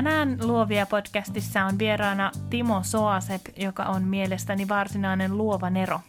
Tänään 0.00 0.38
Luovia 0.42 0.86
podcastissa 0.86 1.64
on 1.64 1.78
vieraana 1.78 2.30
Timo 2.50 2.82
Soasep, 2.82 3.40
joka 3.56 3.84
on 3.84 4.04
mielestäni 4.04 4.68
varsinainen 4.68 5.38
luova 5.38 5.70
nero. 5.70 6.00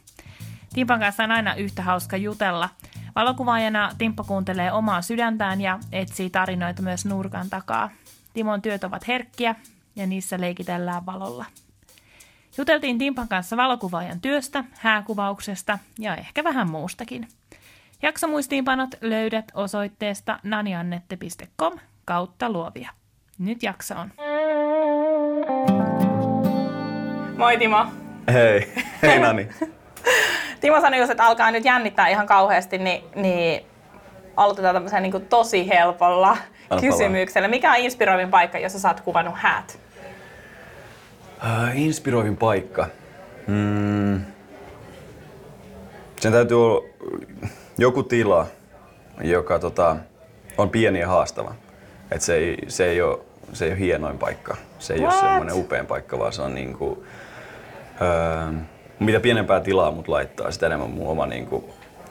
Timpan 0.73 0.99
kanssa 0.99 1.23
on 1.23 1.31
aina 1.31 1.55
yhtä 1.55 1.81
hauska 1.81 2.17
jutella. 2.17 2.69
Valokuvaajana 3.15 3.91
Timppa 3.97 4.23
kuuntelee 4.23 4.71
omaa 4.71 5.01
sydäntään 5.01 5.61
ja 5.61 5.79
etsii 5.91 6.29
tarinoita 6.29 6.81
myös 6.81 7.05
nurkan 7.05 7.49
takaa. 7.49 7.89
Timon 8.33 8.61
työt 8.61 8.83
ovat 8.83 9.07
herkkiä 9.07 9.55
ja 9.95 10.07
niissä 10.07 10.41
leikitellään 10.41 11.05
valolla. 11.05 11.45
Juteltiin 12.57 12.97
Timpan 12.97 13.27
kanssa 13.27 13.57
valokuvaajan 13.57 14.21
työstä, 14.21 14.63
hääkuvauksesta 14.73 15.79
ja 15.99 16.15
ehkä 16.15 16.43
vähän 16.43 16.69
muustakin. 16.69 17.27
Jaksomuistiinpanot 18.01 18.89
löydät 19.01 19.51
osoitteesta 19.53 20.39
naniannette.com 20.43 21.79
kautta 22.05 22.49
luovia. 22.49 23.00
Nyt 23.41 23.63
jakso 23.63 23.95
on. 23.95 24.11
Moi 27.37 27.57
Timo. 27.57 27.85
Hei, 28.33 28.73
hei 29.01 29.19
Nani. 29.19 29.47
Timo 30.61 30.81
sanoi, 30.81 31.11
että 31.11 31.25
alkaa 31.25 31.51
nyt 31.51 31.65
jännittää 31.65 32.07
ihan 32.07 32.27
kauheasti, 32.27 32.77
niin, 32.77 33.03
niin 33.15 33.65
aloitetaan 34.37 34.75
tämmöisen 34.75 35.03
niin 35.03 35.25
tosi 35.29 35.69
helpolla 35.69 36.37
Anna 36.69 36.81
kysymyksellä. 36.81 37.45
Palaa. 37.45 37.55
Mikä 37.55 37.71
on 37.71 37.77
inspiroivin 37.77 38.29
paikka, 38.29 38.59
jossa 38.59 38.79
sä 38.79 38.87
oot 38.87 39.01
kuvannut 39.01 39.35
häät? 39.37 39.79
Uh, 41.43 41.79
inspiroivin 41.81 42.37
paikka? 42.37 42.87
Hmm. 43.47 44.21
Sen 46.19 46.31
täytyy 46.31 46.65
olla 46.65 46.87
joku 47.77 48.03
tila, 48.03 48.47
joka 49.23 49.59
tota, 49.59 49.95
on 50.57 50.69
pieni 50.69 50.99
ja 50.99 51.07
haastava. 51.07 51.55
Et 52.11 52.21
se, 52.21 52.35
ei, 52.35 52.57
se, 52.67 52.85
ei 52.85 53.01
ole, 53.01 53.19
se 53.53 53.65
ei 53.65 53.71
ole 53.71 53.79
hienoin 53.79 54.17
paikka. 54.17 54.57
Se 54.79 54.93
ei 54.93 54.99
What? 54.99 55.13
ole 55.13 55.21
semmoinen 55.21 55.55
upein 55.55 55.85
paikka, 55.85 56.19
vaan 56.19 56.33
se 56.33 56.41
on 56.41 56.55
niinku, 56.55 57.05
öö, 58.01 58.53
mitä 58.99 59.19
pienempää 59.19 59.59
tilaa 59.59 59.91
mut 59.91 60.07
laittaa, 60.07 60.51
sitä 60.51 60.65
enemmän 60.65 60.89
mun 60.89 61.07
oma 61.07 61.25
niinku, 61.25 61.69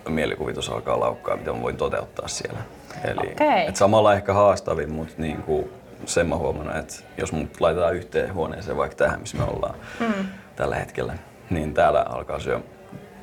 mielikuvitus 0.09 0.69
alkaa 0.69 1.01
laukkaa, 1.01 1.37
mitä 1.37 1.53
mä 1.53 1.63
voin 1.63 1.77
toteuttaa 1.77 2.29
siellä. 2.29 2.61
Eli 3.05 3.33
okay. 3.33 3.61
et 3.69 3.77
samalla 3.77 4.15
ehkä 4.15 4.33
haastavin, 4.33 4.91
mutta 4.91 5.15
niinku, 5.19 5.71
sen 6.07 6.29
mä 6.29 6.37
huomannut, 6.37 6.77
että 6.77 6.95
jos 7.19 7.33
mut 7.33 7.61
laitetaan 7.61 7.95
yhteen 7.95 8.35
huoneeseen 8.35 8.77
vaikka 8.77 8.97
tähän, 8.97 9.21
missä 9.21 9.37
me 9.37 9.45
ollaan 9.45 9.75
mm. 10.01 10.27
tällä 10.57 10.77
hetkellä, 10.77 11.15
niin 11.51 11.75
täällä 11.75 12.07
alkaa 12.09 12.39
syö, 12.39 12.61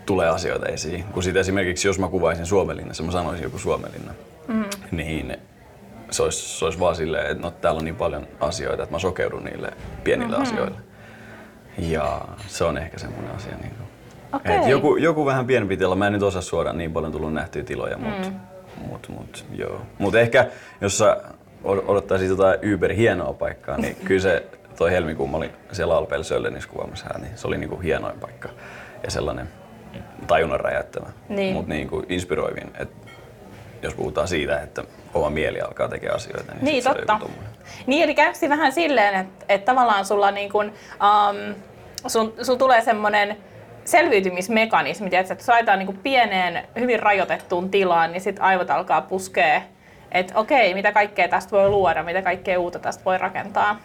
tulee 0.05 0.29
asioita 0.29 0.65
esiin. 0.65 1.03
Kun 1.03 1.23
sit 1.23 1.35
esimerkiksi 1.35 1.87
jos 1.87 1.99
mä 1.99 2.07
kuvaisin 2.07 2.45
Suomenlinnassa, 2.45 3.03
mä 3.03 3.11
sanoisin 3.11 3.43
joku 3.43 3.57
Suomenlinna, 3.57 4.13
mm. 4.47 4.65
niin 4.91 5.37
se 6.11 6.23
olisi, 6.23 6.59
se 6.59 6.65
olisi 6.65 6.79
vaan 6.79 6.95
silleen, 6.95 7.31
että 7.31 7.43
no, 7.43 7.51
täällä 7.51 7.77
on 7.77 7.85
niin 7.85 7.95
paljon 7.95 8.27
asioita, 8.39 8.83
että 8.83 8.95
mä 8.95 8.99
sokeudun 8.99 9.43
niille 9.43 9.71
pienille 10.03 10.37
mm-hmm. 10.37 10.51
asioille. 10.51 10.77
Ja 11.77 12.21
se 12.47 12.63
on 12.63 12.77
ehkä 12.77 12.99
semmoinen 12.99 13.35
asia. 13.35 13.57
Niin 13.61 13.73
kuin, 13.77 13.87
okay. 14.33 14.55
Et 14.55 14.67
joku, 14.67 14.95
joku 14.95 15.25
vähän 15.25 15.45
pienempi 15.45 15.77
tila, 15.77 15.95
mä 15.95 16.07
en 16.07 16.13
nyt 16.13 16.23
osaa 16.23 16.41
suoraan 16.41 16.77
niin 16.77 16.93
paljon 16.93 17.11
tullut 17.11 17.33
nähtyä 17.33 17.63
tiloja, 17.63 17.97
mutta 17.97 18.29
mm. 18.29 18.39
mut, 18.87 19.09
mut, 19.09 19.45
joo. 19.53 19.81
Mut 19.99 20.15
ehkä 20.15 20.47
jos 20.81 20.97
sä 20.97 21.17
odottaisit 21.63 22.29
jotain 22.29 22.73
Uber 22.73 22.93
hienoa 22.93 23.33
paikkaa, 23.33 23.77
niin 23.77 23.95
kyllä 24.05 24.21
se 24.21 24.45
toi 24.77 24.91
helmikuun, 24.91 25.31
mä 25.31 25.37
olin 25.37 25.51
siellä 25.71 25.97
Alpeilla 25.97 26.23
Söllenissä 26.23 26.69
kuvaamassa 26.69 27.19
niin 27.19 27.31
se 27.37 27.47
oli 27.47 27.57
niinku 27.57 27.79
hienoin 27.79 28.19
paikka 28.19 28.49
ja 29.03 29.11
sellainen 29.11 29.49
tajunnan 30.27 30.59
räjäyttävä, 30.59 31.09
niin. 31.29 31.53
mutta 31.53 31.73
niinku 31.73 32.05
inspiroivin. 32.09 32.71
Et 32.79 32.89
jos 33.81 33.93
puhutaan 33.93 34.27
siitä, 34.27 34.59
että 34.59 34.83
oma 35.17 35.29
mieli 35.29 35.61
alkaa 35.61 35.87
tekemään 35.87 36.15
asioita. 36.15 36.53
Niin, 36.53 36.65
niin 36.65 36.83
totta. 36.83 37.19
Niin, 37.87 38.03
eli 38.03 38.15
käykö 38.15 38.49
vähän 38.49 38.71
silleen, 38.71 39.15
että, 39.15 39.45
että 39.49 39.65
tavallaan 39.65 40.05
sulla 40.05 40.31
niin 40.31 40.51
kuin, 40.51 40.67
um, 40.69 41.55
sun, 42.07 42.33
sun 42.41 42.57
tulee 42.57 42.81
semmoinen 42.81 43.37
selviytymismekanismi, 43.85 45.09
että 45.11 45.33
jos 45.33 45.47
laitetaan 45.47 45.79
niin 45.79 45.97
pieneen, 45.97 46.67
hyvin 46.79 46.99
rajoitettuun 46.99 47.69
tilaan, 47.69 48.11
niin 48.11 48.21
sitten 48.21 48.43
aivot 48.43 48.69
alkaa 48.69 49.01
puskea, 49.01 49.61
että 50.11 50.39
okei, 50.39 50.73
mitä 50.73 50.91
kaikkea 50.91 51.27
tästä 51.27 51.51
voi 51.51 51.69
luoda, 51.69 52.03
mitä 52.03 52.21
kaikkea 52.21 52.59
uutta 52.59 52.79
tästä 52.79 53.05
voi 53.05 53.17
rakentaa. 53.17 53.79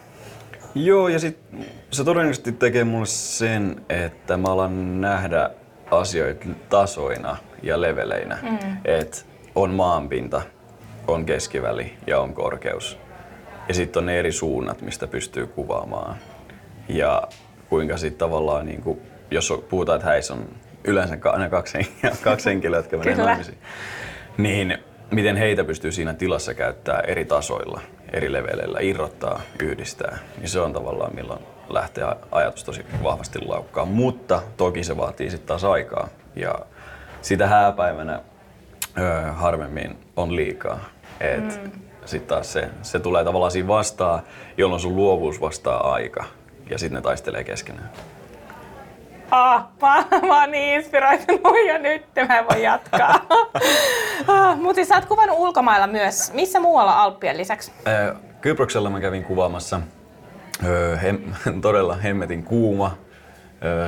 Joo, 0.74 1.08
ja 1.08 1.18
sitten 1.18 1.66
se 1.90 2.04
todennäköisesti 2.04 2.52
tekee 2.52 2.84
mulle 2.84 3.06
sen, 3.06 3.76
että 3.88 4.36
mä 4.36 4.48
alan 4.48 5.00
nähdä 5.00 5.50
asioita 5.90 6.46
tasoina 6.68 7.36
ja 7.62 7.80
leveleinä. 7.80 8.38
Mm. 8.42 8.58
Että 8.84 9.18
on 9.54 9.70
maanpinta, 9.70 10.42
on 11.08 11.26
keskiväli 11.26 11.92
ja 12.06 12.20
on 12.20 12.34
korkeus. 12.34 12.98
Ja 13.68 13.74
sitten 13.74 14.00
on 14.00 14.06
ne 14.06 14.18
eri 14.18 14.32
suunnat, 14.32 14.82
mistä 14.82 15.06
pystyy 15.06 15.46
kuvaamaan. 15.46 16.16
Ja 16.88 17.22
kuinka 17.68 17.96
sitten 17.96 18.18
tavallaan, 18.18 18.66
niin 18.66 18.82
kuin, 18.82 19.00
jos 19.30 19.52
puhutaan, 19.68 19.96
että 19.96 20.08
häissä 20.08 20.34
on 20.34 20.48
yleensä 20.84 21.18
aina 21.24 21.48
kaksi, 21.48 21.78
kaksi 22.24 22.50
henkilöä, 22.50 22.78
jotka 22.78 22.96
menee 22.96 23.14
naimisiin, 23.14 23.58
niin 24.38 24.78
miten 25.10 25.36
heitä 25.36 25.64
pystyy 25.64 25.92
siinä 25.92 26.14
tilassa 26.14 26.54
käyttää 26.54 27.00
eri 27.00 27.24
tasoilla, 27.24 27.80
eri 28.12 28.32
leveleillä, 28.32 28.78
irrottaa, 28.80 29.40
yhdistää, 29.62 30.18
niin 30.38 30.48
se 30.48 30.60
on 30.60 30.72
tavallaan 30.72 31.14
milloin 31.14 31.40
lähtee 31.68 32.04
ajatus 32.32 32.64
tosi 32.64 32.86
vahvasti 33.02 33.38
laukkaan. 33.46 33.88
Mutta 33.88 34.42
toki 34.56 34.84
se 34.84 34.96
vaatii 34.96 35.30
sitten 35.30 35.46
taas 35.46 35.64
aikaa. 35.64 36.08
Ja 36.36 36.54
sitä 37.22 37.46
hääpäivänä 37.46 38.20
öö, 38.98 39.32
harvemmin 39.32 39.98
on 40.16 40.36
liikaa. 40.36 40.80
Et 41.20 41.62
mm. 41.64 41.70
Sitten 42.04 42.28
taas 42.28 42.52
se, 42.52 42.70
se 42.82 43.00
tulee 43.00 43.24
tavallaan 43.24 43.52
siinä 43.52 43.68
vastaan, 43.68 44.22
jolloin 44.56 44.80
sun 44.80 44.96
luovuus 44.96 45.40
vastaa 45.40 45.92
aika. 45.92 46.24
Ja 46.70 46.78
sitten 46.78 46.96
ne 46.96 47.02
taistelee 47.02 47.44
keskenään. 47.44 47.90
Ah, 49.30 49.64
mä, 49.82 50.04
mä 50.28 50.40
oon 50.40 50.50
niin 50.50 50.74
inspiroitunut 50.74 51.56
jo 51.68 51.78
nyt, 51.78 52.02
mä 52.28 52.38
en 52.38 52.44
voi 52.50 52.62
jatkaa. 52.62 53.14
ah, 54.28 54.58
Mutta 54.58 54.74
siis 54.74 54.88
sä 54.88 54.94
oot 54.94 55.04
kuvannut 55.04 55.38
ulkomailla 55.38 55.86
myös. 55.86 56.32
Missä 56.32 56.60
muualla 56.60 57.02
Alppien 57.02 57.36
lisäksi? 57.36 57.72
Kyproksella 58.40 58.90
mä 58.90 59.00
kävin 59.00 59.24
kuvaamassa. 59.24 59.80
Öö, 60.64 60.96
hem, 60.96 61.18
todella 61.62 61.96
hemmetin 61.96 62.44
kuuma 62.44 62.96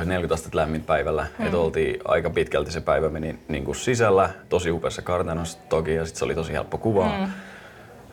40 0.05 0.33
astetta 0.33 0.57
lämmin 0.57 0.83
päivällä. 0.83 1.27
Hmm. 1.37 1.45
että 1.45 1.57
oltiin 1.57 1.99
aika 2.05 2.29
pitkälti 2.29 2.71
se 2.71 2.81
päivä 2.81 3.09
meni 3.09 3.39
niin 3.47 3.63
kuin 3.63 3.75
sisällä, 3.75 4.29
tosi 4.49 4.71
upeassa 4.71 5.01
kartanossa 5.01 5.59
toki 5.69 5.95
ja 5.95 6.05
sit 6.05 6.15
se 6.15 6.25
oli 6.25 6.35
tosi 6.35 6.53
helppo 6.53 6.77
kuvaa. 6.77 7.17
Hmm. 7.17 7.31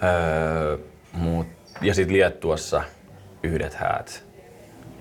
Öö, 0.03 0.79
mut, 1.13 1.47
ja 1.83 1.95
sitten 1.95 2.17
Liettuassa 2.17 2.83
yhdet 3.43 3.75
häät. 3.75 4.25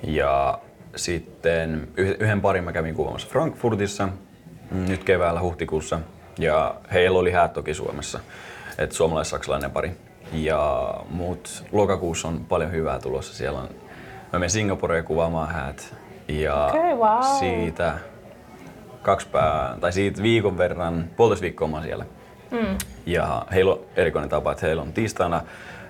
Ja 0.04 0.60
sitten 0.96 1.88
yhden 1.98 2.42
parin 2.42 2.64
mä 2.64 2.72
kävin 2.72 2.96
kuvaamassa 2.96 3.28
Frankfurtissa 3.28 4.10
mm, 4.72 4.86
nyt 4.90 5.04
keväällä 5.04 5.42
huhtikuussa. 5.42 6.00
Ja 6.40 6.76
heillä 6.94 7.20
oli 7.20 7.32
häät 7.32 7.54
toki 7.54 7.74
Suomessa, 7.74 8.20
että 8.78 8.96
suomalais-saksalainen 8.96 9.72
pari. 9.72 9.92
Ja 10.34 10.94
mut 11.10 11.64
lokakuussa 11.72 12.28
on 12.28 12.46
paljon 12.46 12.72
hyvää 12.72 13.00
tulossa. 13.00 13.34
Siellä 13.34 13.60
on, 13.60 13.70
mä 14.34 14.40
menen 14.40 14.50
Singaporeen 14.50 15.04
kuvaamaan 15.04 15.54
häät 15.54 15.96
ja 16.40 16.66
okay, 16.66 16.96
wow. 16.96 17.24
siitä 17.40 17.94
kaksi 19.02 19.28
pää, 19.28 19.78
tai 19.82 19.94
siitä 19.94 20.24
viikon 20.24 20.58
verran, 20.58 21.10
puolitoista 21.16 21.42
viikkoa 21.42 21.68
mä 21.68 21.82
siellä. 21.82 22.06
Mm. 22.52 22.78
Ja 23.06 23.46
heillä 23.52 23.72
on 23.72 23.80
erikoinen 23.96 24.30
tapa, 24.30 24.52
että 24.52 24.66
heillä 24.66 24.82
on 24.82 24.94
tiistaina 24.94 25.42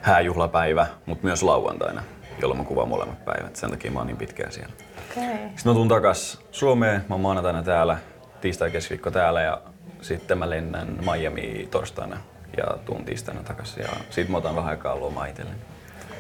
hääjuhlapäivä, 0.02 0.88
mutta 1.06 1.28
myös 1.28 1.44
lauantaina, 1.44 2.04
jolloin 2.42 2.60
mä 2.60 2.66
kuvaan 2.66 2.88
molemmat 2.88 3.26
päivät. 3.26 3.56
Sen 3.56 3.70
takia 3.70 3.92
mä 3.92 4.00
oon 4.00 4.08
niin 4.08 4.18
pitkään 4.18 4.52
siellä. 4.52 4.74
Okay. 5.12 5.24
Sitten 5.24 5.64
mä 5.66 5.74
tuun 5.74 5.88
takas 5.88 6.42
Suomeen, 6.52 7.06
mä 7.10 7.16
oon 7.16 7.22
maanantaina 7.22 7.64
täällä, 7.64 7.98
tiistai 8.42 8.72
keskiviikko 8.72 9.12
täällä 9.12 9.42
ja 9.42 9.62
sitten 10.02 10.38
mä 10.38 10.50
lennän 10.50 10.88
Miami 11.12 11.68
torstaina 11.72 12.18
ja 12.58 12.78
tuun 12.86 13.06
tiistaina 13.06 13.44
takaisin 13.44 13.82
ja 13.82 13.90
sitten 14.10 14.32
mä 14.32 14.38
otan 14.38 14.56
vähän 14.56 14.70
aikaa 14.70 15.00
lomaa 15.00 15.26
itselleni. 15.26 15.58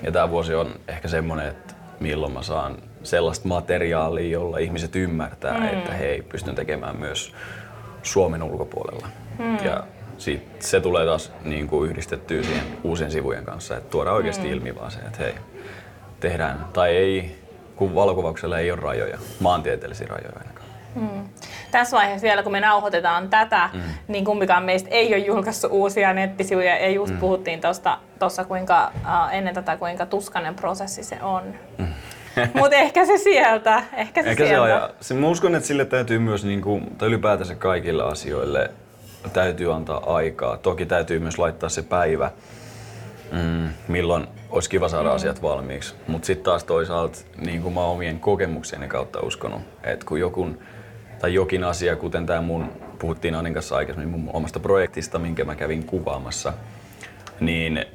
Ja 0.04 0.12
tää 0.12 0.30
vuosi 0.30 0.56
on 0.56 0.76
ehkä 0.88 1.08
semmonen, 1.08 1.48
että 1.48 1.74
milloin 2.00 2.34
mä 2.34 2.42
saan 2.42 2.78
sellaista 3.03 3.48
materiaalia, 3.48 4.31
jolla 4.31 4.57
ihmiset 4.57 4.95
ymmärtää, 4.95 5.57
mm. 5.57 5.65
että 5.65 5.94
hei, 5.94 6.21
pystyn 6.21 6.56
tekemään 6.56 6.98
myös 6.98 7.33
Suomen 8.03 8.44
ulkopuolella. 8.44 9.07
Mm. 9.39 9.65
Ja 9.65 9.83
sit 10.18 10.44
se 10.59 10.81
tulee 10.81 11.06
taas 11.06 11.31
niin 11.44 11.68
kuin 11.68 11.89
yhdistettyä 11.89 12.44
siihen 12.44 12.65
uusien 12.83 13.12
sivujen 13.12 13.45
kanssa, 13.45 13.77
että 13.77 13.89
tuodaan 13.89 14.15
oikeasti 14.15 14.48
mm. 14.48 14.53
ilmi 14.53 14.75
vaan 14.75 14.92
se, 14.92 15.00
että 15.00 15.24
hei, 15.24 15.33
tehdään, 16.19 16.65
tai 16.74 16.95
ei 16.95 17.42
kun 17.75 17.95
valokuvauksella 17.95 18.59
ei 18.59 18.71
ole 18.71 18.80
rajoja, 18.80 19.18
maantieteellisiä 19.39 20.07
rajoja 20.07 20.33
ainakaan. 20.39 20.68
Mm. 20.95 21.30
Tässä 21.71 21.98
vaiheessa 21.98 22.25
vielä, 22.25 22.44
kun 22.44 22.51
me 22.51 22.59
nauhoitetaan 22.59 23.30
tätä, 23.30 23.69
mm. 23.74 23.81
niin 24.07 24.25
kumpikaan 24.25 24.63
meistä 24.63 24.89
ei 24.89 25.07
ole 25.07 25.18
julkaissut 25.18 25.71
uusia 25.71 26.13
nettisivuja. 26.13 26.77
Ja 26.77 26.89
just 26.89 27.13
mm. 27.13 27.19
puhuttiin 27.19 27.62
tuossa 28.19 28.44
kuinka, 28.48 28.92
uh, 28.95 29.33
ennen 29.33 29.53
tätä, 29.53 29.77
kuinka 29.77 30.06
tuskainen 30.06 30.56
prosessi 30.56 31.03
se 31.03 31.18
on. 31.21 31.44
Mm. 31.77 31.88
Mutta 32.60 32.75
ehkä 32.75 33.06
se 33.06 33.18
sieltä. 33.18 33.83
Ehkä 33.94 34.24
se 34.24 34.30
ehkä 34.30 34.45
sieltä. 34.45 34.89
Se 35.01 35.07
se, 35.07 35.13
mä 35.13 35.28
uskon, 35.28 35.56
että 35.56 35.68
sille 35.68 35.86
täytyy 35.86 36.19
myös, 36.19 36.45
niin 36.45 36.62
kuin, 36.62 36.95
tai 36.98 37.07
ylipäätänsä 37.07 37.56
kaikille 37.56 38.04
asioille, 38.04 38.72
täytyy 39.33 39.74
antaa 39.74 40.16
aikaa. 40.16 40.57
Toki 40.57 40.86
täytyy 40.86 41.19
myös 41.19 41.38
laittaa 41.38 41.69
se 41.69 41.81
päivä, 41.81 42.31
mm, 43.31 43.69
milloin 43.88 44.28
olisi 44.50 44.69
kiva 44.69 44.89
saada 44.89 45.10
mm. 45.10 45.16
asiat 45.16 45.42
valmiiksi. 45.42 45.95
Mutta 46.07 46.25
sitten 46.25 46.44
taas 46.44 46.63
toisaalta 46.63 47.19
niin 47.45 47.62
kuin 47.62 47.74
mä 47.74 47.81
omien 47.81 48.19
kokemuksieni 48.19 48.88
kautta 48.88 49.19
uskonut, 49.19 49.62
että 49.84 50.06
kun 50.06 50.19
jokun, 50.19 50.60
tai 51.19 51.34
jokin 51.34 51.63
asia, 51.63 51.95
kuten 51.95 52.25
tämä 52.25 52.42
mun, 52.42 52.72
puhuttiin 53.00 53.36
Anin 53.36 53.54
kanssa 53.54 53.75
aikaisemmin 53.75 54.19
mun 54.19 54.36
omasta 54.36 54.60
projektista, 54.60 55.19
minkä 55.19 55.45
mä 55.45 55.56
kävin 55.56 55.86
kuvaamassa, 55.86 56.54
niin 57.39 57.86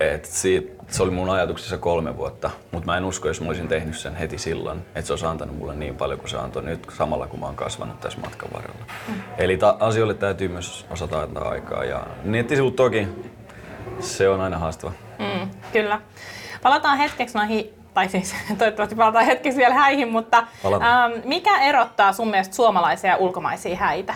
et 0.00 0.24
siitä, 0.24 0.84
se 0.88 1.02
oli 1.02 1.10
mun 1.10 1.30
ajatuksissa 1.30 1.78
kolme 1.78 2.16
vuotta, 2.16 2.50
mutta 2.72 2.86
mä 2.86 2.96
en 2.96 3.04
usko, 3.04 3.28
jos 3.28 3.40
mä 3.40 3.46
olisin 3.46 3.68
tehnyt 3.68 3.98
sen 3.98 4.16
heti 4.16 4.38
silloin, 4.38 4.78
että 4.78 5.02
se 5.02 5.12
olisi 5.12 5.26
antanut 5.26 5.58
mulle 5.58 5.74
niin 5.74 5.96
paljon 5.96 6.18
kuin 6.18 6.30
se 6.30 6.36
antoi 6.36 6.62
nyt 6.62 6.86
samalla, 6.96 7.26
kun 7.26 7.40
mä 7.40 7.46
oon 7.46 7.56
kasvanut 7.56 8.00
tässä 8.00 8.18
matkan 8.20 8.48
varrella. 8.52 8.84
Mm. 9.08 9.14
Eli 9.38 9.56
ta- 9.56 9.76
asioille 9.80 10.14
täytyy 10.14 10.48
myös 10.48 10.86
osata 10.90 11.20
antaa 11.20 11.48
aikaa 11.48 11.84
ja 11.84 12.06
nettisivut 12.24 12.76
toki, 12.76 13.08
se 14.00 14.28
on 14.28 14.40
aina 14.40 14.58
haastava. 14.58 14.92
Mm, 15.18 15.50
kyllä. 15.72 16.00
Palataan 16.62 16.98
hetkeksi 16.98 17.38
noihin, 17.38 17.74
tai 17.94 18.08
siis 18.08 18.34
toivottavasti 18.58 18.94
palataan 18.94 19.24
hetkeksi 19.24 19.58
vielä 19.58 19.74
häihin, 19.74 20.12
mutta 20.12 20.38
ähm, 20.64 21.12
mikä 21.24 21.60
erottaa 21.60 22.12
sun 22.12 22.28
mielestä 22.28 22.54
suomalaisia 22.54 23.10
ja 23.10 23.16
ulkomaisia 23.16 23.76
häitä? 23.76 24.14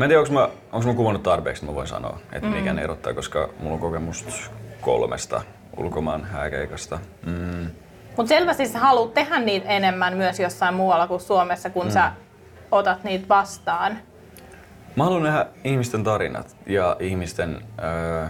Mä 0.00 0.04
en 0.04 0.08
tiedä, 0.08 0.20
onko 0.20 0.32
mä, 0.32 0.48
onko 0.72 0.86
mä 0.86 0.94
kuvannut 0.94 1.22
tarpeeksi, 1.22 1.64
mä 1.64 1.74
voin 1.74 1.86
sanoa, 1.86 2.18
että 2.32 2.48
mm. 2.48 2.54
mikä 2.54 2.72
ne 2.72 2.82
erottaa, 2.82 3.14
koska 3.14 3.48
mulla 3.58 3.74
on 3.74 3.80
kokemus 3.80 4.50
kolmesta 4.80 5.42
ulkomaan 5.76 6.24
hääkeikasta. 6.24 6.98
Mm. 7.26 7.70
Mutta 8.16 8.28
selvästi 8.28 8.68
sä 8.68 8.78
haluat 8.78 9.14
tehdä 9.14 9.38
niitä 9.38 9.68
enemmän 9.68 10.16
myös 10.16 10.40
jossain 10.40 10.74
muualla 10.74 11.06
kuin 11.06 11.20
Suomessa, 11.20 11.70
kun 11.70 11.86
mm. 11.86 11.90
sä 11.90 12.12
otat 12.70 13.04
niitä 13.04 13.28
vastaan. 13.28 13.98
Mä 14.96 15.04
haluan 15.04 15.22
nähdä 15.22 15.46
ihmisten 15.64 16.04
tarinat 16.04 16.56
ja 16.66 16.96
ihmisten, 17.00 17.62
öö, 17.84 18.26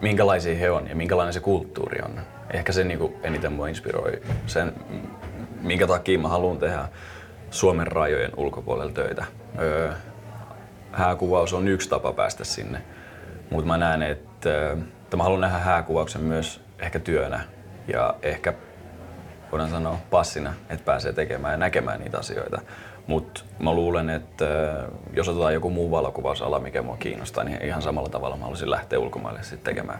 minkälaisia 0.00 0.54
he 0.54 0.70
on 0.70 0.88
ja 0.88 0.96
minkälainen 0.96 1.32
se 1.32 1.40
kulttuuri 1.40 2.00
on. 2.04 2.20
Ehkä 2.50 2.72
se 2.72 2.84
niin 2.84 3.14
eniten 3.22 3.52
mua 3.52 3.68
inspiroi 3.68 4.22
sen, 4.46 4.72
minkä 5.60 5.86
takia 5.86 6.18
mä 6.18 6.28
haluan 6.28 6.58
tehdä 6.58 6.88
Suomen 7.50 7.86
rajojen 7.86 8.32
ulkopuolella 8.36 8.92
töitä. 8.92 9.24
Öö, 9.58 9.92
hääkuvaus 10.94 11.52
on 11.52 11.68
yksi 11.68 11.88
tapa 11.88 12.12
päästä 12.12 12.44
sinne, 12.44 12.82
mutta 13.50 13.66
mä 13.66 13.76
näen, 13.76 14.02
että, 14.02 14.72
että 15.02 15.16
mä 15.16 15.22
haluan 15.22 15.40
nähdä 15.40 15.58
hääkuvauksen 15.58 16.20
myös 16.20 16.60
ehkä 16.78 16.98
työnä 16.98 17.40
ja 17.88 18.14
ehkä 18.22 18.54
voidaan 19.52 19.70
sanoa 19.70 19.98
passina, 20.10 20.54
että 20.70 20.84
pääsee 20.84 21.12
tekemään 21.12 21.52
ja 21.52 21.58
näkemään 21.58 22.00
niitä 22.00 22.18
asioita. 22.18 22.60
Mutta 23.06 23.40
mä 23.58 23.74
luulen, 23.74 24.10
että 24.10 24.44
äh, 24.44 24.84
jos 25.12 25.28
otetaan 25.28 25.54
joku 25.54 25.70
muu 25.70 25.90
valokuvausala, 25.90 26.58
mikä 26.58 26.82
mua 26.82 26.96
kiinnostaa, 26.96 27.44
niin 27.44 27.64
ihan 27.64 27.82
samalla 27.82 28.08
tavalla 28.08 28.36
mä 28.36 28.42
haluaisin 28.42 28.70
lähteä 28.70 28.98
ulkomaille 28.98 29.42
sitten 29.42 29.74
tekemään. 29.74 29.98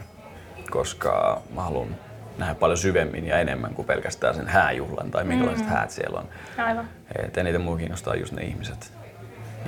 Koska 0.69 1.41
mä 1.55 1.61
haluan 1.61 1.95
nähdä 2.37 2.55
paljon 2.55 2.77
syvemmin 2.77 3.27
ja 3.27 3.39
enemmän 3.39 3.73
kuin 3.73 3.85
pelkästään 3.85 4.35
sen 4.35 4.47
hääjuhlan 4.47 5.11
tai 5.11 5.23
minkälaiset 5.23 5.65
mm-hmm. 5.65 5.77
häät 5.77 5.91
siellä 5.91 6.19
on. 6.19 6.25
Aivan. 6.65 6.89
Et 7.23 7.37
eniten 7.37 7.61
mua 7.61 7.77
kiinnostaa 7.77 8.15
just 8.15 8.33
ne 8.33 8.43
ihmiset. 8.43 8.93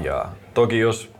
Ja 0.04 0.26
toki 0.54 0.80
jos, 0.80 1.14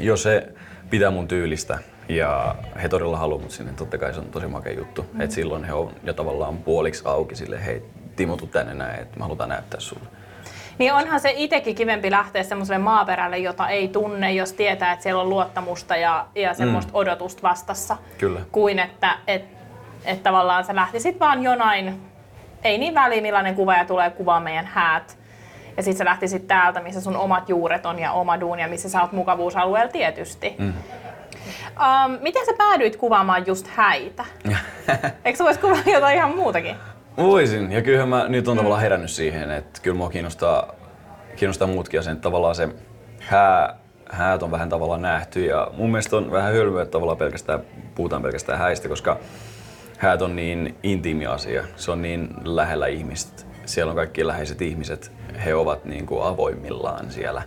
jos 0.00 0.22
se 0.22 0.48
pitää 0.90 1.10
mun 1.10 1.28
tyylistä 1.28 1.78
ja 2.08 2.54
he 2.82 2.88
todella 2.88 3.16
haluavat 3.16 3.42
mut 3.42 3.52
sinne, 3.52 3.72
totta 3.72 3.98
kai 3.98 4.14
se 4.14 4.20
on 4.20 4.26
tosi 4.26 4.46
makea 4.46 4.72
juttu. 4.72 5.02
Mm-hmm. 5.02 5.20
Et 5.20 5.30
silloin 5.30 5.64
he 5.64 5.72
on 5.72 5.92
jo 6.02 6.12
tavallaan 6.12 6.56
puoliksi 6.56 7.02
auki 7.06 7.36
sille, 7.36 7.64
hei 7.66 7.82
Timo, 8.16 8.36
tuu 8.36 8.48
tänne 8.48 8.74
näin, 8.74 9.00
että 9.00 9.18
me 9.18 9.22
halutaan 9.22 9.48
näyttää 9.48 9.80
sulle. 9.80 10.06
Niin 10.78 10.94
onhan 10.94 11.20
se 11.20 11.34
itsekin 11.36 11.74
kivempi 11.74 12.10
lähteä 12.10 12.42
semmoiselle 12.42 12.78
maaperälle, 12.78 13.38
jota 13.38 13.68
ei 13.68 13.88
tunne, 13.88 14.32
jos 14.32 14.52
tietää, 14.52 14.92
että 14.92 15.02
siellä 15.02 15.22
on 15.22 15.28
luottamusta 15.28 15.96
ja, 15.96 16.26
ja 16.34 16.54
semmoista 16.54 16.92
mm. 16.92 16.96
odotusta 16.96 17.42
vastassa. 17.42 17.96
Kyllä. 18.18 18.40
Kuin 18.52 18.78
että 18.78 19.18
et, 19.26 19.44
et 20.04 20.22
tavallaan 20.22 20.64
sä 20.64 20.74
lähtisit 20.74 21.20
vaan 21.20 21.42
jonain, 21.42 22.00
ei 22.64 22.78
niin 22.78 22.94
väliä 22.94 23.22
millainen 23.22 23.54
kuvaaja 23.54 23.84
tulee 23.84 24.10
kuvaa 24.10 24.40
meidän 24.40 24.66
häät. 24.66 25.18
Ja 25.76 25.82
sit 25.82 25.96
sä 25.96 26.04
lähtisit 26.04 26.46
täältä, 26.46 26.80
missä 26.80 27.00
sun 27.00 27.16
omat 27.16 27.48
juuret 27.48 27.86
on 27.86 27.98
ja 27.98 28.12
oma 28.12 28.40
duuni 28.40 28.62
ja 28.62 28.68
missä 28.68 28.88
sä 28.88 29.02
oot 29.02 29.12
mukavuusalueella 29.12 29.92
tietysti. 29.92 30.54
Mm. 30.58 30.68
Um, 30.68 32.18
miten 32.20 32.46
sä 32.46 32.52
päädyit 32.58 32.96
kuvaamaan 32.96 33.46
just 33.46 33.66
häitä? 33.66 34.24
Eikö 35.24 35.36
sä 35.36 35.44
vois 35.44 35.58
kuvaa 35.58 35.78
jotain 35.86 36.16
ihan 36.16 36.36
muutakin? 36.36 36.76
Voisin, 37.16 37.72
ja 37.72 37.82
kyllähän 37.82 38.08
mä 38.08 38.28
nyt 38.28 38.48
on 38.48 38.56
tavallaan 38.56 38.82
herännyt 38.82 39.10
siihen, 39.10 39.50
että 39.50 39.80
kyllä 39.82 39.96
mua 39.96 40.10
kiinnostaa, 40.10 40.72
kiinnostaa 41.36 41.68
muutkin 41.68 42.00
asiat. 42.00 42.20
Tavallaan 42.20 42.54
se 42.54 42.68
hää, 43.20 43.76
häät 44.10 44.42
on 44.42 44.50
vähän 44.50 44.68
tavallaan 44.68 45.02
nähty 45.02 45.44
ja 45.44 45.68
mun 45.72 45.90
mielestä 45.90 46.16
on 46.16 46.30
vähän 46.30 46.52
hölmöä, 46.52 46.82
että 46.82 46.92
tavallaan 46.92 47.18
pelkästään, 47.18 47.60
puhutaan 47.94 48.22
pelkästään 48.22 48.58
häistä, 48.58 48.88
koska 48.88 49.18
häät 49.98 50.22
on 50.22 50.36
niin 50.36 50.76
intiimi 50.82 51.26
asia. 51.26 51.64
Se 51.76 51.90
on 51.90 52.02
niin 52.02 52.28
lähellä 52.44 52.86
ihmistä. 52.86 53.42
Siellä 53.66 53.90
on 53.90 53.96
kaikki 53.96 54.26
läheiset 54.26 54.62
ihmiset. 54.62 55.12
He 55.44 55.54
ovat 55.54 55.84
niin 55.84 56.06
kuin 56.06 56.26
avoimillaan 56.26 57.10
siellä 57.10 57.42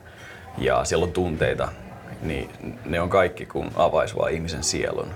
ja 0.58 0.84
siellä 0.84 1.04
on 1.04 1.12
tunteita. 1.12 1.68
Niin 2.22 2.50
ne 2.86 3.02
on 3.02 3.10
kaikki 3.10 3.46
kun 3.46 3.72
avaisi 3.76 4.16
vaan 4.16 4.32
ihmisen 4.32 4.64
sielun. 4.64 5.08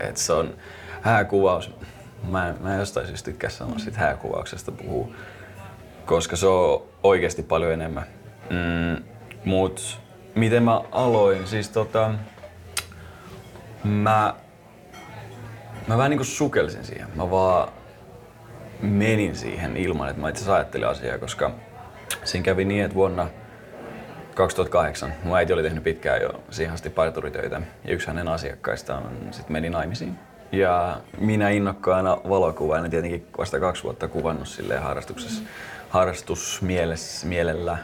Et 0.00 0.16
se 0.16 0.32
on 0.32 0.54
hääkuvaus 1.02 1.70
Mä, 2.28 2.54
mä 2.60 2.76
jostain 2.76 3.06
syystä 3.06 3.24
tykkää 3.24 3.50
sanoa 3.50 3.78
siitä 3.78 3.98
hääkuvauksesta 3.98 4.72
puhuu, 4.72 5.14
koska 6.06 6.36
se 6.36 6.46
on 6.46 6.82
oikeasti 7.02 7.42
paljon 7.42 7.72
enemmän. 7.72 8.06
Mm, 8.50 9.04
mut 9.44 10.00
miten 10.34 10.62
mä 10.62 10.80
aloin? 10.92 11.46
Siis 11.46 11.68
tota, 11.68 12.14
mä, 13.84 14.34
mä 15.86 15.96
vähän 15.96 16.10
niinku 16.10 16.24
sukelsin 16.24 16.84
siihen. 16.84 17.08
Mä 17.14 17.30
vaan 17.30 17.68
menin 18.82 19.36
siihen 19.36 19.76
ilman, 19.76 20.08
että 20.08 20.22
mä 20.22 20.28
itse 20.28 20.52
ajattelin 20.52 20.88
asiaa, 20.88 21.18
koska 21.18 21.50
siinä 22.24 22.44
kävi 22.44 22.64
niin, 22.64 22.84
että 22.84 22.94
vuonna 22.94 23.28
2008 24.34 25.12
mun 25.24 25.36
äiti 25.36 25.52
oli 25.52 25.62
tehnyt 25.62 25.84
pitkään 25.84 26.22
jo 26.22 26.30
siihen 26.50 26.74
asti 26.74 26.90
parturitöitä 26.90 27.60
ja 27.84 27.92
yksi 27.92 28.06
hänen 28.06 28.28
asiakkaistaan 28.28 29.02
sitten 29.30 29.52
meni 29.52 29.70
naimisiin. 29.70 30.18
Ja 30.52 31.00
minä 31.18 31.48
innokkaana 31.48 32.18
valokuvaajana 32.28 32.88
tietenkin 32.88 33.26
vasta 33.38 33.60
kaksi 33.60 33.82
vuotta 33.82 34.08
kuvannut 34.08 34.48
silleen 34.48 34.82
harrastuksessa, 34.82 35.42
harrastusmielellä, 35.88 37.78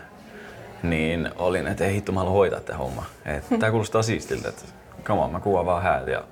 niin 0.82 1.30
olin, 1.36 1.66
että 1.66 1.84
ei 1.84 1.94
hitto, 1.94 2.12
mä 2.12 2.20
haluan 2.20 2.34
hoitaa 2.34 2.60
tämä 2.60 2.78
homma. 2.78 3.04
Tämä 3.60 3.70
kuulostaa 3.70 4.02
siistiltä, 4.02 4.48
että 4.48 4.62
come 5.04 5.20
on, 5.20 5.32
mä 5.32 5.40
kuvaan 5.40 5.66
vaan 5.66 5.82
häät 5.82 6.06
ja 6.06 6.24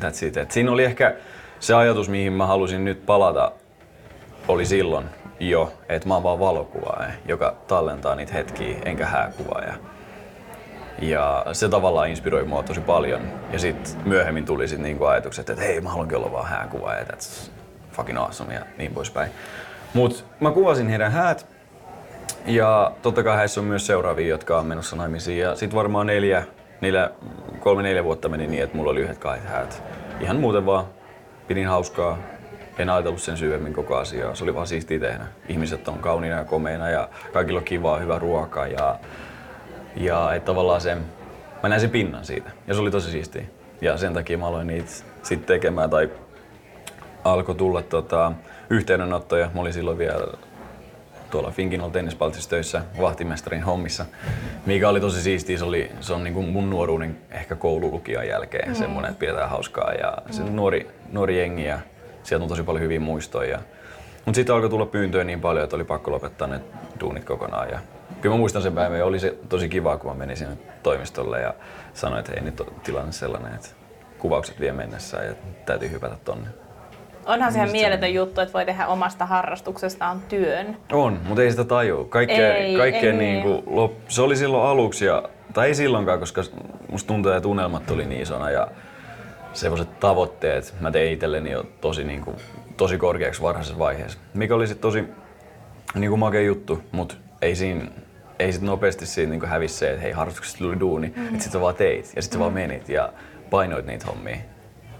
that's 0.00 0.26
it. 0.26 0.36
Et 0.36 0.50
siinä 0.50 0.72
oli 0.72 0.84
ehkä 0.84 1.16
se 1.60 1.74
ajatus, 1.74 2.08
mihin 2.08 2.32
mä 2.32 2.46
halusin 2.46 2.84
nyt 2.84 3.06
palata, 3.06 3.52
oli 4.50 4.66
silloin 4.66 5.06
jo, 5.40 5.72
että 5.88 6.08
mä 6.08 6.14
oon 6.14 6.22
vaan 6.22 6.38
valokuvaaja, 6.38 7.12
joka 7.28 7.56
tallentaa 7.66 8.14
niitä 8.14 8.32
hetkiä, 8.32 8.76
enkä 8.84 9.06
hääkuvaaja. 9.06 9.74
Ja 10.98 11.46
se 11.52 11.68
tavallaan 11.68 12.08
inspiroi 12.08 12.44
mua 12.44 12.62
tosi 12.62 12.80
paljon. 12.80 13.20
Ja 13.52 13.58
sitten 13.58 13.92
myöhemmin 14.04 14.44
tuli 14.44 14.68
sit 14.68 14.78
niinku 14.78 15.04
ajatukset, 15.04 15.50
että 15.50 15.62
hei, 15.62 15.80
mä 15.80 15.88
haluankin 15.88 16.18
olla 16.18 16.32
vaan 16.32 16.48
hääkuvaaja, 16.48 17.04
that's 17.04 17.50
fucking 17.92 18.18
awesome 18.18 18.54
ja 18.54 18.60
niin 18.78 18.94
poispäin. 18.94 19.30
Mut 19.94 20.24
mä 20.40 20.50
kuvasin 20.50 20.88
heidän 20.88 21.12
häät. 21.12 21.46
Ja 22.46 22.92
totta 23.02 23.22
kai 23.22 23.38
heissä 23.38 23.60
on 23.60 23.66
myös 23.66 23.86
seuraavia, 23.86 24.28
jotka 24.28 24.58
on 24.58 24.66
menossa 24.66 24.96
naimisiin. 24.96 25.38
Ja 25.38 25.56
sit 25.56 25.74
varmaan 25.74 26.06
neljä, 26.06 26.44
neljä, 26.80 27.10
kolme 27.60 27.82
neljä 27.82 28.04
vuotta 28.04 28.28
meni 28.28 28.46
niin, 28.46 28.62
että 28.62 28.76
mulla 28.76 28.90
oli 28.90 29.00
yhdet 29.00 29.18
kahdet 29.18 29.44
häät. 29.44 29.82
Ihan 30.20 30.36
muuten 30.36 30.66
vaan. 30.66 30.84
Pidin 31.48 31.66
hauskaa. 31.66 32.18
En 32.80 32.90
ajatellut 32.90 33.22
sen 33.22 33.36
syvemmin 33.36 33.72
koko 33.72 33.96
asiaa. 33.96 34.34
Se 34.34 34.44
oli 34.44 34.54
vaan 34.54 34.66
siistiä 34.66 34.98
tehdä. 34.98 35.24
Ihmiset 35.48 35.88
on 35.88 35.98
kauniina 35.98 36.36
ja 36.36 36.44
komeina 36.44 36.90
ja 36.90 37.08
kaikilla 37.32 37.58
on 37.58 37.64
kivaa, 37.64 37.98
hyvä 37.98 38.18
ruoka 38.18 38.66
ja 38.66 38.98
ja 39.96 40.34
että 40.34 40.46
tavallaan 40.46 40.80
se, 40.80 40.96
mä 41.62 41.68
näin 41.68 41.80
sen 41.80 41.90
pinnan 41.90 42.24
siitä 42.24 42.50
ja 42.66 42.74
se 42.74 42.80
oli 42.80 42.90
tosi 42.90 43.10
siistiä. 43.10 43.42
Ja 43.80 43.96
sen 43.96 44.14
takia 44.14 44.38
mä 44.38 44.46
aloin 44.46 44.66
niitä 44.66 44.90
sitten 45.22 45.46
tekemään 45.46 45.90
tai 45.90 46.10
alkoi 47.24 47.54
tulla 47.54 47.82
tota, 47.82 48.32
yhteydenottoja. 48.70 49.50
Mä 49.54 49.60
olin 49.60 49.72
silloin 49.72 49.98
vielä 49.98 50.26
tuolla 51.30 51.50
Finkinol 51.50 51.90
tennispaltissa 51.90 52.50
töissä 52.50 52.82
vahtimestarin 53.00 53.62
hommissa, 53.62 54.06
mikä 54.66 54.88
oli 54.88 55.00
tosi 55.00 55.22
siistiä. 55.22 55.58
Se, 55.58 55.64
oli, 55.64 55.90
se 56.00 56.12
on 56.12 56.24
niin 56.24 56.34
kuin 56.34 56.48
mun 56.48 56.70
nuoruuden 56.70 57.18
ehkä 57.30 57.54
koululukion 57.54 58.28
jälkeen 58.28 58.68
mm. 58.68 58.74
semmoinen, 58.74 59.10
että 59.10 59.20
pidetään 59.20 59.50
hauskaa 59.50 59.92
ja 59.92 60.18
se 60.30 60.42
nuori, 60.42 60.90
nuori 61.12 61.38
jengi 61.38 61.64
ja 61.64 61.78
sieltä 62.22 62.42
on 62.42 62.48
tosi 62.48 62.62
paljon 62.62 62.82
hyviä 62.82 63.00
muistoja. 63.00 63.58
Mutta 64.24 64.36
sitten 64.36 64.54
alkoi 64.54 64.70
tulla 64.70 64.86
pyyntöjä 64.86 65.24
niin 65.24 65.40
paljon, 65.40 65.64
että 65.64 65.76
oli 65.76 65.84
pakko 65.84 66.10
lopettaa 66.10 66.48
ne 66.48 66.60
duunit 67.00 67.24
kokonaan. 67.24 67.68
Ja 67.70 67.78
kyllä 68.20 68.34
mä 68.34 68.38
muistan 68.38 68.62
sen 68.62 68.72
päivän 68.72 68.98
ja 68.98 69.04
oli 69.06 69.18
se 69.18 69.36
tosi 69.48 69.68
kiva, 69.68 69.96
kun 69.96 70.10
mä 70.10 70.16
menin 70.16 70.36
sinne 70.36 70.58
toimistolle 70.82 71.40
ja 71.40 71.54
sanoin, 71.94 72.20
että 72.20 72.32
ei 72.32 72.40
nyt 72.40 72.60
ole 72.60 72.68
tilanne 72.82 73.12
sellainen, 73.12 73.54
että 73.54 73.68
kuvaukset 74.18 74.60
vie 74.60 74.72
mennessä 74.72 75.16
ja 75.16 75.34
täytyy 75.66 75.90
hypätä 75.90 76.16
tonne. 76.24 76.48
Onhan 77.26 77.52
se 77.52 77.58
ihan 77.58 77.70
mieletön 77.70 78.14
juttu, 78.14 78.40
että 78.40 78.52
voi 78.52 78.66
tehdä 78.66 78.86
omasta 78.86 79.26
harrastuksestaan 79.26 80.20
työn. 80.28 80.76
On, 80.92 81.20
mutta 81.28 81.42
ei 81.42 81.50
sitä 81.50 81.64
tajua. 81.64 82.04
Kaikkea, 82.04 82.54
Ei, 82.54 82.76
kaikkea 82.76 83.12
ei. 83.12 83.18
niin 83.18 83.42
kuin, 83.42 83.62
lop, 83.66 83.92
se 84.08 84.22
oli 84.22 84.36
silloin 84.36 84.68
aluksi, 84.68 85.04
ja, 85.04 85.22
tai 85.54 85.68
ei 85.68 85.74
silloinkaan, 85.74 86.18
koska 86.18 86.42
musta 86.90 87.08
tuntuu, 87.08 87.32
että 87.32 87.48
unelmat 87.48 87.90
oli 87.90 88.04
niin 88.04 88.22
isona 88.22 88.50
ja 88.50 88.68
semmoiset 89.52 90.00
tavoitteet 90.00 90.74
mä 90.80 90.90
tein 90.90 91.12
itselleni 91.12 91.50
jo 91.50 91.66
tosi, 91.80 92.04
niin 92.04 92.20
kuin, 92.20 92.36
tosi 92.76 92.98
korkeaksi 92.98 93.42
varhaisessa 93.42 93.78
vaiheessa. 93.78 94.18
Mikä 94.34 94.54
oli 94.54 94.66
sit 94.66 94.80
tosi 94.80 95.04
niin 95.94 96.10
kuin 96.10 96.20
makea 96.20 96.40
juttu, 96.40 96.82
mutta 96.92 97.14
ei 97.42 97.56
siinä 97.56 97.86
ei 98.40 98.52
sit 98.52 98.62
nopeasti 98.62 99.06
siitä 99.06 99.30
niin 99.30 99.46
hävisi 99.46 99.74
se, 99.74 99.90
että 99.90 100.02
hei 100.02 100.12
harrastuksesta 100.12 100.58
tuli 100.58 100.80
duuni, 100.80 101.08
mm-hmm. 101.08 101.28
että 101.28 101.42
sit 101.42 101.52
sä 101.52 101.60
vaan 101.60 101.74
teit 101.74 102.12
ja 102.16 102.22
sit 102.22 102.32
sä 102.32 102.38
vaan 102.38 102.52
menit 102.52 102.88
ja 102.88 103.12
painoit 103.50 103.86
niitä 103.86 104.06
hommia. 104.06 104.36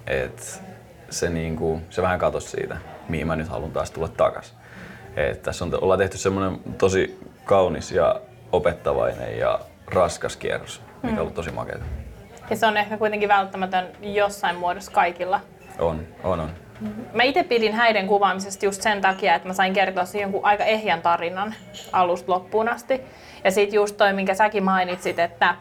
Et 0.07 0.63
se, 1.11 1.31
niin 1.31 1.57
kuin, 1.57 1.83
se 1.91 2.03
vähän 2.03 2.19
katosi 2.19 2.49
siitä, 2.49 2.77
mihin 3.09 3.27
mä 3.27 3.37
nyt 3.37 3.49
haluan 3.49 3.71
taas 3.71 3.91
tulla 3.91 4.09
takas. 4.09 4.57
Et 5.17 5.43
tässä 5.43 5.65
on, 5.65 5.79
ollaan 5.81 5.99
tehty 5.99 6.19
semmoinen 6.19 6.61
tosi 6.79 7.21
kaunis 7.45 7.93
ja 7.93 8.21
opettavainen 8.53 9.39
ja 9.39 9.61
raskas 9.87 10.37
kierros, 10.37 10.83
mikä 11.03 11.15
on 11.15 11.21
ollut 11.21 11.35
tosi 11.35 11.51
makeata. 11.51 11.85
Ja 12.51 12.57
se 12.57 12.67
on 12.67 12.77
ehkä 12.77 12.97
kuitenkin 12.97 13.29
välttämätön 13.29 13.89
jossain 14.03 14.57
muodossa 14.57 14.93
kaikilla. 14.93 15.41
On, 15.79 16.07
on, 16.25 16.41
on. 16.41 16.51
Mä 17.13 17.23
itse 17.23 17.43
pidin 17.43 17.75
häiden 17.75 18.07
kuvaamisesta 18.07 18.65
just 18.65 18.83
sen 18.83 19.01
takia, 19.01 19.35
että 19.35 19.49
mä 19.49 19.55
sain 19.55 19.73
kertoa 19.73 20.05
siihen 20.05 20.25
jonkun 20.25 20.45
aika 20.45 20.65
ehjän 20.65 21.03
tarinan 21.03 21.55
alusta 21.93 22.33
loppuun 22.33 22.69
asti. 22.69 23.01
Ja 23.45 23.51
sitten 23.51 23.77
just 23.77 23.97
toi, 23.97 24.13
minkä 24.13 24.35
säkin 24.35 24.63
mainitsit, 24.63 25.19
että 25.19 25.55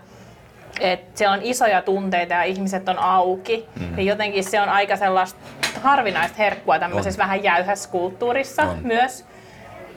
että 0.79 1.17
siellä 1.17 1.33
on 1.33 1.43
isoja 1.43 1.81
tunteita 1.81 2.33
ja 2.33 2.43
ihmiset 2.43 2.89
on 2.89 2.99
auki, 2.99 3.65
mm. 3.79 3.95
niin 3.95 4.07
jotenkin 4.07 4.43
se 4.43 4.61
on 4.61 4.69
aika 4.69 4.97
sellaista 4.97 5.39
harvinaista 5.81 6.37
herkkua 6.37 6.79
tämmöisessä 6.79 7.17
vähän 7.17 7.43
jäyhässä 7.43 7.89
kulttuurissa 7.89 8.61
On. 8.61 8.77
myös. 8.81 9.25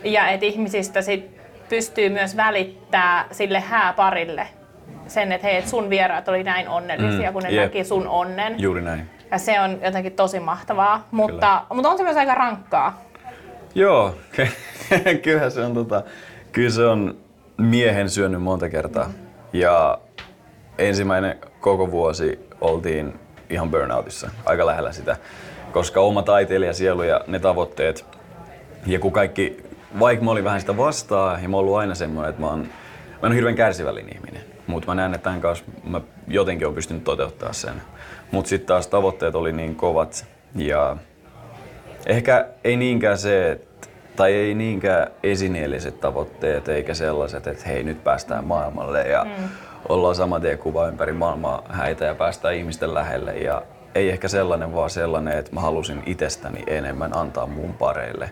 Ja 0.04 0.28
että 0.28 0.46
ihmisistä 0.46 1.02
sit 1.02 1.40
pystyy 1.68 2.08
myös 2.08 2.36
välittää 2.36 3.24
sille 3.30 3.60
hääparille 3.60 4.48
sen, 5.12 5.32
että 5.32 5.46
hei, 5.46 5.56
et 5.56 5.68
sun 5.68 5.90
vieraat 5.90 6.28
oli 6.28 6.42
näin 6.42 6.68
onnellisia, 6.68 7.30
Mm, 7.30 7.32
kun 7.32 7.42
ne 7.42 7.50
jep. 7.50 7.62
näki 7.64 7.84
sun 7.84 8.08
onnen. 8.08 8.60
Juuri 8.60 8.82
näin. 8.82 9.10
Ja 9.30 9.38
se 9.38 9.60
on 9.60 9.78
jotenkin 9.84 10.12
tosi 10.12 10.40
mahtavaa, 10.40 11.06
mutta, 11.10 11.62
mutta 11.74 11.88
on 11.88 11.96
se 11.98 12.04
myös 12.04 12.16
aika 12.16 12.34
rankkaa. 12.34 13.02
Joo, 13.74 14.14
kyllähän 15.22 15.50
se 15.50 15.64
on, 15.64 15.74
tota, 15.74 16.02
kyllä 16.52 16.70
se 16.70 16.86
on 16.86 17.16
miehen 17.56 18.10
syönyt 18.10 18.42
monta 18.42 18.68
kertaa. 18.68 19.10
Ja 19.52 19.98
ensimmäinen 20.78 21.38
koko 21.60 21.90
vuosi 21.90 22.48
oltiin 22.60 23.14
ihan 23.50 23.70
burnoutissa, 23.70 24.30
aika 24.44 24.66
lähellä 24.66 24.92
sitä. 24.92 25.16
Koska 25.72 26.00
oma 26.00 26.22
taiteilijasielu 26.22 27.02
ja 27.02 27.20
ne 27.26 27.38
tavoitteet, 27.38 28.06
ja 28.86 28.98
kun 28.98 29.12
kaikki, 29.12 29.62
vaikka 30.00 30.24
mä 30.24 30.30
olin 30.30 30.44
vähän 30.44 30.60
sitä 30.60 30.76
vastaan, 30.76 31.42
ja 31.42 31.48
mä 31.48 31.56
oon 31.56 31.60
ollut 31.64 31.76
aina 31.76 31.94
semmoinen, 31.94 32.30
että 32.30 32.40
mä 32.40 32.46
oon, 32.48 32.58
mä 32.60 32.66
oon 33.22 33.32
hirveän 33.32 33.54
kärsivällinen 33.56 34.14
ihminen. 34.16 34.42
Mutta 34.66 34.86
mä 34.86 34.94
näen, 34.94 35.14
että 35.14 35.24
tämän 35.24 35.40
kanssa 35.40 35.64
mä 35.84 36.00
jotenkin 36.28 36.66
oon 36.66 36.74
pystynyt 36.74 37.04
toteuttaa 37.04 37.52
sen. 37.52 37.82
Mutta 38.30 38.48
sitten 38.48 38.66
taas 38.66 38.86
tavoitteet 38.86 39.34
oli 39.34 39.52
niin 39.52 39.74
kovat, 39.76 40.26
ja 40.54 40.96
Ehkä 42.06 42.46
ei 42.64 42.76
niinkään 42.76 43.18
se, 43.18 43.50
että, 43.50 43.88
tai 44.16 44.32
ei 44.32 44.54
niinkään 44.54 45.06
esineelliset 45.22 46.00
tavoitteet, 46.00 46.68
eikä 46.68 46.94
sellaiset, 46.94 47.46
että 47.46 47.68
hei 47.68 47.82
nyt 47.82 48.04
päästään 48.04 48.44
maailmalle 48.44 49.02
ja 49.02 49.24
mm. 49.24 49.48
ollaan 49.88 50.14
sama 50.14 50.40
tien 50.40 50.58
kuva 50.58 50.88
ympäri 50.88 51.12
maailmaa 51.12 51.62
häitä 51.68 52.04
ja 52.04 52.14
päästään 52.14 52.54
ihmisten 52.54 52.94
lähelle. 52.94 53.32
Ja 53.32 53.62
ei 53.94 54.10
ehkä 54.10 54.28
sellainen, 54.28 54.74
vaan 54.74 54.90
sellainen, 54.90 55.38
että 55.38 55.54
mä 55.54 55.60
halusin 55.60 56.02
itsestäni 56.06 56.64
enemmän 56.66 57.16
antaa 57.16 57.46
mun 57.46 57.74
pareille. 57.74 58.30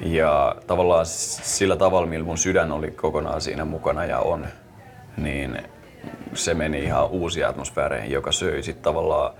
Ja 0.00 0.56
tavallaan 0.66 1.06
sillä 1.06 1.76
tavalla, 1.76 2.06
millä 2.06 2.26
mun 2.26 2.38
sydän 2.38 2.72
oli 2.72 2.90
kokonaan 2.90 3.40
siinä 3.40 3.64
mukana 3.64 4.04
ja 4.04 4.18
on, 4.18 4.46
niin 5.22 5.58
se 6.34 6.54
meni 6.54 6.84
ihan 6.84 7.08
uusiin 7.08 7.46
atmosfääreihin, 7.46 8.10
joka 8.10 8.32
söi 8.32 8.62
sit 8.62 8.82
tavallaan 8.82 9.34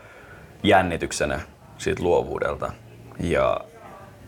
jännityksenä 0.63 1.41
siitä 1.79 2.03
luovuudelta. 2.03 2.73
Ja, 3.21 3.61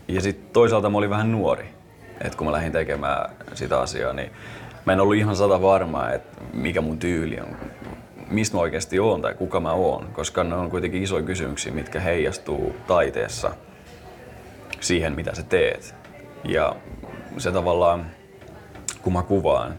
ja 0.07 0.21
sitten 0.21 0.53
toisaalta 0.53 0.89
mä 0.89 0.97
olin 0.97 1.09
vähän 1.09 1.31
nuori. 1.31 1.69
Et 2.21 2.35
kun 2.35 2.47
mä 2.47 2.53
lähdin 2.53 2.71
tekemään 2.71 3.29
sitä 3.53 3.79
asiaa, 3.79 4.13
niin 4.13 4.31
mä 4.85 4.93
en 4.93 4.99
ollut 4.99 5.15
ihan 5.15 5.35
sata 5.35 5.61
varma, 5.61 6.09
että 6.09 6.41
mikä 6.53 6.81
mun 6.81 6.99
tyyli 6.99 7.39
on, 7.39 7.57
mistä 8.29 8.57
mä 8.57 8.61
oikeasti 8.61 8.99
oon 8.99 9.21
tai 9.21 9.33
kuka 9.33 9.59
mä 9.59 9.71
oon, 9.71 10.07
koska 10.13 10.43
ne 10.43 10.55
on 10.55 10.69
kuitenkin 10.69 11.03
isoja 11.03 11.23
kysymyksiä, 11.23 11.73
mitkä 11.73 11.99
heijastuu 11.99 12.75
taiteessa 12.87 13.51
siihen, 14.79 15.13
mitä 15.13 15.35
sä 15.35 15.43
teet. 15.43 15.95
Ja 16.43 16.75
se 17.37 17.51
tavallaan, 17.51 18.05
kun 19.01 19.13
mä 19.13 19.23
kuvaan, 19.23 19.73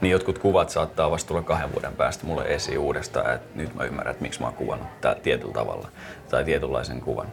niin 0.00 0.12
jotkut 0.12 0.38
kuvat 0.38 0.70
saattaa 0.70 1.10
vasta 1.10 1.28
tulla 1.28 1.42
kahden 1.42 1.72
vuoden 1.72 1.92
päästä 1.92 2.26
mulle 2.26 2.44
esiin 2.44 2.78
uudestaan, 2.78 3.34
että 3.34 3.48
nyt 3.54 3.74
mä 3.74 3.84
ymmärrän, 3.84 4.10
että 4.10 4.22
miksi 4.22 4.40
mä 4.40 4.46
oon 4.46 4.56
kuvannut 4.56 5.00
tää 5.00 5.14
tietyllä 5.14 5.52
tavalla 5.52 5.88
tai 6.30 6.44
tietynlaisen 6.44 7.00
kuvan. 7.00 7.26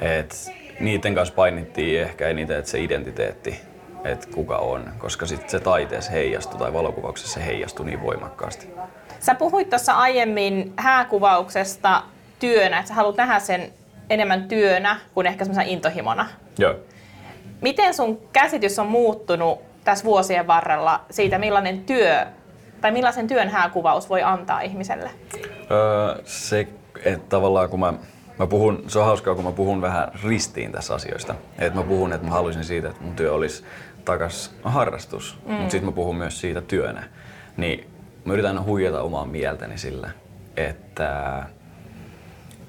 Et 0.00 0.52
niiden 0.80 1.14
kanssa 1.14 1.34
painittiin 1.34 2.02
ehkä 2.02 2.28
eniten, 2.28 2.58
että 2.58 2.70
se 2.70 2.80
identiteetti, 2.80 3.60
että 4.04 4.26
kuka 4.34 4.56
on, 4.56 4.92
koska 4.98 5.26
sitten 5.26 5.50
se 5.50 5.60
taiteessa 5.60 6.12
heijastui 6.12 6.58
tai 6.58 6.72
valokuvauksessa 6.72 7.34
se 7.34 7.46
heijastui 7.46 7.86
niin 7.86 8.02
voimakkaasti. 8.02 8.68
Sä 9.20 9.34
puhuit 9.34 9.70
tuossa 9.70 9.92
aiemmin 9.92 10.72
hääkuvauksesta 10.76 12.02
työnä, 12.38 12.78
että 12.78 12.88
sä 12.88 12.94
haluat 12.94 13.16
nähdä 13.16 13.38
sen 13.38 13.72
enemmän 14.10 14.48
työnä 14.48 15.00
kuin 15.14 15.26
ehkä 15.26 15.44
semmoisena 15.44 15.70
intohimona. 15.70 16.28
Joo. 16.58 16.74
Miten 17.60 17.94
sun 17.94 18.28
käsitys 18.32 18.78
on 18.78 18.86
muuttunut 18.86 19.71
tässä 19.84 20.04
vuosien 20.04 20.46
varrella 20.46 21.04
siitä, 21.10 21.38
millainen 21.38 21.84
työ 21.84 22.26
tai 22.80 22.90
millaisen 22.90 23.26
työn 23.26 23.48
hääkuvaus 23.48 24.10
voi 24.10 24.22
antaa 24.22 24.60
ihmiselle? 24.60 25.10
Öö, 25.70 26.22
se, 26.24 26.68
että 27.04 27.28
tavallaan 27.28 27.68
kun 27.68 27.80
mä, 27.80 27.94
mä 28.38 28.46
puhun, 28.46 28.84
se 28.86 28.98
on 28.98 29.04
hauskaa, 29.04 29.34
kun 29.34 29.44
mä 29.44 29.52
puhun 29.52 29.80
vähän 29.80 30.08
ristiin 30.24 30.72
tässä 30.72 30.94
asioista. 30.94 31.34
Että 31.58 31.78
mä 31.78 31.86
puhun, 31.86 32.12
että 32.12 32.26
mä 32.26 32.32
haluaisin 32.32 32.64
siitä, 32.64 32.88
että 32.88 33.02
mun 33.02 33.16
työ 33.16 33.32
olisi 33.32 33.64
takas 34.04 34.54
harrastus, 34.62 35.38
mm. 35.46 35.52
mutta 35.52 35.70
sitten 35.70 35.88
mä 35.88 35.92
puhun 35.92 36.16
myös 36.16 36.40
siitä 36.40 36.60
työnä. 36.60 37.04
Niin 37.56 37.90
mä 38.24 38.32
yritän 38.32 38.64
huijata 38.64 39.02
omaa 39.02 39.26
mieltäni 39.26 39.78
sillä, 39.78 40.10
että 40.56 41.42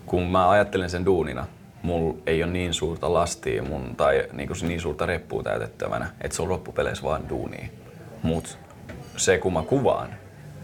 kun 0.06 0.24
mä 0.24 0.50
ajattelen 0.50 0.90
sen 0.90 1.06
duunina, 1.06 1.46
mulla 1.84 2.18
ei 2.26 2.44
ole 2.44 2.52
niin 2.52 2.74
suurta 2.74 3.14
lastia 3.14 3.64
mun, 3.64 3.96
tai 3.96 4.28
niinku 4.34 4.54
niin 4.62 4.82
suurta 4.82 5.06
reppua 5.06 5.44
täytettävänä, 5.44 6.10
että 6.22 6.36
se 6.36 6.42
on 6.42 6.50
loppupeleissä 6.50 7.04
vaan 7.04 7.30
duunia. 7.30 7.68
Mut 8.24 8.58
se 9.18 9.38
kun 9.38 9.54
mä 9.54 9.64
kuvaan, 9.64 10.10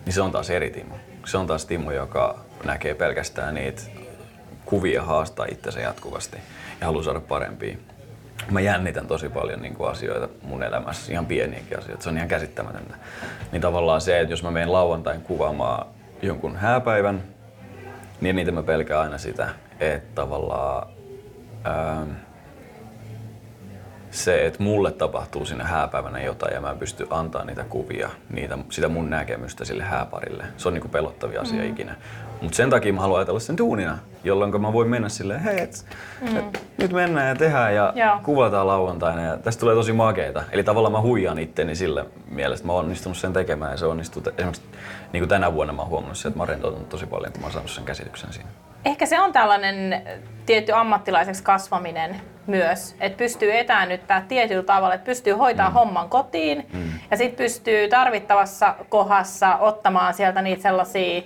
niin 0.05 0.13
se 0.13 0.21
on 0.21 0.31
taas 0.31 0.49
eri 0.49 0.69
Timo. 0.69 0.95
Se 1.25 1.37
on 1.37 1.47
taas 1.47 1.65
Timo, 1.65 1.91
joka 1.91 2.39
näkee 2.63 2.93
pelkästään 2.93 3.55
niitä 3.55 3.81
kuvia 4.65 5.03
haastaa 5.03 5.45
itsensä 5.51 5.79
jatkuvasti 5.79 6.37
ja 6.81 6.85
haluaa 6.85 7.03
saada 7.03 7.19
parempia. 7.19 7.77
Mä 8.51 8.61
jännitän 8.61 9.07
tosi 9.07 9.29
paljon 9.29 9.61
niin 9.61 9.75
kuin 9.75 9.89
asioita 9.89 10.29
mun 10.41 10.63
elämässä, 10.63 11.11
ihan 11.11 11.25
pieniäkin 11.25 11.77
asioita. 11.77 12.03
Se 12.03 12.09
on 12.09 12.17
ihan 12.17 12.27
käsittämätöntä. 12.27 12.95
Niin 13.51 13.61
tavallaan 13.61 14.01
se, 14.01 14.19
että 14.19 14.33
jos 14.33 14.43
mä 14.43 14.51
menen 14.51 14.71
lauantain 14.71 15.21
kuvaamaan 15.21 15.87
jonkun 16.21 16.55
hääpäivän, 16.55 17.23
niin 18.21 18.35
niitä 18.35 18.51
mä 18.51 18.63
pelkään 18.63 19.01
aina 19.01 19.17
sitä, 19.17 19.49
että 19.79 20.15
tavallaan 20.15 20.98
ähm, 21.67 22.09
se, 24.11 24.45
että 24.45 24.63
mulle 24.63 24.91
tapahtuu 24.91 25.45
siinä 25.45 25.63
hääpäivänä 25.63 26.19
jotain 26.19 26.53
ja 26.53 26.61
mä 26.61 26.71
en 26.71 26.77
pysty 26.77 27.07
antaa 27.09 27.45
niitä 27.45 27.63
kuvia, 27.63 28.09
niitä, 28.29 28.57
sitä 28.69 28.89
mun 28.89 29.09
näkemystä 29.09 29.65
sille 29.65 29.83
hääparille. 29.83 30.43
Se 30.57 30.67
on 30.67 30.73
niinku 30.73 30.87
pelottavia 30.87 31.41
asia 31.41 31.63
mm. 31.63 31.69
ikinä. 31.69 31.95
Mutta 32.41 32.55
sen 32.55 32.69
takia 32.69 32.93
mä 32.93 33.01
haluan 33.01 33.19
ajatella 33.19 33.39
sen 33.39 33.57
duunina, 33.57 33.97
jolloin 34.23 34.61
mä 34.61 34.73
voin 34.73 34.87
mennä 34.87 35.09
silleen, 35.09 35.39
hei, 35.39 35.61
et, 35.61 35.85
mm. 36.21 36.37
et, 36.37 36.63
nyt 36.77 36.91
mennään 36.91 37.27
ja 37.27 37.35
tehdään 37.35 37.75
ja 37.75 37.93
Joo. 37.95 38.19
kuvataan 38.23 38.67
lauantaina 38.67 39.21
ja 39.21 39.37
tästä 39.37 39.59
tulee 39.59 39.75
tosi 39.75 39.93
makeita. 39.93 40.43
Eli 40.51 40.63
tavallaan 40.63 40.91
mä 40.91 41.01
huijaan 41.01 41.39
itteni 41.39 41.75
sillä 41.75 42.05
mielessä, 42.31 42.65
mä 42.65 42.73
oon 42.73 42.83
onnistunut 42.83 43.17
sen 43.17 43.33
tekemään 43.33 43.71
ja 43.71 43.77
se 43.77 43.85
onnistuu. 43.85 44.21
te- 44.21 44.33
Esimerkiksi 44.37 44.61
niin 45.13 45.21
kuin 45.21 45.29
tänä 45.29 45.53
vuonna 45.53 45.73
mä 45.73 45.81
oon 45.81 45.89
huomannut 45.89 46.17
sen, 46.17 46.29
että 46.29 46.37
mä 46.37 46.41
oon 46.41 46.49
rentoutunut 46.49 46.89
tosi 46.89 47.05
paljon, 47.05 47.31
kun 47.31 47.41
mä 47.41 47.45
oon 47.45 47.53
saanut 47.53 47.71
sen 47.71 47.85
käsityksen 47.85 48.33
siinä. 48.33 48.49
Ehkä 48.85 49.05
se 49.05 49.19
on 49.19 49.31
tällainen 49.31 50.01
tietty 50.45 50.71
ammattilaiseksi 50.71 51.43
kasvaminen 51.43 52.21
myös, 52.47 52.95
että 52.99 53.17
pystyy 53.17 53.57
etäännyttää 53.57 54.25
tietyllä 54.27 54.63
tavalla, 54.63 54.93
että 54.95 55.05
pystyy 55.05 55.33
hoitaa 55.33 55.69
mm. 55.69 55.73
homman 55.73 56.09
kotiin 56.09 56.67
mm. 56.73 56.89
ja 57.11 57.17
sitten 57.17 57.37
pystyy 57.45 57.87
tarvittavassa 57.87 58.75
kohdassa 58.89 59.57
ottamaan 59.57 60.13
sieltä 60.13 60.41
niitä 60.41 60.61
sellaisia 60.61 61.21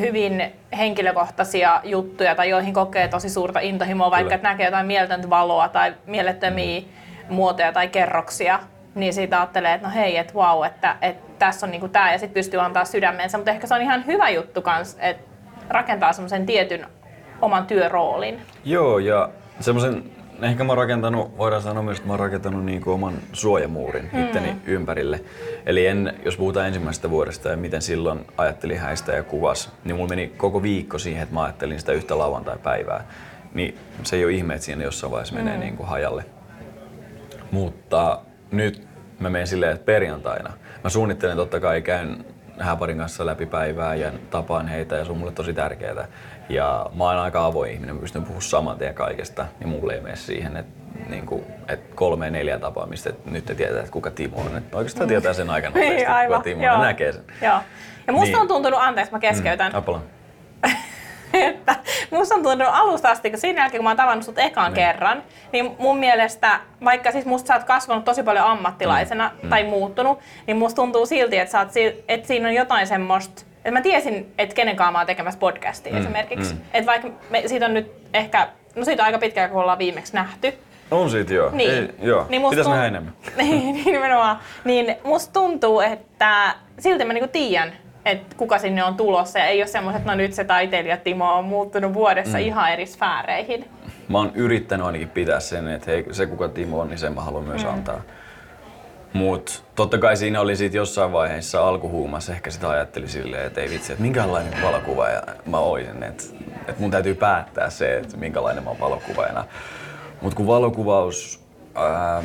hyvin 0.00 0.52
henkilökohtaisia 0.78 1.80
juttuja 1.84 2.34
tai 2.34 2.48
joihin 2.48 2.74
kokee 2.74 3.08
tosi 3.08 3.30
suurta 3.30 3.60
intohimoa, 3.60 4.10
vaikka 4.10 4.34
että 4.34 4.48
näkee 4.48 4.66
jotain 4.66 4.86
mieletöntä 4.86 5.30
valoa 5.30 5.68
tai 5.68 5.94
mielettömiä 6.06 6.80
mm. 6.80 6.86
muotoja 7.34 7.72
tai 7.72 7.88
kerroksia, 7.88 8.60
niin 8.94 9.14
siitä 9.14 9.40
ajattelee, 9.40 9.74
että 9.74 9.86
no 9.86 9.94
hei, 9.94 10.16
että 10.16 10.34
wow, 10.34 10.66
että, 10.66 10.96
että 11.02 11.32
tässä 11.38 11.66
on 11.66 11.70
niinku 11.70 11.88
tämä 11.88 12.12
ja 12.12 12.18
sitten 12.18 12.34
pystyy 12.34 12.60
antaa 12.60 12.84
sydämensä, 12.84 13.38
mutta 13.38 13.50
ehkä 13.50 13.66
se 13.66 13.74
on 13.74 13.82
ihan 13.82 14.06
hyvä 14.06 14.30
juttu 14.30 14.62
kans, 14.62 14.96
että 15.00 15.22
rakentaa 15.68 16.12
semmoisen 16.12 16.46
tietyn 16.46 16.86
oman 17.42 17.66
työroolin. 17.66 18.42
Joo, 18.64 18.98
ja 18.98 19.28
semmoisen 19.60 20.15
ehkä 20.42 20.64
mä 20.64 20.72
oon 20.72 20.78
rakentanut, 20.78 21.38
voidaan 21.38 21.62
sanoa 21.62 21.82
myös, 21.82 21.96
että 21.96 22.06
mä 22.06 22.12
oon 22.12 22.20
rakentanut 22.20 22.64
niin 22.64 22.80
kuin 22.80 22.94
oman 22.94 23.14
suojamuurin 23.32 24.10
mm. 24.12 24.22
itteni 24.22 24.56
ympärille. 24.66 25.20
Eli 25.66 25.86
en, 25.86 26.14
jos 26.24 26.36
puhutaan 26.36 26.66
ensimmäisestä 26.66 27.10
vuodesta 27.10 27.48
ja 27.48 27.56
miten 27.56 27.82
silloin 27.82 28.26
ajattelin 28.38 28.78
häistä 28.78 29.12
ja 29.12 29.22
kuvas, 29.22 29.72
niin 29.84 29.96
mulla 29.96 30.08
meni 30.08 30.32
koko 30.36 30.62
viikko 30.62 30.98
siihen, 30.98 31.22
että 31.22 31.34
mä 31.34 31.42
ajattelin 31.42 31.80
sitä 31.80 31.92
yhtä 31.92 32.18
lauantai-päivää. 32.18 33.04
Niin 33.54 33.78
se 34.02 34.16
ei 34.16 34.24
ole 34.24 34.32
ihme, 34.32 34.54
että 34.54 34.64
siinä 34.64 34.84
jossain 34.84 35.10
vaiheessa 35.10 35.34
menee 35.34 35.54
mm. 35.54 35.60
niin 35.60 35.76
kuin 35.76 35.88
hajalle. 35.88 36.24
Mutta 37.50 38.20
nyt 38.50 38.88
mä 39.20 39.30
menen 39.30 39.46
silleen, 39.46 39.72
että 39.72 39.84
perjantaina 39.84 40.52
mä 40.84 40.90
suunnittelen 40.90 41.36
totta 41.36 41.60
kai, 41.60 41.82
käyn 41.82 42.24
hääparin 42.58 42.98
kanssa 42.98 43.26
läpi 43.26 43.46
päivää 43.46 43.94
ja 43.94 44.12
tapaan 44.30 44.68
heitä 44.68 44.96
ja 44.96 45.04
se 45.04 45.12
on 45.12 45.18
mulle 45.18 45.32
tosi 45.32 45.54
tärkeää. 45.54 46.08
Ja 46.48 46.90
mä 46.94 47.04
oon 47.04 47.16
aika 47.16 47.44
avoin 47.46 47.72
ihminen, 47.72 47.94
mä 47.94 48.00
pystyn 48.00 48.22
puhumaan 48.22 48.42
saman 48.42 48.78
tien 48.78 48.94
kaikesta, 48.94 49.46
niin 49.60 49.68
mulle 49.68 49.94
ei 49.94 50.00
mene 50.00 50.16
siihen, 50.16 50.56
että 50.56 50.86
niin 51.08 51.26
kuin, 51.26 51.44
että 51.68 51.94
kolme 51.94 52.30
neljä 52.30 52.58
tapaamista, 52.58 53.08
että 53.08 53.30
nyt 53.30 53.44
te 53.44 53.54
tietää, 53.54 53.78
että 53.78 53.92
kuka 53.92 54.10
Timo 54.10 54.40
on. 54.40 54.56
Että 54.56 54.76
oikeastaan 54.76 55.08
tietää 55.08 55.32
sen 55.32 55.50
aikana 55.50 55.74
nopeasti, 55.74 55.96
niin, 55.96 56.26
kuka 56.26 56.40
Timo 56.40 56.74
on, 56.74 56.80
näkee 56.80 57.12
sen. 57.12 57.24
Joo. 57.42 57.58
Ja 58.06 58.12
musta 58.12 58.26
niin. 58.26 58.40
on 58.40 58.48
tuntunut, 58.48 58.80
anteeksi 58.82 59.12
mä 59.12 59.18
keskeytän. 59.18 59.72
Mm, 59.72 60.00
että 61.32 61.76
musta 62.10 62.34
on 62.34 62.42
tuntunut 62.42 62.72
alusta 62.74 63.10
asti, 63.10 63.30
kun 63.30 63.40
siinä 63.40 63.62
jälkeen 63.62 63.78
kun 63.78 63.84
mä 63.84 63.90
oon 63.90 63.96
tavannut 63.96 64.24
sut 64.24 64.38
ekan 64.38 64.64
niin. 64.64 64.74
kerran, 64.74 65.22
niin 65.52 65.76
mun 65.78 65.98
mielestä, 65.98 66.60
vaikka 66.84 67.12
siis 67.12 67.24
musta 67.24 67.48
sä 67.48 67.54
oot 67.54 67.64
kasvanut 67.64 68.04
tosi 68.04 68.22
paljon 68.22 68.44
ammattilaisena 68.44 69.30
mm. 69.42 69.48
tai 69.48 69.64
muuttunut, 69.64 70.18
niin 70.46 70.56
musta 70.56 70.76
tuntuu 70.76 71.06
silti, 71.06 71.38
että, 71.38 71.52
sä 71.52 71.58
oot, 71.58 71.68
että 72.08 72.26
siinä 72.26 72.48
on 72.48 72.54
jotain 72.54 72.86
semmoista, 72.86 73.42
että 73.66 73.78
mä 73.78 73.80
tiesin, 73.80 74.32
että 74.38 74.54
kenen 74.54 74.76
kanssa 74.76 74.92
mä 74.92 74.98
oon 74.98 75.06
tekemässä 75.06 75.40
podcastia 75.40 75.92
mm. 75.92 75.98
esimerkiksi. 75.98 76.54
Mm. 76.54 76.60
Että 76.74 76.86
vaikka 76.86 77.08
me, 77.30 77.42
siitä 77.46 77.66
on 77.66 77.74
nyt 77.74 77.92
ehkä, 78.14 78.48
no 78.76 78.84
siitä 78.84 79.02
on 79.02 79.06
aika 79.06 79.18
pitkään, 79.18 79.50
kun 79.50 79.60
ollaan 79.60 79.78
viimeksi 79.78 80.14
nähty. 80.14 80.54
On 80.90 81.10
siitä 81.10 81.34
joo. 81.34 81.50
Niin. 81.50 81.70
Ei, 81.70 81.90
joo. 82.02 82.26
Niin 82.28 82.42
Pitäis 82.42 82.66
tunt... 82.66 82.74
nähdä 82.74 82.88
enemmän. 82.88 83.12
niin, 83.36 83.84
nimenomaan. 83.84 84.38
Niin 84.64 84.96
musta 85.04 85.32
tuntuu, 85.32 85.80
että 85.80 86.54
silti 86.78 87.04
mä 87.04 87.12
niinku 87.12 87.30
tiedän, 87.32 87.72
että 88.04 88.36
kuka 88.36 88.58
sinne 88.58 88.84
on 88.84 88.96
tulossa 88.96 89.38
ja 89.38 89.46
ei 89.46 89.60
ole 89.60 89.66
semmoiset, 89.66 90.00
että 90.00 90.12
no 90.12 90.16
nyt 90.16 90.32
se 90.32 90.44
taiteilija 90.44 90.96
Timo 90.96 91.34
on 91.34 91.44
muuttunut 91.44 91.94
vuodessa 91.94 92.38
mm. 92.38 92.44
ihan 92.44 92.72
eri 92.72 92.86
sfääreihin. 92.86 93.68
Mä 94.08 94.18
oon 94.18 94.32
yrittänyt 94.34 94.86
ainakin 94.86 95.08
pitää 95.08 95.40
sen, 95.40 95.68
että 95.68 95.90
hei, 95.90 96.04
se 96.12 96.26
kuka 96.26 96.48
Timo 96.48 96.80
on, 96.80 96.88
niin 96.88 96.98
sen 96.98 97.14
mä 97.14 97.20
haluan 97.20 97.44
myös 97.44 97.64
mm. 97.64 97.70
antaa. 97.70 98.00
Mut 99.12 99.64
totta 99.74 99.98
kai 99.98 100.16
siinä 100.16 100.40
oli 100.40 100.56
sit 100.56 100.74
jossain 100.74 101.12
vaiheessa 101.12 101.68
alkuhuumassa 101.68 102.32
ehkä 102.32 102.50
sitä 102.50 102.68
ajatteli 102.68 103.08
silleen, 103.08 103.46
että 103.46 103.60
ei 103.60 103.70
vitsi, 103.70 103.92
että 103.92 104.02
minkälainen 104.02 104.62
valokuva 104.62 105.06
mä 105.46 105.58
oisin, 105.58 106.02
että, 106.02 106.24
että 106.68 106.80
mun 106.80 106.90
täytyy 106.90 107.14
päättää 107.14 107.70
se, 107.70 107.96
että 107.96 108.16
minkälainen 108.16 108.64
mä 108.64 108.70
oon 108.70 108.80
valokuvaajana. 108.80 109.44
Mut 110.20 110.34
kun 110.34 110.46
valokuvaus, 110.46 111.44
ää, 111.74 112.22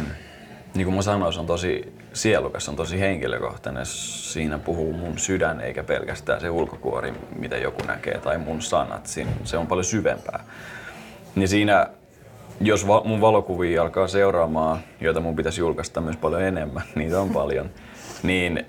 niin 0.76 0.86
kuin 0.86 0.96
mä 0.96 1.02
sanoin, 1.02 1.34
se 1.34 1.40
on 1.40 1.46
tosi 1.46 1.94
sielukas, 2.14 2.70
on 2.70 2.76
tosi 2.76 3.00
henkilökohtainen. 3.00 3.86
Siinä 3.86 4.60
puhuu 4.60 4.94
mun 4.94 5.18
sydän 5.18 5.62
eikä 5.62 5.84
pelkästään 5.84 6.42
se 6.42 6.50
ulkokuori, 6.50 7.14
mitä 7.36 7.58
joku 7.58 7.86
näkee, 7.88 8.18
tai 8.18 8.38
mun 8.38 8.62
sanat. 8.62 9.08
Siinä, 9.08 9.32
se 9.44 9.58
on 9.58 9.68
paljon 9.68 9.86
syvempää. 9.86 10.44
Niin 11.36 11.48
siinä, 11.48 11.88
jos 12.62 12.88
va- 12.88 13.02
mun 13.06 13.22
valokuvia 13.22 13.82
alkaa 13.82 14.08
seuraamaan, 14.08 14.80
joita 15.02 15.20
mun 15.20 15.36
pitäisi 15.36 15.62
julkaista 15.62 16.02
myös 16.02 16.18
paljon 16.18 16.42
enemmän, 16.42 16.84
niitä 16.96 17.20
on 17.20 17.30
paljon, 17.30 17.70
niin 18.24 18.66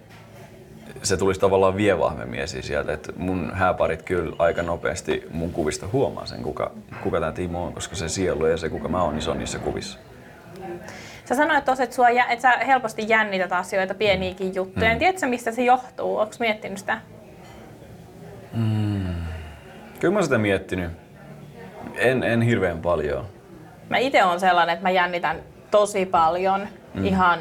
se 1.02 1.16
tulisi 1.16 1.40
tavallaan 1.40 1.76
vie 1.76 1.98
vahvemmin 1.98 2.40
esiin 2.40 2.62
sieltä, 2.62 2.92
että 2.92 3.12
mun 3.16 3.50
hääparit 3.54 4.02
kyllä 4.02 4.36
aika 4.38 4.62
nopeasti 4.62 5.26
mun 5.30 5.52
kuvista 5.52 5.86
huomaa 5.92 6.26
sen, 6.26 6.42
kuka, 6.42 6.70
kuka 7.02 7.20
tämä 7.20 7.32
Timo 7.32 7.64
on, 7.64 7.72
koska 7.72 7.96
se 7.96 8.08
sielu 8.08 8.46
ja 8.46 8.56
se 8.56 8.68
kuka 8.68 8.88
mä 8.88 9.02
oon, 9.02 9.14
niin 9.14 9.22
se 9.22 9.30
on 9.30 9.38
niissä 9.38 9.58
kuvissa. 9.58 9.98
Sä 11.24 11.34
sanoit 11.34 11.64
tuossa, 11.64 11.84
että, 11.84 11.96
sua, 11.96 12.08
että 12.08 12.42
sä 12.42 12.50
helposti 12.50 13.04
jännität 13.08 13.52
asioita, 13.52 13.94
pieniäkin 13.94 14.54
juttuja. 14.54 14.92
Mm. 14.92 14.98
Tiedätkö, 14.98 15.26
mistä 15.26 15.52
se 15.52 15.62
johtuu? 15.62 16.18
Onko 16.18 16.34
miettinyt 16.40 16.78
sitä? 16.78 16.98
Mm. 18.52 19.14
Kyllä 20.00 20.14
mä 20.14 20.22
sitä 20.22 20.38
miettinyt. 20.38 20.90
En, 21.96 22.22
en 22.22 22.42
hirveän 22.42 22.78
paljon. 22.78 23.26
Mä 23.92 23.98
itse 23.98 24.24
on 24.24 24.40
sellainen, 24.40 24.72
että 24.72 24.82
mä 24.82 24.90
jännitän 24.90 25.42
tosi 25.70 26.06
paljon. 26.06 26.68
Mm. 26.94 27.04
Ihan, 27.04 27.38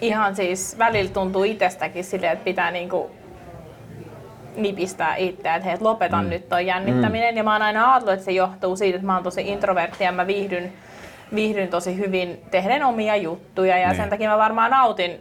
ihan 0.00 0.36
siis 0.36 0.78
välillä 0.78 1.10
tuntuu 1.10 1.44
itsestäkin 1.44 2.04
silleen, 2.04 2.32
että 2.32 2.44
pitää 2.44 2.70
niinku 2.70 3.10
nipistää 4.56 5.16
itseä, 5.16 5.54
että 5.54 5.68
hei, 5.68 5.78
lopetan 5.80 6.24
mm. 6.24 6.30
nyt 6.30 6.48
toi 6.48 6.66
jännittäminen. 6.66 7.34
Mm. 7.34 7.36
Ja 7.36 7.44
mä 7.44 7.52
oon 7.52 7.62
aina 7.62 7.92
ajatellut, 7.92 8.12
että 8.14 8.24
se 8.24 8.32
johtuu 8.32 8.76
siitä, 8.76 8.96
että 8.96 9.06
mä 9.06 9.14
oon 9.14 9.22
tosi 9.22 9.40
introvertti 9.40 10.04
ja 10.04 10.12
mä 10.12 10.26
viihdyn 10.26 10.72
viihdyn 11.34 11.68
tosi 11.68 11.98
hyvin 11.98 12.42
tehden 12.50 12.84
omia 12.84 13.16
juttuja 13.16 13.78
ja 13.78 13.88
niin. 13.88 13.96
sen 13.96 14.10
takia 14.10 14.30
mä 14.30 14.38
varmaan 14.38 14.70
nautin 14.70 15.20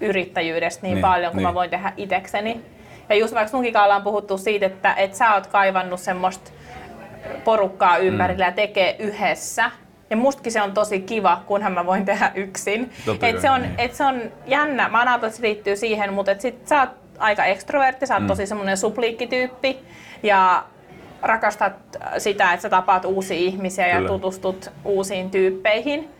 yrittäjyydestä 0.00 0.82
niin, 0.82 0.94
niin 0.94 1.02
paljon, 1.02 1.32
kun 1.32 1.38
niin. 1.38 1.48
mä 1.48 1.54
voin 1.54 1.70
tehdä 1.70 1.92
itekseni. 1.96 2.60
Ja 3.08 3.14
just 3.14 3.34
vaikka 3.34 3.50
sunkin 3.50 3.76
on 3.76 4.02
puhuttu 4.02 4.38
siitä, 4.38 4.66
että, 4.66 4.94
että 4.94 5.16
sä 5.16 5.34
oot 5.34 5.46
kaivannut 5.46 6.00
semmoista 6.00 6.50
porukkaa 7.44 7.96
ympärillä 7.96 8.44
mm. 8.44 8.48
ja 8.48 8.52
tekee 8.52 8.96
yhdessä. 8.98 9.70
Ja 10.10 10.16
mustakin 10.16 10.52
se 10.52 10.62
on 10.62 10.72
tosi 10.72 11.00
kiva, 11.00 11.42
kunhan 11.46 11.72
mä 11.72 11.86
voin 11.86 12.04
tehdä 12.04 12.32
yksin. 12.34 12.92
Et 13.22 13.40
se, 13.40 13.50
on, 13.50 13.62
niin. 13.62 13.74
et 13.78 13.94
se 13.94 14.04
on 14.04 14.20
jännä. 14.46 14.88
Mä 14.88 14.98
ajattelen, 14.98 15.28
että 15.28 15.36
se 15.36 15.42
liittyy 15.42 15.76
siihen, 15.76 16.12
mutta 16.12 16.30
et 16.32 16.40
sit 16.40 16.68
sä 16.68 16.80
oot 16.80 16.90
aika 17.18 17.44
ekstrovertti, 17.44 18.06
sä 18.06 18.14
oot 18.14 18.22
mm. 18.22 18.26
tosi 18.26 18.46
semmoinen 18.46 18.76
supliikkityyppi. 18.76 19.78
Ja 20.22 20.64
rakastat 21.22 21.72
sitä, 22.18 22.52
että 22.52 22.62
sä 22.62 22.68
tapaat 22.68 23.04
uusia 23.04 23.36
ihmisiä 23.36 23.84
Kyllä. 23.84 24.00
ja 24.00 24.08
tutustut 24.08 24.70
uusiin 24.84 25.30
tyyppeihin. 25.30 26.10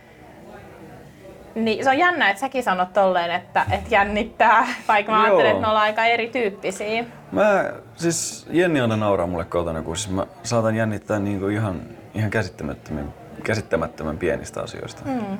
Niin 1.54 1.84
se 1.84 1.90
on 1.90 1.98
jännä, 1.98 2.30
että 2.30 2.40
säkin 2.40 2.62
sanot 2.62 2.92
tolleen, 2.92 3.30
että, 3.30 3.66
että 3.70 3.86
jännittää, 3.90 4.66
vaikka 4.88 5.12
mä 5.12 5.18
Joo. 5.18 5.24
ajattelen, 5.26 5.50
että 5.50 5.60
me 5.60 5.68
ollaan 5.68 5.84
aika 5.84 6.04
erityyppisiä. 6.04 7.04
Mä, 7.32 7.72
siis 7.96 8.46
Jenni 8.50 8.80
aina 8.80 8.96
nauraa 8.96 9.26
mulle 9.26 9.44
kotona, 9.44 9.82
kun 9.82 9.96
siis 9.96 10.14
mä 10.14 10.26
saatan 10.42 10.76
jännittää 10.76 11.18
niinku 11.18 11.46
ihan, 11.48 11.82
ihan 12.14 12.30
käsittämättömän, 12.30 13.14
käsittämättömän 13.44 14.18
pienistä 14.18 14.62
asioista. 14.62 15.02
Mm. 15.04 15.38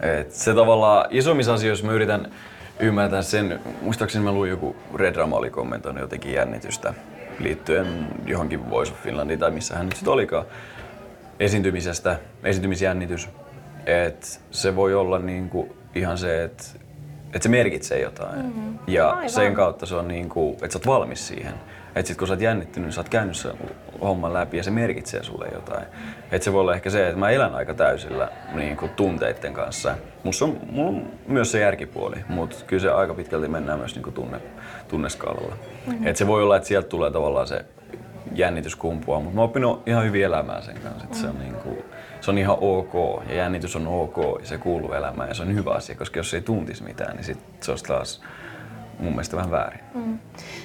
Et 0.00 0.32
se 0.32 0.54
tavallaan 0.54 1.06
isommissa 1.10 1.54
asioissa 1.54 1.86
mä 1.86 1.92
yritän 1.92 2.32
ymmärtää 2.80 3.22
sen, 3.22 3.60
muistaakseni 3.82 4.24
mä 4.24 4.32
luin 4.32 4.50
joku 4.50 4.76
Red 4.94 5.14
Rama 5.16 5.36
oli 5.36 5.50
kommentoinut 5.50 6.00
jotenkin 6.00 6.32
jännitystä 6.32 6.94
liittyen 7.38 8.08
johonkin 8.26 8.70
Voice 8.70 8.92
of 8.92 9.02
Finlandiin 9.02 9.38
tai 9.38 9.50
missä 9.50 9.76
hän 9.76 9.86
nyt 9.86 9.96
sitten 9.96 10.12
olikaan 10.12 10.44
esiintymisestä, 11.40 12.18
esiintymisjännitys. 12.44 13.28
Et 13.86 14.40
se 14.50 14.76
voi 14.76 14.94
olla 14.94 15.18
niinku 15.18 15.76
ihan 15.94 16.18
se, 16.18 16.44
että 16.44 16.64
et 17.34 17.42
se 17.42 17.48
merkitsee 17.48 18.00
jotain. 18.00 18.46
Mm-hmm. 18.46 18.78
Ja 18.86 19.10
Aivan. 19.10 19.30
sen 19.30 19.54
kautta 19.54 19.86
se 19.86 19.94
on 19.94 20.08
niinku, 20.08 20.52
että 20.52 20.72
sä 20.72 20.78
oot 20.78 20.86
valmis 20.86 21.28
siihen. 21.28 21.54
Että 21.94 22.08
sit 22.08 22.18
kun 22.18 22.28
sä 22.28 22.34
oot 22.34 22.40
jännittynyt, 22.40 22.86
niin 22.86 22.92
sä 22.92 23.00
oot 23.00 23.08
käynyt 23.08 23.36
sen 23.36 23.52
homman 24.00 24.32
läpi 24.32 24.56
ja 24.56 24.62
se 24.62 24.70
merkitsee 24.70 25.22
sulle 25.22 25.48
jotain. 25.54 25.86
Että 26.32 26.44
se 26.44 26.52
voi 26.52 26.60
olla 26.60 26.74
ehkä 26.74 26.90
se, 26.90 27.06
että 27.06 27.18
mä 27.18 27.30
elän 27.30 27.54
aika 27.54 27.74
täysillä 27.74 28.28
niin 28.54 28.76
kuin 28.76 28.90
tunteiden 28.90 29.52
kanssa. 29.54 29.94
Musta 30.24 30.44
on, 30.44 30.60
mulla 30.70 30.88
on 30.88 31.06
myös 31.26 31.52
se 31.52 31.60
järkipuoli, 31.60 32.16
mutta 32.28 32.56
kyllä 32.66 32.82
se 32.82 32.90
aika 32.90 33.14
pitkälti 33.14 33.48
mennään 33.48 33.78
myös 33.78 33.94
niin 33.94 34.02
kuin 34.02 34.14
tunne, 34.14 34.40
tunneskaalalla. 34.88 35.56
Mm-hmm. 35.86 36.06
Että 36.06 36.18
se 36.18 36.26
voi 36.26 36.42
olla, 36.42 36.56
että 36.56 36.68
sieltä 36.68 36.88
tulee 36.88 37.10
tavallaan 37.10 37.46
se 37.46 37.64
jännitys 38.34 38.76
kumpua, 38.76 39.20
mutta 39.20 39.34
mä 39.34 39.40
oon 39.40 39.48
oppinut 39.48 39.88
ihan 39.88 40.04
hyvin 40.04 40.24
elämään 40.24 40.62
sen 40.62 40.76
kanssa. 40.82 41.06
Mm. 41.06 41.14
se, 41.14 41.26
on 41.26 41.38
niin 41.38 41.54
kuin, 41.54 41.78
se 42.22 42.30
on 42.30 42.38
ihan 42.38 42.56
ok 42.60 43.22
ja 43.28 43.34
jännitys 43.34 43.76
on 43.76 43.86
ok 43.86 44.16
ja 44.40 44.46
se 44.46 44.58
kuuluu 44.58 44.92
elämään 44.92 45.28
ja 45.28 45.34
se 45.34 45.42
on 45.42 45.54
hyvä 45.54 45.70
asia, 45.70 45.94
koska 45.94 46.18
jos 46.18 46.34
ei 46.34 46.40
tuntisi 46.40 46.82
mitään, 46.82 47.16
niin 47.16 47.24
sit 47.24 47.38
se 47.60 47.70
olisi 47.70 47.84
taas 47.84 48.22
mun 48.98 49.12
mielestä 49.12 49.36
vähän 49.36 49.50
väärin. 49.50 49.80
Mm. 49.94 50.18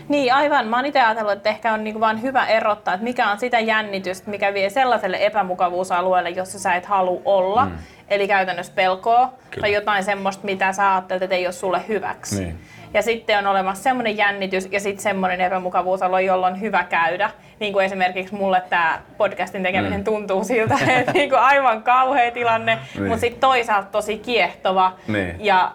Niin 0.09 0.33
aivan. 0.33 0.67
Mä 0.67 0.75
oon 0.75 0.85
itse 0.85 1.01
ajatellut, 1.01 1.33
että 1.33 1.49
ehkä 1.49 1.73
on 1.73 1.83
niinku 1.83 1.99
vaan 1.99 2.21
hyvä 2.21 2.45
erottaa, 2.45 2.93
että 2.93 3.03
mikä 3.03 3.31
on 3.31 3.39
sitä 3.39 3.59
jännitystä, 3.59 4.29
mikä 4.29 4.53
vie 4.53 4.69
sellaiselle 4.69 5.25
epämukavuusalueelle, 5.25 6.29
jossa 6.29 6.59
sä 6.59 6.75
et 6.75 6.85
halua 6.85 7.21
olla. 7.25 7.65
Mm. 7.65 7.77
Eli 8.09 8.27
käytännössä 8.27 8.73
pelkoa 8.75 9.33
Kyllä. 9.51 9.61
tai 9.61 9.73
jotain 9.73 10.03
semmoista, 10.03 10.45
mitä 10.45 10.73
sä 10.73 10.93
ajattelet, 10.93 11.23
että 11.23 11.35
ei 11.35 11.47
ole 11.47 11.53
sulle 11.53 11.81
hyväksi. 11.87 12.43
Niin. 12.43 12.59
Ja 12.93 13.01
sitten 13.01 13.37
on 13.39 13.47
olemassa 13.47 13.83
semmoinen 13.83 14.17
jännitys 14.17 14.67
ja 14.71 14.79
sitten 14.79 15.03
semmoinen 15.03 15.41
epämukavuusalue, 15.41 16.21
jolla 16.21 16.47
on 16.47 16.61
hyvä 16.61 16.83
käydä. 16.83 17.29
Niin 17.59 17.73
kuin 17.73 17.85
esimerkiksi 17.85 18.35
mulle 18.35 18.63
tämä 18.69 19.01
podcastin 19.17 19.63
tekeminen 19.63 19.99
mm. 19.99 20.03
tuntuu 20.03 20.43
siltä, 20.43 20.77
että 20.99 21.11
niin 21.11 21.29
kuin 21.29 21.39
aivan 21.39 21.83
kauhea 21.83 22.31
tilanne, 22.31 22.77
niin. 22.95 23.07
mutta 23.07 23.21
sitten 23.21 23.41
toisaalta 23.41 23.89
tosi 23.91 24.17
kiehtova. 24.17 24.93
Niin. 25.07 25.35
Ja, 25.39 25.71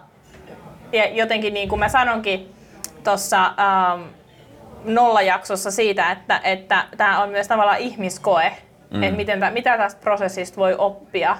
ja 0.91 1.09
jotenkin 1.09 1.53
niin 1.53 1.69
kuin 1.69 1.79
mä 1.79 1.89
sanonkin 1.89 2.53
tuossa 3.03 3.45
ähm, 3.45 4.01
nollajaksossa 4.85 5.71
siitä, 5.71 6.11
että 6.11 6.41
että 6.43 6.85
tämä 6.97 7.23
on 7.23 7.29
myös 7.29 7.47
tavallaan 7.47 7.79
ihmiskoe, 7.79 8.51
mm. 8.91 9.03
että 9.03 9.17
miten, 9.17 9.39
mitä 9.53 9.77
tästä 9.77 10.01
prosessista 10.01 10.57
voi 10.57 10.75
oppia 10.77 11.37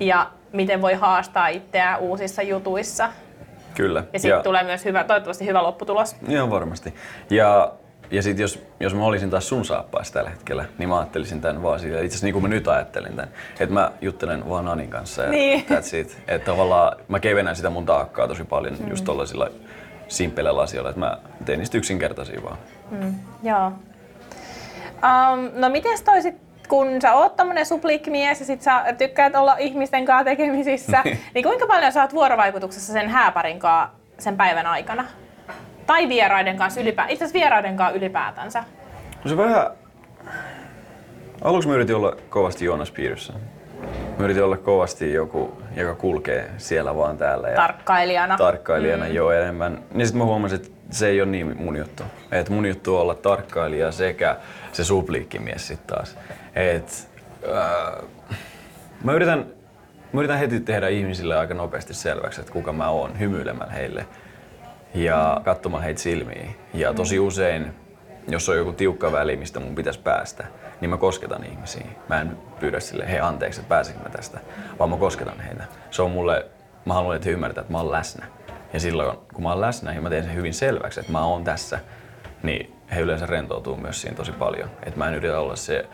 ja 0.00 0.30
miten 0.52 0.82
voi 0.82 0.94
haastaa 0.94 1.48
itseään 1.48 2.00
uusissa 2.00 2.42
jutuissa. 2.42 3.08
Kyllä. 3.80 4.04
Ja 4.12 4.18
sitten 4.18 4.42
tulee 4.42 4.62
myös 4.62 4.84
hyvä, 4.84 5.04
toivottavasti 5.04 5.46
hyvä 5.46 5.62
lopputulos. 5.62 6.16
Joo, 6.28 6.50
varmasti. 6.50 6.94
Ja, 7.30 7.72
ja 8.10 8.22
sitten 8.22 8.42
jos, 8.42 8.62
jos 8.80 8.94
mä 8.94 9.04
olisin 9.04 9.30
taas 9.30 9.48
sun 9.48 9.64
saappaissa 9.64 10.14
tällä 10.14 10.30
hetkellä, 10.30 10.64
niin 10.78 10.88
mä 10.88 10.98
ajattelisin 10.98 11.40
tämän 11.40 11.62
vaan 11.62 11.80
siitä, 11.80 11.96
itse 11.96 12.06
asiassa 12.06 12.26
niin 12.26 12.32
kuin 12.32 12.42
mä 12.42 12.48
nyt 12.48 12.68
ajattelin 12.68 13.16
tämän, 13.16 13.28
että 13.60 13.74
mä 13.74 13.92
juttelen 14.00 14.48
vaan 14.48 14.68
Anin 14.68 14.90
kanssa 14.90 15.22
ja 15.22 15.30
niin. 15.30 15.64
that's 15.70 15.96
it. 15.96 16.18
Että 16.28 16.50
tavallaan 16.50 16.96
mä 17.08 17.20
kevennän 17.20 17.56
sitä 17.56 17.70
mun 17.70 17.86
taakkaa 17.86 18.28
tosi 18.28 18.44
paljon 18.44 18.76
mm. 18.80 18.90
just 18.90 19.04
tollaisilla 19.04 19.48
simpeleillä 20.08 20.62
asioilla, 20.62 20.90
että 20.90 21.00
mä 21.00 21.18
teen 21.44 21.58
niistä 21.58 21.78
yksinkertaisia 21.78 22.42
vaan. 22.42 22.58
Mm, 22.90 23.14
joo. 23.42 23.66
Um, 23.66 25.50
no 25.54 25.68
miten 25.68 25.98
toi 26.04 26.22
sit, 26.22 26.49
kun 26.70 27.02
sä 27.02 27.14
oot 27.14 27.36
tämmönen 27.36 27.66
supliikkimies 27.66 28.40
ja 28.40 28.46
sit 28.46 28.62
sä 28.62 28.84
tykkäät 28.98 29.34
olla 29.34 29.56
ihmisten 29.58 30.04
kanssa 30.04 30.24
tekemisissä, 30.24 31.02
niin 31.34 31.44
kuinka 31.44 31.66
paljon 31.66 31.92
sä 31.92 32.02
oot 32.02 32.14
vuorovaikutuksessa 32.14 32.92
sen 32.92 33.08
hääparin 33.08 33.58
kanssa 33.58 33.88
sen 34.18 34.36
päivän 34.36 34.66
aikana? 34.66 35.04
Tai 35.86 36.08
vieraiden 36.08 36.56
kanssa 36.56 36.80
ylipäätään, 36.80 37.12
itse 37.12 37.24
asiassa 37.24 37.38
vieraiden 37.38 37.76
kanssa 37.76 37.96
ylipäätänsä? 37.96 38.64
No 39.24 39.28
se 39.30 39.36
vähän... 39.36 39.66
Aluksi 41.42 41.68
mä 41.68 41.74
yritin 41.74 41.96
olla 41.96 42.16
kovasti 42.28 42.64
Joonas 42.64 42.90
piirissä. 42.90 43.32
Mä 44.18 44.24
yritin 44.24 44.44
olla 44.44 44.56
kovasti 44.56 45.12
joku, 45.12 45.62
joka 45.76 45.94
kulkee 45.94 46.50
siellä 46.56 46.96
vaan 46.96 47.18
täällä. 47.18 47.48
Ja 47.48 47.56
tarkkailijana. 47.56 48.36
Tarkkailijana, 48.36 49.04
mm. 49.04 49.14
joo 49.14 49.30
enemmän. 49.30 49.78
Niin 49.94 50.06
sit 50.06 50.16
mä 50.16 50.24
huomasin, 50.24 50.56
että 50.56 50.68
se 50.90 51.08
ei 51.08 51.20
ole 51.20 51.30
niin 51.30 51.56
mun 51.62 51.76
juttu. 51.76 52.02
Et 52.32 52.48
mun 52.48 52.66
juttu 52.66 52.96
on 52.96 53.02
olla 53.02 53.14
tarkkailija 53.14 53.92
sekä 53.92 54.36
se 54.72 54.84
supliikkimies 54.84 55.66
sitten 55.66 55.96
taas. 55.96 56.16
Et, 56.54 57.08
äh, 57.56 58.04
mä, 59.04 59.12
yritän, 59.12 59.46
mä 60.12 60.20
yritän 60.20 60.38
heti 60.38 60.60
tehdä 60.60 60.88
ihmisille 60.88 61.38
aika 61.38 61.54
nopeasti 61.54 61.94
selväksi, 61.94 62.40
että 62.40 62.52
kuka 62.52 62.72
mä 62.72 62.88
oon, 62.88 63.18
hymyilemällä 63.18 63.72
heille 63.72 64.06
ja 64.94 65.34
mm. 65.38 65.44
katsomaan 65.44 65.82
heitä 65.82 66.00
silmiin. 66.00 66.56
Ja 66.74 66.94
tosi 66.94 67.18
usein, 67.18 67.74
jos 68.28 68.48
on 68.48 68.56
joku 68.56 68.72
tiukka 68.72 69.12
väli, 69.12 69.36
mistä 69.36 69.60
mun 69.60 69.74
pitäisi 69.74 70.00
päästä, 70.00 70.46
niin 70.80 70.90
mä 70.90 70.96
kosketan 70.96 71.44
ihmisiä. 71.44 71.86
Mä 72.08 72.20
en 72.20 72.38
pyydä 72.60 72.80
sille, 72.80 73.10
hei 73.10 73.20
anteeksi, 73.20 73.60
että 73.60 73.68
pääsinkö 73.68 74.02
mä 74.02 74.08
tästä, 74.08 74.40
vaan 74.78 74.90
mä 74.90 74.96
kosketan 74.96 75.40
heitä. 75.40 75.64
Se 75.90 76.02
on 76.02 76.10
mulle, 76.10 76.46
mä 76.84 76.94
haluan, 76.94 77.16
että 77.16 77.28
he 77.28 77.32
ymmärtää, 77.32 77.60
että 77.60 77.72
mä 77.72 77.78
oon 77.78 77.92
läsnä. 77.92 78.26
Ja 78.72 78.80
silloin, 78.80 79.18
kun 79.34 79.42
mä 79.42 79.48
oon 79.48 79.60
läsnä 79.60 79.92
ja 79.92 80.00
mä 80.00 80.10
teen 80.10 80.24
sen 80.24 80.34
hyvin 80.34 80.54
selväksi, 80.54 81.00
että 81.00 81.12
mä 81.12 81.24
oon 81.24 81.44
tässä, 81.44 81.78
niin 82.42 82.76
he 82.94 83.00
yleensä 83.00 83.26
rentoutuu 83.26 83.76
myös 83.76 84.00
siinä 84.00 84.16
tosi 84.16 84.32
paljon. 84.32 84.70
Että 84.82 84.98
mä 84.98 85.08
en 85.08 85.14
yritä 85.14 85.38
olla 85.38 85.56
se 85.56 85.86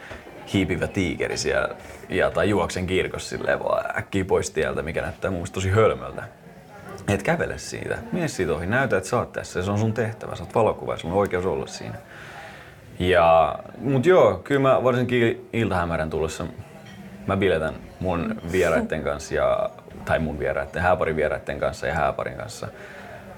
hiipivä 0.53 0.87
tiikeri 0.87 1.37
siellä 1.37 1.75
ja, 2.09 2.31
tai 2.31 2.49
juoksen 2.49 2.87
kirkossa 2.87 3.29
silleen 3.29 3.59
vaan 3.59 3.99
äkkiä 3.99 4.25
pois 4.25 4.51
tieltä, 4.51 4.83
mikä 4.83 5.03
näyttää 5.03 5.31
mun 5.31 5.47
tosi 5.53 5.71
hölmöltä. 5.71 6.23
Et 7.09 7.23
kävele 7.23 7.59
siitä, 7.59 7.99
mene 8.13 8.29
siitä 8.29 8.53
ohi, 8.53 8.67
näytä, 8.67 8.97
että 8.97 9.09
sä 9.09 9.17
oot 9.19 9.33
tässä, 9.33 9.63
se 9.63 9.71
on 9.71 9.79
sun 9.79 9.95
tehtävä, 9.95 10.37
sä 10.37 10.43
oot 10.43 10.55
valokuva 10.55 10.93
ja 10.93 10.97
sulla 10.97 11.15
on 11.15 11.21
oikeus 11.21 11.47
olla 11.47 11.67
siinä. 11.67 11.95
Ja, 12.99 13.59
mut 13.79 14.07
joo, 14.07 14.41
kyllä 14.45 14.61
mä 14.61 14.85
varsinkin 14.85 15.49
iltahämärän 15.53 16.11
tullessa 16.11 16.47
mä 17.27 17.37
biletän 17.37 17.75
mun 18.01 18.41
vieraiden 18.53 19.03
kanssa 19.11 19.35
ja, 19.35 19.71
tai 20.05 20.19
mun 20.19 20.39
vieraiden, 20.39 20.83
hääparin 20.83 21.17
vieraiden 21.17 21.59
kanssa 21.59 21.87
ja 21.87 21.95
hääparin 21.95 22.37
kanssa. 22.37 22.69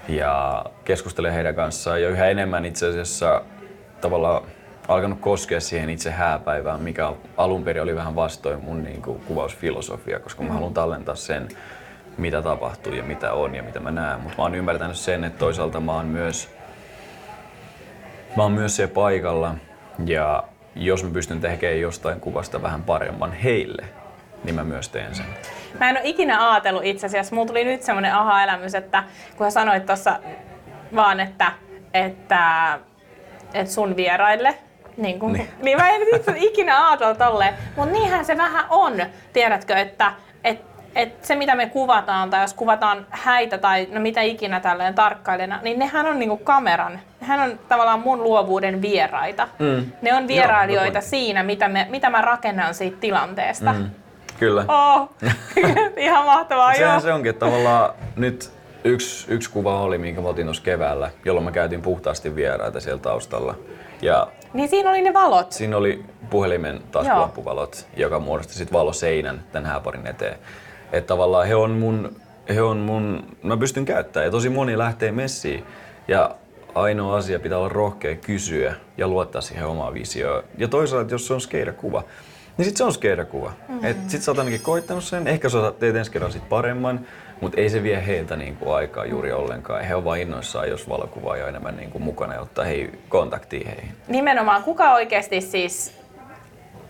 Ja 0.09 0.65
keskustelen 0.85 1.33
heidän 1.33 1.55
kanssaan 1.55 2.03
ja 2.03 2.09
yhä 2.09 2.27
enemmän 2.27 2.65
itse 2.65 2.87
asiassa 2.87 3.43
tavallaan 4.01 4.43
alkanut 4.89 5.21
koskea 5.21 5.61
siihen 5.61 5.91
itse 5.91 6.11
hääpäivään, 6.11 6.81
mikä 6.81 7.13
alun 7.37 7.65
perin 7.65 7.83
oli 7.83 7.97
vähän 7.97 8.15
vastoin 8.15 8.65
mun 8.65 8.83
niin 8.83 9.03
kuin, 9.03 9.21
kuvausfilosofia, 9.21 10.21
koska 10.21 10.43
mä 10.43 10.53
haluan 10.53 10.75
tallentaa 10.75 11.15
sen, 11.15 11.49
mitä 12.19 12.43
tapahtuu 12.43 12.93
ja 12.93 13.03
mitä 13.03 13.33
on 13.33 13.55
ja 13.55 13.63
mitä 13.63 13.81
mä 13.81 13.91
näen. 13.91 14.21
Mutta 14.21 14.39
mä 14.39 14.43
oon 14.43 14.55
ymmärtänyt 14.55 14.97
sen, 14.97 15.25
että 15.25 15.39
toisaalta 15.39 15.81
mä 15.81 15.93
oon 15.93 16.07
myös 16.07 16.59
mä 18.37 18.43
oon 18.43 18.53
myös 18.53 18.77
siellä 18.77 18.95
paikalla 18.95 19.55
ja 20.07 20.45
jos 20.75 21.05
mä 21.05 21.11
pystyn 21.11 21.41
tekemään 21.41 21.81
jostain 21.81 22.21
kuvasta 22.21 22.63
vähän 22.63 22.83
paremman 22.83 23.33
heille, 23.33 23.85
niin 24.45 24.55
mä 24.55 24.65
myös 24.65 24.89
teen 24.89 25.15
sen. 25.15 25.27
Mä 25.81 25.91
en 25.91 25.97
ole 25.97 26.05
ikinä 26.05 26.51
ajatellut 26.51 26.85
itse 26.85 27.07
asiassa. 27.07 27.35
Mulla 27.35 27.49
tuli 27.49 27.65
nyt 27.65 27.83
semmoinen 27.83 28.15
aha-elämys, 28.15 28.75
että 28.75 29.05
kun 29.37 29.47
sä 29.47 29.51
sanoit 29.51 29.87
tuossa 29.87 30.21
vaan, 30.95 31.21
että, 31.21 31.53
että, 31.95 32.79
että 33.55 33.75
sun 33.75 33.97
vieraille, 33.97 34.59
niin, 34.99 35.19
kun, 35.19 35.33
niin. 35.33 35.49
niin 35.63 35.79
mä 35.79 35.89
en 35.89 36.03
itse 36.15 36.35
ikinä 36.37 36.89
ajatella 36.89 37.15
tolleen, 37.15 37.55
mutta 37.77 37.93
niinhän 37.93 38.25
se 38.25 38.37
vähän 38.37 38.65
on, 38.71 38.93
tiedätkö, 39.33 39.77
että, 39.77 40.13
että 40.45 40.69
et 40.95 41.25
se 41.25 41.35
mitä 41.35 41.55
me 41.55 41.67
kuvataan, 41.67 42.31
tai 42.31 42.43
jos 42.43 42.55
kuvataan 42.55 43.07
häitä 43.11 43.59
tai 43.59 43.89
no 43.93 44.01
mitä 44.01 44.23
ikinä 44.23 44.61
tälleen 44.61 44.95
tarkkailijana, 44.95 45.59
niin 45.63 45.79
nehän 45.79 46.07
on 46.07 46.19
niinku 46.19 46.37
kameran, 46.37 47.01
nehän 47.21 47.41
on 47.41 47.59
tavallaan 47.69 48.01
mun 48.01 48.23
luovuuden 48.23 48.83
vieraita. 48.83 49.49
Mm. 49.59 49.93
Ne 50.03 50.15
on 50.15 50.29
vierailijoita 50.29 50.99
Joo, 50.99 51.09
siinä, 51.09 51.43
mitä, 51.43 51.69
me, 51.69 51.87
mitä 51.91 52.11
mä 52.11 52.21
rakennan 52.21 52.75
siitä 52.75 52.97
tilanteesta. 53.01 53.73
Mm. 53.73 53.91
Kyllä. 54.39 54.65
Oh, 54.69 55.11
ihan 55.97 56.25
mahtavaa, 56.25 56.75
Sehän 56.75 56.93
joo. 56.93 57.01
se 57.01 57.13
onkin, 57.13 57.31
että 57.31 57.47
tavallaan 57.47 57.95
nyt 58.17 58.51
yksi, 58.85 59.35
yksi 59.35 59.51
kuva 59.51 59.81
oli, 59.81 59.99
minkä 59.99 60.21
mä 60.21 60.29
otin 60.29 60.47
tuossa 60.47 60.63
keväällä, 60.63 61.11
jolloin 61.25 61.45
mä 61.45 61.51
käytin 61.51 61.83
puhtaasti 61.83 62.37
vieraita 62.37 62.81
siellä 62.81 63.01
taustalla. 63.03 63.55
Ja 64.03 64.29
niin 64.55 64.69
siinä 64.69 64.91
oli 64.91 65.03
ne 65.03 65.15
valot. 65.15 65.53
Siinä 65.53 65.77
oli 65.77 66.05
puhelimen 66.31 66.81
taskulampuvalot, 66.93 67.87
joka 67.97 68.21
muodosti 68.21 68.55
sitten 68.55 68.79
valoseinän 68.79 69.43
tämän 69.53 69.71
hääparin 69.71 70.07
eteen. 70.07 70.39
Että 70.93 71.09
tavallaan 71.09 71.47
he 71.47 71.55
on 71.55 71.71
mun, 71.71 72.17
he 72.55 72.63
on 72.63 72.77
mun, 72.77 73.37
mä 73.43 73.57
pystyn 73.57 73.85
käyttämään 73.85 74.27
ja 74.27 74.31
tosi 74.31 74.49
moni 74.49 74.79
lähtee 74.79 75.13
messiin. 75.13 75.65
Ja 76.09 76.35
ainoa 76.75 77.17
asia 77.17 77.41
pitää 77.41 77.59
olla 77.59 77.69
rohkea 77.69 78.15
kysyä 78.17 78.75
ja 78.97 79.09
luottaa 79.09 79.41
siihen 79.41 79.67
omaan 79.67 79.95
visioon. 79.95 80.43
Ja 80.59 80.69
toisaalta, 80.69 81.15
jos 81.15 81.27
se 81.27 81.35
on 81.35 81.41
skeirakuva, 81.41 82.05
niin 82.57 82.67
sit 82.67 82.77
se 82.77 82.85
on 82.85 82.93
skeirakuva. 82.93 83.53
Mm-hmm. 83.69 83.85
Et 83.85 83.97
sit 84.07 84.23
sä 84.23 84.31
oot 84.31 84.39
ainakin 84.39 84.61
koittanut 84.61 85.05
sen, 85.05 85.29
ehkä 85.29 85.49
sä 85.49 85.73
teet 85.79 85.97
ensi 85.97 86.11
kerran 86.11 86.33
sit 86.33 86.49
paremman, 86.49 87.07
mutta 87.41 87.61
ei 87.61 87.71
se 87.71 87.83
vie 87.83 88.07
heiltä 88.07 88.37
niinku 88.37 88.73
aikaa 88.73 89.07
juuri 89.07 89.33
ollenkaan. 89.33 89.85
He 89.85 89.95
on 89.95 90.05
vain 90.05 90.23
innoissaan, 90.23 90.69
jos 90.69 90.89
valokuvaa 90.89 91.33
on 91.33 91.49
enemmän 91.49 91.77
niinku 91.77 91.99
mukana 91.99 92.35
ja 92.35 92.41
ottaa 92.41 92.65
hei, 92.65 92.91
kontaktia 93.09 93.69
heihin. 93.69 93.91
Nimenomaan, 94.09 94.63
kuka 94.63 94.93
oikeasti 94.93 95.41
siis 95.41 95.99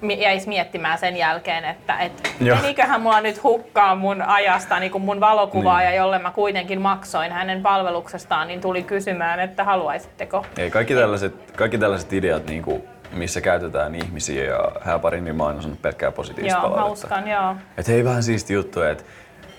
jäisi 0.03 0.49
miettimään 0.49 0.99
sen 0.99 1.17
jälkeen, 1.17 1.65
että 1.65 1.99
et, 1.99 2.13
meniköhän 2.41 3.01
mulla 3.01 3.21
nyt 3.21 3.43
hukkaa 3.43 3.95
mun 3.95 4.23
ajasta 4.23 4.79
niin 4.79 4.93
kuin 4.93 5.03
mun 5.03 5.21
valokuvaaja, 5.21 5.91
niin. 5.91 5.97
jolle 5.97 6.19
mä 6.19 6.31
kuitenkin 6.31 6.81
maksoin 6.81 7.33
hänen 7.33 7.63
palveluksestaan, 7.63 8.49
niin 8.49 8.61
tuli 8.61 8.83
kysymään, 8.83 9.41
että 9.41 9.65
haluaisitteko. 9.65 10.47
Ei, 10.59 10.71
kaikki, 10.71 10.95
tällaiset, 10.95 11.53
kaikki 11.57 11.79
tällaiset 11.79 12.13
ideat, 12.13 12.47
niin 12.47 12.63
kuin, 12.63 12.83
missä 13.13 13.41
käytetään 13.41 13.95
ihmisiä 13.95 14.45
ja 14.45 14.73
hääparin, 14.81 15.25
niin 15.25 15.37
mä 15.37 15.45
oon 15.45 15.63
sanonut 15.63 15.83
pelkkää 15.83 16.13
positiivista 16.13 16.59
joo, 16.59 16.71
palautetta. 16.71 17.09
Hauskan, 17.09 17.31
joo. 17.31 17.55
Et 17.79 17.89
hei, 17.89 18.05
vähän 18.05 18.23
siisti 18.23 18.55
juttu, 18.55 18.83
että 18.83 19.05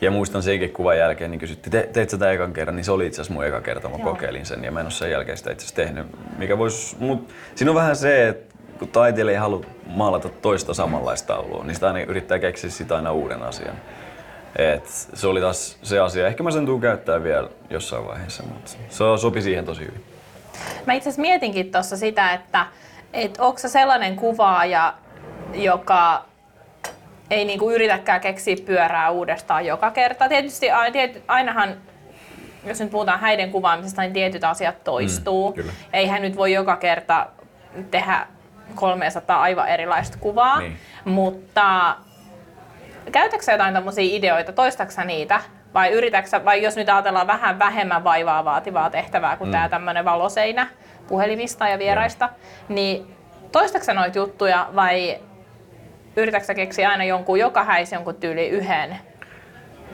ja 0.02 0.12
muistan 0.12 0.44
senkin 0.44 0.74
kuvan 0.74 0.98
jälkeen, 0.98 1.32
niin 1.32 1.40
kysyttiin, 1.40 1.72
Te, 1.72 1.90
teit 1.94 2.10
sä 2.10 2.32
ekan 2.32 2.54
kerran, 2.54 2.76
niin 2.76 2.84
se 2.84 2.92
oli 2.92 3.08
itse 3.08 3.22
asiassa 3.22 3.34
mun 3.34 3.46
eka 3.46 3.62
kerta, 3.62 3.90
mä 3.90 3.96
Joo. 3.96 4.06
kokeilin 4.06 4.46
sen 4.46 4.64
ja 4.64 4.72
mä 4.72 4.80
en 4.80 4.86
ole 4.86 4.92
sen 4.92 5.12
jälkeen 5.12 5.38
sitä 5.38 5.52
itse 5.52 5.66
asiassa 5.66 5.76
tehnyt. 5.76 6.08
Mikä 6.38 6.58
vois, 6.58 6.96
mut, 7.00 7.30
siinä 7.56 7.72
on 7.72 7.76
vähän 7.76 7.96
se, 7.96 8.28
että 8.28 8.56
kun 8.80 8.88
taiteilija 8.88 9.34
ei 9.34 9.40
halua 9.40 9.66
maalata 9.86 10.30
toista 10.30 10.74
samanlaista 10.74 11.28
taulua, 11.28 11.64
niin 11.64 11.76
sitä 11.76 11.88
aina 11.88 12.00
yrittää 12.00 12.40
keksiä 12.40 12.70
sitä 12.70 12.96
aina 12.96 13.12
uuden 13.12 13.44
asian. 13.44 13.76
Et 14.56 14.88
se 15.14 15.28
oli 15.28 15.42
taas 15.42 15.78
se 15.84 16.00
asia. 16.00 16.28
Ehkä 16.28 16.44
mä 16.44 16.52
sen 16.52 16.66
tuun 16.66 16.82
käyttää 16.82 17.24
vielä 17.24 17.50
jossain 17.70 18.08
vaiheessa, 18.08 18.44
mutta 18.44 18.72
se 18.90 19.04
sopi 19.18 19.42
siihen 19.42 19.66
tosi 19.66 19.82
hyvin. 19.82 20.04
Mä 20.86 20.94
itse 20.94 21.10
asiassa 21.10 21.22
mietinkin 21.22 21.72
tuossa 21.72 21.98
sitä, 21.98 22.34
että 22.34 22.66
et 23.14 23.38
onko 23.40 23.60
se 23.60 23.70
sellainen 23.70 24.16
kuvaaja, 24.16 24.94
joka 25.54 26.26
ei 27.30 27.46
niinku 27.46 27.72
yritäkään 27.72 28.22
keksiä 28.22 28.56
pyörää 28.65 29.10
uudestaan 29.10 29.65
joka 29.65 29.92
kerta. 29.92 30.30
Tietysti 30.30 30.68
ainahan 31.28 31.76
jos 32.65 32.80
nyt 32.80 32.92
puhutaan 32.92 33.20
häiden 33.20 33.52
kuvaamisesta, 33.52 34.02
niin 34.02 34.13
tietyt 34.13 34.44
asiat 34.44 34.84
toistuu. 34.84 35.54
Mm, 35.58 35.70
Eihän 35.94 36.22
nyt 36.22 36.36
voi 36.36 36.54
joka 36.54 36.76
kerta 36.76 37.28
tehdä 37.92 38.28
300 38.76 39.42
aivan 39.42 39.68
erilaista 39.68 40.18
kuvaa, 40.20 40.60
niin. 40.60 40.78
mutta 41.06 41.96
käytätkö 43.12 43.52
jotain 43.52 43.74
tämmöisiä 43.74 44.18
ideoita, 44.18 44.54
toistaksä 44.54 45.06
niitä 45.06 45.42
vai 45.74 45.92
yritäksä, 45.92 46.46
vai 46.46 46.63
jos 46.63 46.76
nyt 46.76 46.89
ajatellaan 46.89 47.28
vähän 47.28 47.60
vähemmän 47.60 48.04
vaivaa 48.04 48.46
vaativaa 48.46 48.89
tehtävää 48.89 49.38
kuin 49.38 49.48
mm. 49.48 49.52
tämä 49.52 49.70
tämmöinen 49.70 50.06
valoseinä 50.06 50.68
puhelimista 51.08 51.68
ja 51.68 51.80
vieraista, 51.80 52.26
ja. 52.26 52.76
niin 52.76 53.15
toistaksä 53.52 53.94
noita 53.94 54.18
juttuja 54.18 54.70
vai 54.76 55.20
yritäksä 56.20 56.54
keksiä 56.54 56.90
aina 56.90 57.04
jonkun, 57.04 57.40
joka 57.40 57.64
häisi 57.64 57.96
jonkun 57.96 58.16
tyyli 58.16 58.48
yhden 58.48 58.98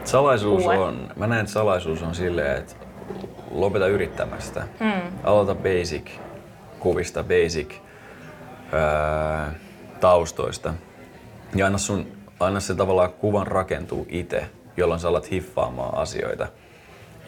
Salaisuus 0.03 0.63
uuden? 0.63 0.79
on, 0.79 1.09
mä 1.15 1.27
näen, 1.27 1.41
että 1.41 1.53
salaisuus 1.53 2.03
on 2.03 2.15
silleen, 2.15 2.57
että 2.57 2.75
lopeta 3.51 3.87
yrittämästä. 3.87 4.67
Mm. 4.79 5.01
Aloita 5.23 5.55
basic 5.55 6.11
kuvista, 6.79 7.23
basic 7.23 7.73
öö, 8.73 9.51
taustoista. 9.99 10.73
Ja 11.55 11.65
anna, 11.65 11.77
sun, 11.77 12.07
anna 12.39 12.59
se 12.59 12.75
tavallaan 12.75 13.13
kuvan 13.13 13.47
rakentuu 13.47 14.05
itse, 14.09 14.45
jolloin 14.77 14.99
sä 14.99 15.09
alat 15.09 15.31
hiffaamaan 15.31 15.97
asioita, 15.97 16.47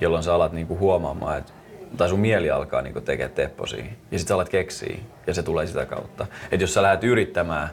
jolloin 0.01 0.23
sä 0.23 0.35
alat 0.35 0.51
niinku 0.51 0.77
huomaamaan, 0.77 1.37
että 1.37 1.53
tai 1.97 2.09
sun 2.09 2.19
mieli 2.19 2.51
alkaa 2.51 2.81
niinku 2.81 3.01
tekemään 3.01 3.35
tepposia 3.35 3.85
ja 4.11 4.19
sit 4.19 4.27
sä 4.27 4.35
alat 4.35 4.49
keksiä 4.49 4.97
ja 5.27 5.33
se 5.33 5.43
tulee 5.43 5.67
sitä 5.67 5.85
kautta. 5.85 6.25
Et 6.51 6.61
jos 6.61 6.73
sä 6.73 6.81
lähdet 6.81 7.03
yrittämään 7.03 7.69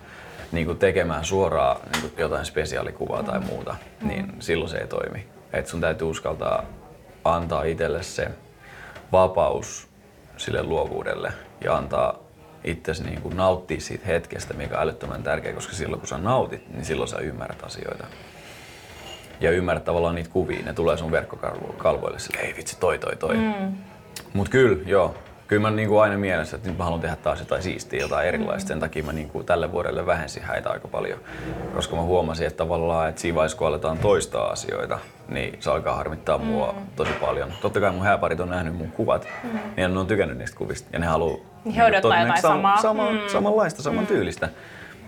niinku 0.53 0.75
tekemään 0.75 1.25
suoraan 1.25 1.77
niinku 1.93 2.21
jotain 2.21 2.45
spesiaalikuvaa 2.45 3.23
tai 3.23 3.41
muuta, 3.41 3.77
niin 4.03 4.33
silloin 4.41 4.71
se 4.71 4.77
ei 4.77 4.87
toimi. 4.87 5.27
Et 5.53 5.67
sun 5.67 5.81
täytyy 5.81 6.11
uskaltaa 6.11 6.65
antaa 7.25 7.65
itselle 7.65 8.03
se 8.03 8.29
vapaus 9.13 9.89
sille 10.37 10.63
luovuudelle 10.63 11.33
ja 11.65 11.77
antaa 11.77 12.19
itsesi 12.65 13.05
niin 13.05 13.23
kuin 13.23 13.37
nauttia 13.37 13.81
siitä 13.81 14.07
hetkestä, 14.07 14.55
mikä 14.55 14.77
on 14.77 14.83
älyttömän 14.83 15.23
tärkeä, 15.23 15.53
koska 15.53 15.73
silloin 15.73 16.01
kun 16.01 16.09
sä 16.09 16.19
nautit, 16.19 16.69
niin 16.73 16.85
silloin 16.85 17.09
sä 17.09 17.19
ymmärrät 17.19 17.65
asioita. 17.65 18.07
Ja 19.41 19.51
ymmärrät 19.51 19.85
tavallaan 19.85 20.15
niitä 20.15 20.31
kuvia, 20.31 20.65
ne 20.65 20.73
tulee 20.73 20.97
sun 20.97 21.13
verkkokalvoille 21.13 22.19
sille, 22.19 22.41
ei 22.41 22.57
vitsi, 22.57 22.77
toi, 22.81 22.99
toi, 22.99 23.17
toi. 23.17 23.37
Mm. 23.37 23.77
Mut 24.33 24.49
kyllä, 24.49 24.83
joo, 24.87 25.15
kyllä 25.49 25.63
mä 25.63 25.71
niin 25.71 25.89
kuin 25.89 26.03
aina 26.03 26.19
mielessä, 26.19 26.57
että 26.57 26.69
nyt 26.69 26.79
mä 26.79 26.85
haluan 26.85 27.01
tehdä 27.01 27.17
taas 27.17 27.41
jotain 27.41 27.63
siistiä, 27.63 28.01
jotain 28.01 28.29
erilaista. 28.29 28.69
Sen 28.69 28.81
takia 28.81 29.03
mä 29.03 29.13
niin 29.13 29.29
kuin 29.29 29.47
tälle 29.47 29.73
vuodelle 29.73 30.07
vähensin 30.07 30.43
häitä 30.43 30.71
aika 30.71 30.89
paljon, 30.89 31.19
koska 31.75 31.97
mä 31.97 32.03
huomasin, 32.03 32.47
että 32.47 32.57
tavallaan, 32.57 33.09
että 33.09 33.21
siinä 33.21 33.37
vaiheessa 33.37 33.59
kun 33.59 33.67
aletaan 33.67 33.99
toistaa 33.99 34.51
asioita, 34.51 34.99
niin 35.29 35.57
se 35.61 35.71
alkaa 35.71 35.97
harmittaa 35.97 36.39
mm. 36.39 36.45
mua 36.45 36.75
tosi 36.97 37.13
paljon. 37.21 37.53
Totta 37.63 37.81
kai 37.81 37.93
mun 37.93 38.03
hääparit 38.03 38.41
on 38.41 38.51
nähnyt 38.51 38.77
mun 38.77 38.93
kuvat, 38.93 39.29
mm. 39.43 39.59
niin 39.77 39.95
ne 39.95 40.01
on 40.01 40.07
tykännyt 40.07 40.39
niistä 40.39 40.57
kuvista 40.59 40.89
ja 40.93 40.99
ne 40.99 41.07
haluaa 41.07 41.39
niin 41.65 41.75
he 41.75 41.85
odottaa 41.85 42.21
jotain 42.21 42.43
samaa. 42.43 42.83
Sama, 42.83 43.11
mm. 43.11 43.19
Samanlaista, 43.33 43.83
saman 43.83 44.05
mm. 44.05 44.07
tyylistä. 44.07 44.49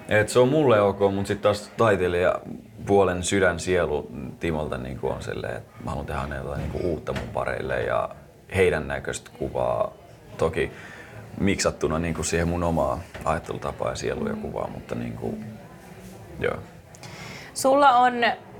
Et 0.09 0.29
se 0.29 0.38
on 0.38 0.49
mulle 0.49 0.81
ok, 0.81 0.99
mutta 0.99 1.29
sitten 1.29 1.42
taas 1.42 1.70
taiteilija 1.77 2.40
puolen 2.87 3.22
sydän 3.22 3.61
sielu 3.61 4.11
Timolta 4.40 4.79
niin 4.79 4.99
on 5.03 5.22
silleen, 5.22 5.57
että 5.57 5.70
mä 5.85 5.90
haluan 5.90 6.07
tehdä 6.07 6.37
jotain 6.37 6.61
niin 6.61 6.85
uutta 6.85 7.12
mun 7.12 7.29
pareille 7.35 7.83
ja 7.83 8.09
heidän 8.57 8.88
näköistä 8.88 9.31
kuvaa. 9.38 9.92
Toki 10.38 10.72
miksattuna 11.40 11.99
niin 11.99 12.14
kuin 12.14 12.25
siihen 12.25 12.49
mun 12.49 12.62
omaa 12.62 13.01
ajattelutapaa 13.25 13.90
ja 13.90 13.96
sielu 13.96 14.29
ja 14.29 14.35
kuvaa, 14.35 14.68
mutta 14.75 14.94
niin 14.94 15.12
kuin, 15.12 15.44
joo. 16.40 16.57
Sulla 17.55 17.90
on, 17.90 18.14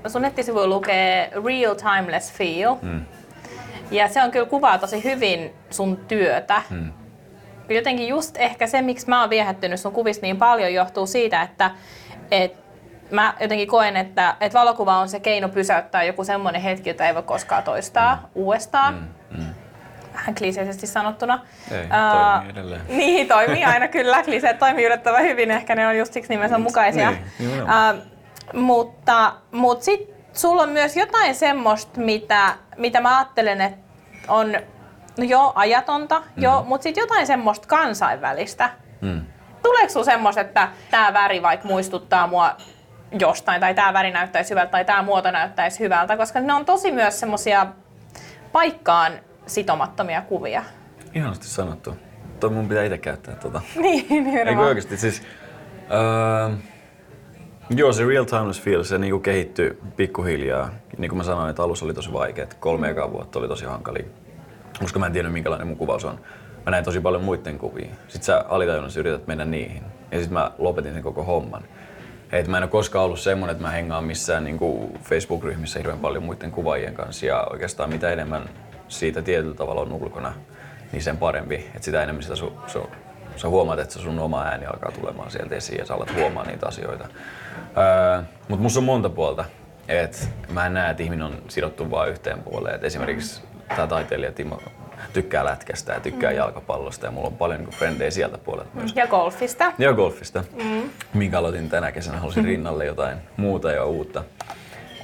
sun 0.07 0.21
nettisivu 0.21 0.67
lukee 0.67 1.31
Real 1.45 1.75
Timeless 1.75 2.33
Feel. 2.33 2.75
Mm. 2.81 3.01
Ja 3.91 4.07
se 4.07 4.23
on 4.23 4.31
kyllä 4.31 4.45
kuvaa 4.45 4.77
tosi 4.77 5.03
hyvin 5.03 5.53
sun 5.69 5.97
työtä. 5.97 6.61
Mm 6.69 6.91
jotenkin 7.75 8.07
just 8.07 8.37
ehkä 8.37 8.67
se, 8.67 8.81
miksi 8.81 9.09
mä 9.09 9.21
oon 9.21 9.29
viehättynyt 9.29 9.79
sun 9.79 9.91
kuvista 9.91 10.25
niin 10.25 10.37
paljon, 10.37 10.73
johtuu 10.73 11.07
siitä, 11.07 11.41
että 11.41 11.71
et 12.31 12.57
mä 13.11 13.33
jotenkin 13.39 13.67
koen, 13.67 13.97
että, 13.97 14.35
että 14.39 14.59
valokuva 14.59 14.97
on 14.97 15.09
se 15.09 15.19
keino 15.19 15.49
pysäyttää 15.49 16.03
joku 16.03 16.23
semmoinen 16.23 16.61
hetki, 16.61 16.89
jota 16.89 17.05
ei 17.05 17.15
voi 17.15 17.23
koskaan 17.23 17.63
toistaa 17.63 18.15
mm. 18.15 18.21
uudestaan. 18.35 18.93
Mm. 18.93 19.07
Vähän 20.17 20.35
kliseisesti 20.35 20.87
sanottuna. 20.87 21.39
Ei, 21.71 21.83
uh, 21.83 21.89
toimii 22.33 22.51
edelleen. 22.51 22.81
Niin, 22.97 23.27
toimii 23.27 23.63
aina 23.63 23.87
kyllä. 23.87 24.23
Kliseet 24.23 24.59
toimii 24.59 24.85
yllättävän 24.85 25.23
hyvin, 25.23 25.51
ehkä 25.51 25.75
ne 25.75 25.87
on 25.87 25.97
just 25.97 26.13
siksi 26.13 26.33
nimensä 26.33 26.57
mukaisia. 26.57 27.11
Niin, 27.11 27.63
uh, 27.63 28.03
mutta 28.53 29.33
mutta 29.51 29.85
sitten 29.85 30.15
sulla 30.33 30.61
on 30.61 30.69
myös 30.69 30.97
jotain 30.97 31.35
semmoista, 31.35 31.99
mitä, 31.99 32.55
mitä 32.77 33.01
mä 33.01 33.17
ajattelen, 33.17 33.61
että 33.61 33.77
on 34.27 34.55
No 35.17 35.23
joo, 35.23 35.51
ajatonta, 35.55 36.19
mm. 36.19 36.43
joo, 36.43 36.63
mutta 36.63 36.83
sitten 36.83 37.01
jotain 37.01 37.27
semmoista 37.27 37.67
kansainvälistä. 37.67 38.69
Mm. 39.01 39.21
Tuleeko 39.63 39.89
sinulla 39.89 40.05
semmoista, 40.05 40.41
että 40.41 40.67
tämä 40.91 41.13
väri 41.13 41.41
vaikka 41.41 41.67
muistuttaa 41.67 42.27
mua 42.27 42.55
jostain, 43.19 43.61
tai 43.61 43.73
tämä 43.73 43.93
väri 43.93 44.11
näyttäisi 44.11 44.49
hyvältä, 44.49 44.71
tai 44.71 44.85
tämä 44.85 45.01
muoto 45.01 45.31
näyttäisi 45.31 45.79
hyvältä, 45.79 46.17
koska 46.17 46.39
ne 46.39 46.53
on 46.53 46.65
tosi 46.65 46.91
myös 46.91 47.19
semmoisia 47.19 47.67
paikkaan 48.51 49.13
sitomattomia 49.47 50.21
kuvia. 50.21 50.63
Ihanasti 51.13 51.47
sanottu. 51.47 51.95
Toi 52.39 52.49
mun 52.49 52.67
pitää 52.67 52.83
itse 52.83 52.97
käyttää 52.97 53.35
tota. 53.35 53.61
niin, 53.81 54.05
niin 54.09 54.47
Eikö 54.47 54.61
oikeasti 54.61 54.97
siis... 54.97 55.21
Uh, 56.49 56.57
joo, 57.69 57.93
se 57.93 58.05
real 58.05 58.23
timeless 58.23 58.61
feel, 58.61 58.83
se 58.83 58.97
niinku 58.97 59.19
kehittyi 59.19 59.79
pikkuhiljaa. 59.95 60.69
Niin 60.97 61.09
kuin 61.09 61.17
mä 61.17 61.23
sanoin, 61.23 61.49
että 61.49 61.63
alussa 61.63 61.85
oli 61.85 61.93
tosi 61.93 62.13
vaikea, 62.13 62.47
kolme 62.59 62.89
ekaa 62.89 63.11
vuotta 63.11 63.39
oli 63.39 63.47
tosi 63.47 63.65
hankalia 63.65 64.05
koska 64.79 64.99
mä 64.99 65.05
en 65.05 65.13
tiedä 65.13 65.29
minkälainen 65.29 65.67
mun 65.67 65.77
kuvaus 65.77 66.05
on. 66.05 66.19
Mä 66.65 66.71
näin 66.71 66.83
tosi 66.83 66.99
paljon 66.99 67.23
muiden 67.23 67.57
kuvia. 67.57 67.87
Sitten 68.07 68.23
sä 68.23 68.45
alitajunnassa 68.49 68.99
yrität 68.99 69.27
mennä 69.27 69.45
niihin. 69.45 69.83
Ja 70.11 70.17
sitten 70.17 70.33
mä 70.33 70.51
lopetin 70.57 70.93
sen 70.93 71.03
koko 71.03 71.23
homman. 71.23 71.63
Et 72.31 72.47
mä 72.47 72.57
en 72.57 72.63
ole 72.63 72.69
koskaan 72.69 73.05
ollut 73.05 73.19
semmonen, 73.19 73.51
että 73.51 73.63
mä 73.63 73.71
hengaan 73.71 74.03
missään 74.03 74.43
niin 74.43 74.59
Facebook-ryhmissä 75.03 75.79
hirveän 75.79 75.99
paljon 75.99 76.23
muiden 76.23 76.51
kuvaajien 76.51 76.93
kanssa. 76.93 77.25
Ja 77.25 77.47
oikeastaan 77.51 77.89
mitä 77.89 78.11
enemmän 78.11 78.49
siitä 78.87 79.21
tietyllä 79.21 79.55
tavalla 79.55 79.81
on 79.81 79.93
ulkona, 79.93 80.33
niin 80.91 81.03
sen 81.03 81.17
parempi. 81.17 81.69
Et 81.75 81.83
sitä 81.83 82.03
enemmän 82.03 82.23
sitä 82.23 82.35
su, 82.35 82.53
su, 82.67 82.89
sä 83.35 83.49
huomaat, 83.49 83.79
että 83.79 83.99
sun 83.99 84.19
oma 84.19 84.43
ääni 84.43 84.65
alkaa 84.65 84.91
tulemaan 84.91 85.31
sieltä 85.31 85.55
esiin 85.55 85.79
ja 85.79 85.85
sä 85.85 85.93
alat 85.93 86.15
huomaa 86.15 86.45
niitä 86.45 86.67
asioita. 86.67 87.07
Öö, 87.77 88.23
Mutta 88.47 88.63
musta 88.63 88.79
on 88.79 88.83
monta 88.83 89.09
puolta. 89.09 89.45
Et 89.87 90.29
mä 90.49 90.65
en 90.65 90.73
näe, 90.73 90.91
että 90.91 91.03
ihminen 91.03 91.25
on 91.25 91.41
sidottu 91.47 91.91
vain 91.91 92.11
yhteen 92.11 92.43
puoleen. 92.43 92.75
Et 92.75 92.83
esimerkiksi 92.83 93.41
tämä 93.67 93.87
taiteilija 93.87 94.31
Timo 94.31 94.61
tykkää 95.13 95.45
lätkästä 95.45 95.93
ja 95.93 95.99
tykkää 95.99 96.31
mm. 96.31 96.37
jalkapallosta 96.37 97.05
ja 97.05 97.11
mulla 97.11 97.27
on 97.27 97.37
paljon 97.37 97.59
niin 97.59 97.69
frendejä 97.69 98.11
sieltä 98.11 98.37
puolelta 98.37 98.69
myös. 98.73 98.95
Ja 98.95 99.07
golfista. 99.07 99.73
Ja 99.77 99.93
golfista. 99.93 100.43
Mm. 100.63 100.89
Minkä 101.13 101.37
aloitin 101.37 101.69
tänä 101.69 101.91
kesänä, 101.91 102.17
halusin 102.19 102.43
mm. 102.43 102.47
rinnalle 102.51 102.85
jotain 102.85 103.17
muuta 103.37 103.71
ja 103.71 103.85
uutta. 103.85 104.23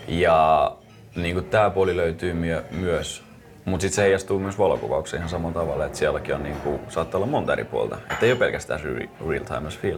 Ja 0.07 0.71
niin 1.15 1.45
tämä 1.45 1.69
puoli 1.69 1.97
löytyy 1.97 2.33
myö- 2.33 2.63
myös, 2.71 3.23
mutta 3.65 3.81
sitten 3.81 3.95
se 3.95 4.01
heijastuu 4.01 4.39
myös 4.39 4.57
valokuvaukseen 4.57 5.19
ihan 5.19 5.29
samalla 5.29 5.53
tavalla, 5.53 5.85
että 5.85 5.97
sielläkin 5.97 6.35
on 6.35 6.43
niin 6.43 6.55
kuin, 6.55 6.79
saattaa 6.89 7.17
olla 7.17 7.27
monta 7.27 7.53
eri 7.53 7.63
puolta. 7.63 7.97
Että 8.11 8.25
ei 8.25 8.31
ole 8.31 8.39
pelkästään 8.39 8.79
real 9.29 9.43
time 9.43 9.67
as 9.67 9.77
feel. 9.77 9.97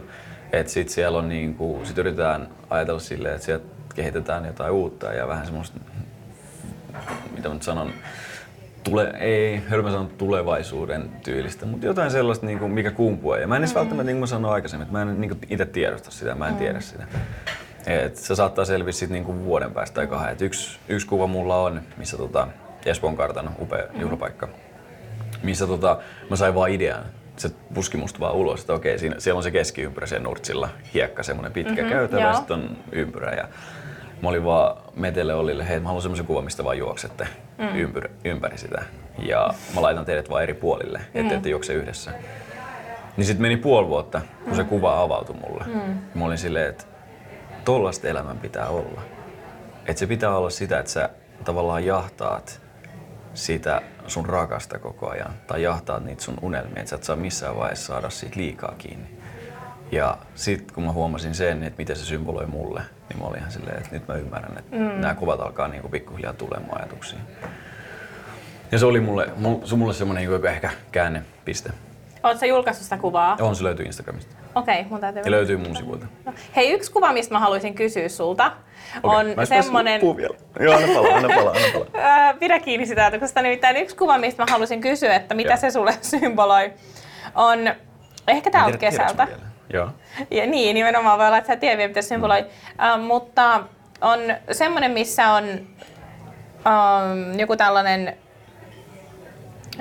Että 0.52 0.72
sitten 0.72 0.94
siellä 0.94 1.18
on 1.18 1.28
niin 1.28 1.54
kuin, 1.54 1.86
sit 1.86 1.98
yritetään 1.98 2.48
ajatella 2.70 3.00
silleen, 3.00 3.34
että 3.34 3.46
sieltä 3.46 3.64
kehitetään 3.94 4.44
jotain 4.44 4.72
uutta 4.72 5.12
ja 5.12 5.28
vähän 5.28 5.46
semmoista, 5.46 5.80
mitä 7.36 7.48
mä 7.48 7.54
nyt 7.54 7.62
sanon, 7.62 7.92
tule, 8.84 9.12
ei 9.18 9.62
hölmö 9.68 9.90
sanon 9.90 10.08
tulevaisuuden 10.08 11.10
tyylistä, 11.24 11.66
mutta 11.66 11.86
jotain 11.86 12.10
sellaista, 12.10 12.46
niin 12.46 12.58
kuin, 12.58 12.72
mikä 12.72 12.90
kumpuaa. 12.90 13.38
Ja 13.38 13.46
mä 13.46 13.56
en 13.56 13.62
edes 13.62 13.74
mm. 13.74 13.78
välttämättä, 13.78 14.06
niin 14.06 14.14
kuin 14.14 14.20
mä 14.20 14.26
sanoin 14.26 14.54
aikaisemmin, 14.54 14.82
että 14.82 14.92
mä 14.92 15.02
en 15.02 15.20
niin 15.20 15.40
itse 15.50 15.66
tiedosta 15.66 16.10
sitä, 16.10 16.34
mä 16.34 16.46
en 16.46 16.52
mm. 16.52 16.58
tiedä 16.58 16.80
sitä. 16.80 17.06
Et 17.86 18.16
se 18.16 18.34
saattaa 18.34 18.64
selviä 18.64 18.92
sitten 18.92 19.14
niin 19.14 19.24
kuin 19.24 19.44
vuoden 19.44 19.72
päästä 19.72 19.94
tai 19.94 20.06
kahden. 20.06 20.32
Et 20.32 20.42
yksi, 20.42 20.78
yksi 20.88 21.06
kuva 21.06 21.26
mulla 21.26 21.62
on, 21.62 21.82
missä 21.96 22.16
tota, 22.16 22.48
Espoon 22.86 23.16
kartano, 23.16 23.50
upea 23.60 23.84
mm. 23.94 24.00
juhlapaikka, 24.00 24.48
missä 25.42 25.66
tota, 25.66 25.98
mä 26.30 26.36
sain 26.36 26.54
vaan 26.54 26.70
idean. 26.70 27.04
Se 27.36 27.50
puski 27.74 27.96
musta 27.96 28.20
vaan 28.20 28.34
ulos, 28.34 28.60
että 28.60 28.72
okei, 28.72 28.98
siinä, 28.98 29.14
siellä 29.18 29.36
on 29.36 29.42
se 29.42 29.50
keskiympyrä 29.50 30.06
siellä 30.06 30.24
nurtsilla, 30.24 30.68
hiekka, 30.94 31.22
semmoinen 31.22 31.52
pitkä 31.52 31.72
mm-hmm, 31.72 31.88
käytävä 31.88 32.34
sitten 32.34 32.56
on 32.56 32.76
ympyrä. 32.92 33.30
Ja 33.30 33.48
mä 34.22 34.28
olin 34.28 34.44
vaan 34.44 34.76
Metelle 34.94 35.34
Olille, 35.34 35.68
hei 35.68 35.80
mä 35.80 35.86
haluan 35.86 36.02
semmoisen 36.02 36.26
kuvan, 36.26 36.44
mistä 36.44 36.64
vaan 36.64 36.78
juoksette 36.78 37.28
mm. 37.58 37.76
ympäri, 37.76 38.10
ympäri 38.24 38.58
sitä. 38.58 38.82
Ja 39.18 39.54
mä 39.74 39.82
laitan 39.82 40.04
teidät 40.04 40.30
vaan 40.30 40.42
eri 40.42 40.54
puolille, 40.54 40.98
ettei 40.98 41.22
mm. 41.22 41.30
ette 41.30 41.48
juokse 41.48 41.72
yhdessä. 41.72 42.12
Niin 43.16 43.24
sitten 43.24 43.42
meni 43.42 43.56
puoli 43.56 43.88
vuotta, 43.88 44.20
kun 44.44 44.52
mm. 44.52 44.56
se 44.56 44.64
kuva 44.64 45.02
avautui 45.02 45.36
mulle. 45.36 45.64
Mm. 45.66 45.98
Mä 46.14 46.24
olin 46.24 46.38
silleen, 46.38 46.68
että 46.68 46.84
tollasta 47.64 48.08
elämän 48.08 48.38
pitää 48.38 48.68
olla. 48.68 49.02
Että 49.86 50.00
se 50.00 50.06
pitää 50.06 50.36
olla 50.36 50.50
sitä, 50.50 50.78
että 50.78 50.92
sä 50.92 51.08
tavallaan 51.44 51.84
jahtaat 51.84 52.60
sitä 53.36 53.82
sun 54.06 54.26
rakasta 54.26 54.78
koko 54.78 55.10
ajan. 55.10 55.32
Tai 55.46 55.62
jahtaat 55.62 56.04
niitä 56.04 56.22
sun 56.22 56.38
unelmia, 56.42 56.76
että 56.76 56.90
sä 56.90 56.96
et 56.96 57.04
saa 57.04 57.16
missään 57.16 57.56
vaiheessa 57.56 57.86
saada 57.86 58.10
siitä 58.10 58.36
liikaa 58.36 58.74
kiinni. 58.78 59.08
Ja 59.92 60.18
sitten 60.34 60.74
kun 60.74 60.84
mä 60.84 60.92
huomasin 60.92 61.34
sen, 61.34 61.62
että 61.62 61.78
miten 61.78 61.96
se 61.96 62.04
symboloi 62.04 62.46
mulle, 62.46 62.82
niin 63.08 63.18
mä 63.18 63.26
olin 63.26 63.38
ihan 63.38 63.52
silleen, 63.52 63.76
että 63.76 63.90
nyt 63.92 64.08
mä 64.08 64.14
ymmärrän, 64.14 64.58
että 64.58 64.76
mm. 64.76 65.00
nämä 65.00 65.14
kuvat 65.14 65.40
alkaa 65.40 65.68
niinku 65.68 65.88
pikkuhiljaa 65.88 66.32
tulemaan 66.32 66.80
ajatuksiin. 66.80 67.20
Ja 68.72 68.78
se 68.78 68.86
oli 68.86 69.00
mulle, 69.00 69.28
se 69.64 69.76
mulle 69.76 69.94
semmoinen 69.94 70.28
niin 70.28 70.46
ehkä 70.46 70.70
käännepiste. 70.92 71.70
Oletko 72.22 72.40
sä 72.40 72.46
julkaissut 72.46 72.84
sitä 72.84 72.98
kuvaa? 72.98 73.36
On, 73.40 73.56
se 73.56 73.64
löytyy 73.64 73.86
Instagramista. 73.86 74.34
Okei, 74.56 74.80
okay, 74.80 74.90
mun 74.90 75.00
täytyy... 75.00 75.22
Ja 75.24 75.30
löytyy 75.30 75.56
mun 75.56 75.76
sivuilta. 75.76 76.06
No. 76.24 76.32
Hei, 76.56 76.72
yksi 76.72 76.92
kuva, 76.92 77.12
mistä 77.12 77.34
mä 77.34 77.40
haluaisin 77.40 77.74
kysyä 77.74 78.08
sulta, 78.08 78.52
okay, 79.02 79.20
on 79.20 79.26
mä 79.36 79.44
semmonen... 79.44 80.00
vielä. 80.16 80.34
Joo, 80.60 80.74
anna 80.74 80.94
palaa, 80.94 81.16
anna 81.16 81.28
palaa, 81.28 81.52
anna 81.52 81.68
palaa. 81.72 82.34
Pidä 82.40 82.60
kiinni 82.60 82.86
sitä 82.86 83.00
ajatuksesta. 83.00 83.42
Nimittäin 83.42 83.76
yksi 83.76 83.96
kuva, 83.96 84.18
mistä 84.18 84.42
mä 84.42 84.46
haluaisin 84.50 84.80
kysyä, 84.80 85.14
että 85.14 85.34
mitä 85.34 85.50
Joo. 85.50 85.56
se 85.56 85.70
sulle 85.70 85.92
symboloi, 86.00 86.72
on 87.34 87.58
ehkä 88.28 88.50
täältä 88.50 88.78
kesältä. 88.78 89.28
Joo. 89.72 89.88
Ja 90.30 90.46
niin, 90.46 90.74
nimenomaan 90.74 91.18
voi 91.18 91.26
olla, 91.26 91.38
että 91.38 91.52
sä 91.52 91.56
tiedät 91.56 91.78
vielä, 91.78 91.88
mitä 91.88 92.02
se 92.02 92.08
symboloi. 92.08 92.42
Mm. 92.42 93.00
Uh, 93.00 93.06
mutta 93.06 93.60
on 94.00 94.20
semmoinen, 94.52 94.90
missä 94.90 95.30
on 95.30 95.44
um, 95.44 97.38
joku 97.38 97.56
tällainen 97.56 98.16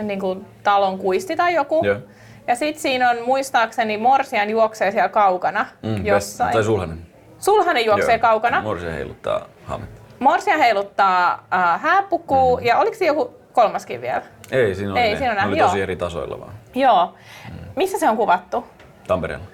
niin 0.04 0.20
kuin 0.20 0.46
talon 0.64 1.00
kuisti 1.00 1.36
tai 1.36 1.54
joku. 1.54 1.86
Yeah. 1.86 2.02
Ja 2.48 2.56
sit 2.56 2.78
siinä 2.78 3.10
on 3.10 3.18
muistaakseni 3.26 3.98
Morsian 3.98 4.50
juoksee 4.50 4.92
siellä 4.92 5.10
kaukana 5.10 5.66
Mm, 5.84 6.06
jossain. 6.06 6.54
Tai 6.54 6.64
Sulhanen. 6.64 7.06
Sulhanen 7.40 7.86
juoksee 7.86 8.14
Joo. 8.16 8.20
kaukana. 8.22 8.62
Morsia 8.62 8.92
heiluttaa 8.92 9.46
hametta. 9.66 10.02
Morsian 10.20 10.60
heiluttaa 10.60 11.46
äh, 11.54 11.82
hääpukua 11.82 12.62
ja 12.62 12.78
oliko 12.78 12.96
se 12.98 13.06
joku 13.06 13.34
kolmaskin 13.54 14.02
vielä? 14.02 14.22
Ei, 14.52 14.76
siinä 14.76 14.92
oli, 14.92 15.00
Ei, 15.00 15.12
ne. 15.12 15.18
siinä 15.18 15.32
on 15.32 15.38
ne 15.38 15.46
oli 15.48 15.58
joo. 15.58 15.68
tosi 15.68 15.82
eri 15.82 15.96
tasoilla 15.96 16.40
vaan. 16.40 16.52
Joo. 16.76 17.14
Missä 17.76 18.00
se 18.00 18.10
on 18.10 18.18
kuvattu? 18.18 18.66
Tampereella. 19.08 19.46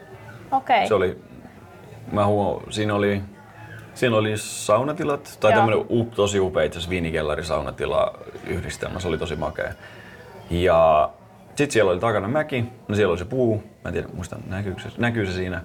Okei. 0.52 0.88
Se 0.88 0.94
oli, 0.94 1.22
mä 2.12 2.26
huo, 2.26 2.64
siinä 2.70 2.96
oli, 2.96 3.22
siinä 3.94 4.16
oli 4.18 4.34
saunatilat, 4.38 5.38
tai 5.40 5.52
Joo. 5.52 5.58
tämmönen 5.58 5.86
u, 5.90 6.06
tosi 6.16 6.40
upea 6.40 6.64
itse 6.64 6.78
asiassa 6.80 6.90
viinikellari 6.90 7.44
saunatila 7.44 8.14
yhdistelmä, 8.48 9.00
se 9.00 9.08
oli 9.08 9.18
tosi 9.18 9.36
makea. 9.36 9.74
Ja 10.50 11.10
sit 11.62 11.72
siellä 11.72 11.92
oli 11.92 12.00
takana 12.00 12.28
mäki, 12.28 12.66
no 12.88 12.96
siellä 12.96 13.12
oli 13.12 13.18
se 13.18 13.26
puu, 13.26 13.56
mä 13.56 13.88
en 13.88 13.94
tiedä, 13.94 14.08
muista 14.14 14.38
näkyykö 14.48 14.82
se, 14.82 14.90
näkyy 14.98 15.26
se 15.26 15.34
siinä. 15.34 15.62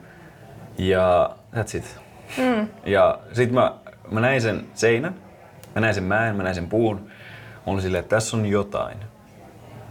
Ja 0.78 1.36
that's 1.54 1.76
it. 1.76 2.00
Mm. 2.38 2.68
Ja 2.86 3.18
sit 3.32 3.52
mä, 3.52 3.74
mä 4.10 4.20
näin 4.20 4.40
sen 4.42 4.66
seinän, 4.74 5.14
mä 5.74 5.80
näin 5.80 5.94
sen 5.94 6.04
mäen, 6.04 6.36
mä 6.36 6.42
näin 6.42 6.54
sen 6.54 6.68
puun. 6.68 6.96
Mä 6.96 7.72
olin 7.72 7.82
silleen, 7.82 8.00
että 8.00 8.16
tässä 8.16 8.36
on 8.36 8.46
jotain, 8.46 8.98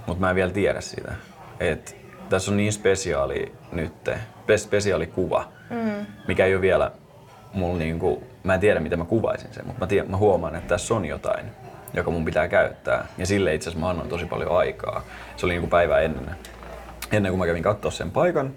mutta 0.08 0.22
mä 0.22 0.30
en 0.30 0.36
vielä 0.36 0.52
tiedä 0.52 0.82
sitä. 0.82 1.14
Et 1.60 1.96
tässä 2.30 2.52
on 2.52 2.58
niin 2.58 2.74
spesiaali 2.74 3.56
nyt, 3.72 3.94
spe- 4.08 4.58
spesiaali 4.58 5.08
kuva, 5.08 5.48
mm. 5.70 6.06
mikä 6.28 6.46
ei 6.46 6.54
ole 6.54 6.62
vielä 6.62 6.92
mulla 7.54 7.78
niinku, 7.78 8.24
mä 8.44 8.54
en 8.54 8.60
tiedä 8.60 8.80
miten 8.80 9.00
mä 9.00 9.06
kuvaisin 9.06 9.54
sen, 9.54 9.68
mutta 9.68 9.80
mä, 9.80 9.88
tiedän, 9.88 10.12
mä 10.12 10.18
huomaan, 10.18 10.56
että 10.56 10.68
tässä 10.68 10.96
on 10.96 11.06
jotain, 11.06 11.46
joka 11.96 12.12
mun 12.12 12.26
pitää 12.26 12.48
käyttää. 12.48 13.08
Ja 13.18 13.26
sille 13.26 13.54
itse 13.54 13.70
asiassa 13.70 13.86
mä 13.86 13.90
annoin 13.90 14.10
tosi 14.10 14.26
paljon 14.26 14.58
aikaa. 14.58 15.04
Se 15.38 15.46
oli 15.46 15.54
niinku 15.54 15.68
päivä 15.68 16.00
ennen, 16.00 16.30
ennen 17.12 17.32
kuin 17.32 17.40
mä 17.40 17.46
kävin 17.46 17.64
katsoa 17.64 17.92
sen 17.92 18.12
paikan. 18.12 18.54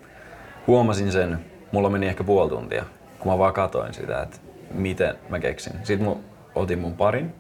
Huomasin 0.66 1.12
sen, 1.12 1.44
mulla 1.72 1.90
meni 1.90 2.07
ehkä 2.09 2.24
puoli 2.24 2.51
tuntia, 2.51 2.85
kun 3.18 3.33
mä 3.33 3.38
vaan 3.38 3.55
katoin 3.55 3.94
sitä, 3.94 4.22
että 4.22 4.37
miten 4.70 5.18
mä 5.29 5.38
keksin. 5.38 5.72
Sitten 5.83 6.09
mä 6.09 6.14
otin 6.55 6.79
mun 6.79 6.96
parin, 6.96 7.35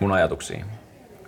mun 0.00 0.12
ajatuksiin. 0.12 0.64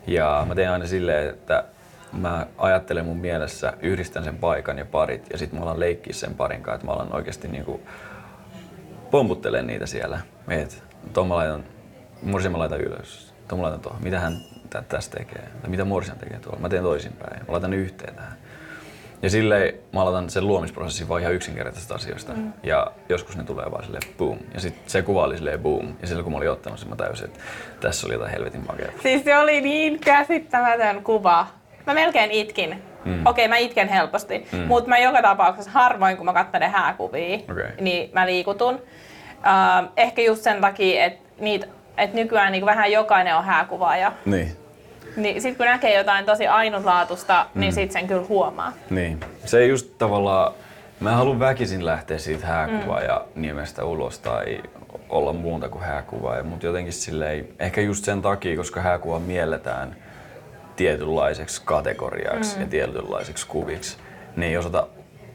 Ja 0.06 0.44
mä 0.48 0.54
teen 0.54 0.70
aina 0.70 0.86
silleen, 0.86 1.30
että 1.30 1.64
mä 2.12 2.46
ajattelen 2.58 3.04
mun 3.04 3.16
mielessä, 3.16 3.72
yhdistän 3.80 4.24
sen 4.24 4.36
paikan 4.36 4.78
ja 4.78 4.84
parit 4.84 5.26
ja 5.32 5.38
sitten 5.38 5.58
mä 5.58 5.64
alan 5.64 5.80
leikkiä 5.80 6.12
sen 6.12 6.34
parin 6.34 6.62
kanssa, 6.62 6.74
että 6.74 6.86
mä 6.86 6.92
alan 6.92 7.14
oikeasti 7.14 7.48
niinku 7.48 7.80
pomputtelen 9.10 9.66
niitä 9.66 9.86
siellä. 9.86 10.20
Et 10.48 10.82
tuon 11.12 11.28
mä 11.28 11.34
laitan, 11.34 11.64
Morsian 12.22 12.52
mä 12.52 12.58
laitan 12.58 12.80
ylös, 12.80 13.25
tuon 13.48 13.58
mä 13.58 13.62
laitan 13.62 13.80
tuohon, 13.80 14.02
mitä 14.02 14.20
hän 14.20 14.36
tä- 14.70 14.82
tässä 14.88 15.10
tekee, 15.10 15.48
tai 15.60 15.70
mitä 15.70 15.84
Morsian 15.84 16.18
tekee 16.18 16.38
tuolla. 16.38 16.60
Mä 16.60 16.68
teen 16.68 16.82
toisinpäin, 16.82 17.38
mä 17.46 17.52
laitan 17.52 17.74
yhteen 17.74 18.14
tähän. 18.14 18.32
Ja 19.22 19.30
silleen 19.30 19.74
mä 19.92 20.00
aloitan 20.02 20.30
sen 20.30 20.46
luomisprosessin 20.46 21.08
vaan 21.08 21.20
ihan 21.20 21.34
yksinkertaisista 21.34 21.94
asioista. 21.94 22.32
Mm. 22.32 22.52
Ja 22.62 22.92
joskus 23.08 23.36
ne 23.36 23.44
tulee 23.44 23.70
vaan 23.70 23.84
silleen 23.84 24.02
boom. 24.18 24.38
Ja 24.54 24.60
sitten 24.60 24.90
se 24.90 25.02
kuva 25.02 25.24
oli 25.24 25.36
silleen 25.36 25.60
boom. 25.60 25.94
Ja 26.00 26.06
silloin 26.06 26.24
kun 26.24 26.32
mä 26.32 26.36
olin 26.36 26.50
ottanut 26.50 26.78
sen, 26.78 26.88
mä 26.88 26.96
täysin, 26.96 27.24
että 27.26 27.40
tässä 27.80 28.06
oli 28.06 28.14
jotain 28.14 28.30
helvetin 28.30 28.64
makeaa. 28.66 28.90
Siis 29.02 29.24
se 29.24 29.38
oli 29.38 29.60
niin 29.60 30.00
käsittämätön 30.00 31.02
kuva. 31.04 31.46
Mä 31.86 31.94
melkein 31.94 32.30
itkin. 32.30 32.82
Mm. 33.04 33.26
Okei, 33.26 33.48
mä 33.48 33.56
itken 33.56 33.88
helposti, 33.88 34.46
mm. 34.52 34.58
mutta 34.58 34.88
mä 34.88 34.98
joka 34.98 35.22
tapauksessa 35.22 35.70
harvoin, 35.70 36.16
kun 36.16 36.26
mä 36.26 36.32
katselen 36.32 36.70
hääkuvia, 36.70 37.38
Okei. 37.50 37.66
niin 37.80 38.10
mä 38.12 38.26
liikutun. 38.26 38.74
Uh, 38.74 39.90
ehkä 39.96 40.22
just 40.22 40.42
sen 40.42 40.60
takia, 40.60 41.04
että 41.04 41.28
niitä 41.40 41.66
et 41.98 42.14
nykyään 42.14 42.52
niin 42.52 42.66
vähän 42.66 42.92
jokainen 42.92 43.36
on 43.36 43.44
hääkuvaaja. 43.44 44.12
Niin. 44.24 44.56
Niin 45.16 45.42
sit 45.42 45.56
kun 45.56 45.66
näkee 45.66 45.98
jotain 45.98 46.24
tosi 46.24 46.46
ainutlaatusta, 46.46 47.46
mm. 47.54 47.60
niin 47.60 47.72
sit 47.72 47.92
sen 47.92 48.06
kyllä 48.06 48.26
huomaa. 48.28 48.72
Niin. 48.90 49.20
Se 49.44 49.58
ei 49.58 49.68
just 49.68 49.98
tavallaan, 49.98 50.54
mä 51.00 51.10
en 51.10 51.16
halua 51.16 51.38
väkisin 51.38 51.86
lähteä 51.86 52.18
siitä 52.18 52.46
hääkuvaa 52.46 53.00
mm. 53.00 53.06
ja 53.06 53.24
nimestä 53.34 53.84
ulos 53.84 54.18
tai 54.18 54.62
olla 55.08 55.32
muuta 55.32 55.68
kuin 55.68 55.84
hääkuvaa, 55.84 56.42
mutta 56.42 56.66
jotenkin 56.66 56.92
silleen, 56.92 57.48
ehkä 57.58 57.80
just 57.80 58.04
sen 58.04 58.22
takia, 58.22 58.56
koska 58.56 58.80
hääkuva 58.80 59.18
mielletään 59.18 59.96
tietynlaiseksi 60.76 61.62
kategoriaksi 61.64 62.56
mm. 62.56 62.62
ja 62.62 62.68
tietynlaiseksi 62.68 63.46
kuviksi, 63.46 63.96
niin 64.36 64.50
ei 64.50 64.56
osata 64.56 64.86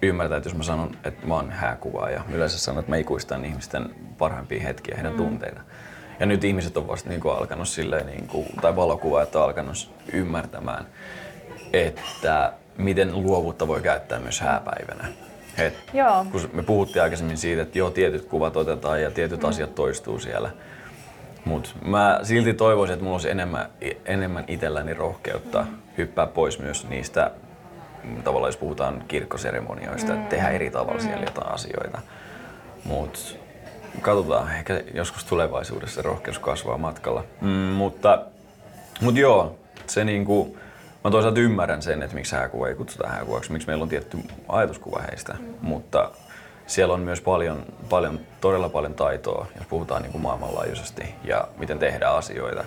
ymmärtää, 0.02 0.38
että 0.38 0.50
jos 0.50 0.58
mä 0.58 0.64
sanon, 0.64 0.98
että 1.04 1.28
mä 1.28 1.36
oon 1.36 1.52
hääkuvaaja, 1.52 2.22
yleensä 2.34 2.60
sanon, 2.60 2.80
että 2.80 2.92
mä 2.92 2.98
ikuistan 2.98 3.46
ihmisten 3.46 3.96
parhaimpia 4.18 4.64
hetkiä, 4.64 4.96
heidän 4.96 5.12
mm. 5.14 5.18
tunteita. 5.18 5.62
Ja 6.22 6.28
nyt 6.28 6.44
ihmiset 6.44 6.78
on 6.78 6.88
vasta 6.88 7.10
niin 7.10 7.22
kuin 7.22 7.36
alkanut 7.36 7.68
silleen, 7.68 8.06
niin 8.06 8.28
kuin, 8.28 8.48
tai 8.62 8.76
valokuvaajat 8.76 9.36
on 9.36 9.44
alkanut 9.44 9.92
ymmärtämään, 10.14 10.86
että 11.74 12.54
miten 12.78 13.24
luovuutta 13.24 13.68
voi 13.68 13.82
käyttää 13.82 14.20
myös 14.20 14.42
hääpäivänä. 14.42 15.08
Et 15.58 15.74
Joo. 15.94 16.26
kun 16.32 16.50
me 16.54 16.64
puhuttiin 16.64 17.04
aikaisemmin 17.04 17.38
siitä, 17.38 17.62
että 17.62 17.78
joo, 17.78 17.90
tietyt 17.90 18.26
kuvat 18.26 18.58
otetaan 18.58 19.02
ja 19.02 19.12
tietyt 19.12 19.42
mm. 19.42 19.50
asiat 19.50 19.76
toistuu 19.76 20.20
siellä. 20.20 20.52
Mutta 21.46 21.70
mä 21.86 22.20
silti 22.24 22.54
toivoisin, 22.54 22.94
että 22.94 23.04
mulla 23.04 23.16
olisi 23.16 23.30
enemmän, 23.30 23.70
enemmän 24.06 24.46
itselläni 24.48 24.94
rohkeutta 24.94 25.66
hyppää 25.98 26.28
pois 26.28 26.60
myös 26.60 26.88
niistä, 26.90 27.32
mm, 28.04 28.24
tavallaan 28.24 28.50
jos 28.50 28.58
puhutaan 28.58 29.04
kirkkoseremonioista, 29.08 30.14
että 30.14 30.30
tehdään 30.30 30.54
eri 30.54 30.70
tavalla 30.70 31.00
siellä 31.00 31.24
jotain 31.24 31.54
asioita. 31.54 32.02
Mutta 32.86 33.20
katsotaan, 34.02 34.56
ehkä 34.56 34.84
joskus 34.94 35.26
tulevaisuudessa 35.26 36.02
rohkeus 36.02 36.40
kasvaa 36.40 36.78
matkalla. 36.78 37.24
Mm, 37.42 37.50
mutta, 37.50 38.22
mutta 39.02 39.20
joo, 39.20 39.56
se 39.88 40.06
niinku, 40.06 40.58
mä 41.04 41.12
toisaalta 41.12 41.40
ymmärrän 41.40 41.82
sen, 41.82 42.04
että 42.04 42.16
miksi 42.16 42.36
hääkuva 42.36 42.68
ei 42.68 42.76
kutsuta 42.76 43.08
hääkuvaksi, 43.08 43.52
miksi 43.52 43.68
meillä 43.68 43.84
on 43.84 43.90
tietty 43.90 44.18
ajatuskuva 44.48 45.02
heistä, 45.02 45.34
mm. 45.40 45.54
mutta 45.62 46.12
siellä 46.68 46.94
on 46.94 47.00
myös 47.00 47.22
paljon, 47.22 47.66
paljon, 47.90 48.20
todella 48.42 48.70
paljon 48.70 48.94
taitoa, 48.94 49.48
jos 49.56 49.68
puhutaan 49.68 50.02
niin 50.02 50.12
kuin 50.12 50.22
maailmanlaajuisesti 50.22 51.16
ja 51.24 51.48
miten 51.58 51.80
tehdään 51.80 52.16
asioita. 52.16 52.64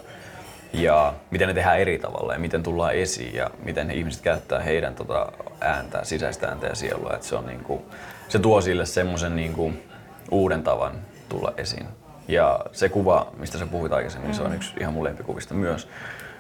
Ja 0.73 1.15
miten 1.31 1.49
ne 1.49 1.55
tehdään 1.55 1.79
eri 1.79 1.99
tavalla 1.99 2.33
ja 2.33 2.39
miten 2.39 2.63
tullaan 2.63 2.95
esiin 2.95 3.35
ja 3.35 3.51
miten 3.63 3.91
ihmiset 3.91 4.23
käyttää 4.23 4.61
heidän 4.61 4.95
tota 4.95 5.33
ääntä, 5.61 6.05
sisäistä 6.05 6.49
ääntä 6.49 6.67
ja 6.67 6.75
sielua. 6.75 7.13
Et 7.15 7.23
se, 7.23 7.37
on 7.37 7.47
niin 7.47 7.65
kuin, 7.65 7.83
se 8.29 8.39
tuo 8.39 8.61
sille 8.61 8.87
semmoisen 8.87 9.37
niin 9.37 9.83
uuden 10.31 10.63
tavan 10.63 10.93
tulla 11.29 11.53
esiin. 11.57 11.87
Ja 12.29 12.61
se 12.73 12.89
kuva, 12.89 13.27
mistä 13.37 13.59
sä 13.59 13.67
puhuit 13.67 13.93
aikaisemmin, 13.93 14.31
mm. 14.31 14.35
se 14.35 14.43
on 14.43 14.55
yksi 14.55 14.75
ihan 14.81 14.95
mun 14.95 15.05
lempikuvista 15.05 15.55
myös. 15.55 15.89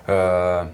Öö, 0.08 0.64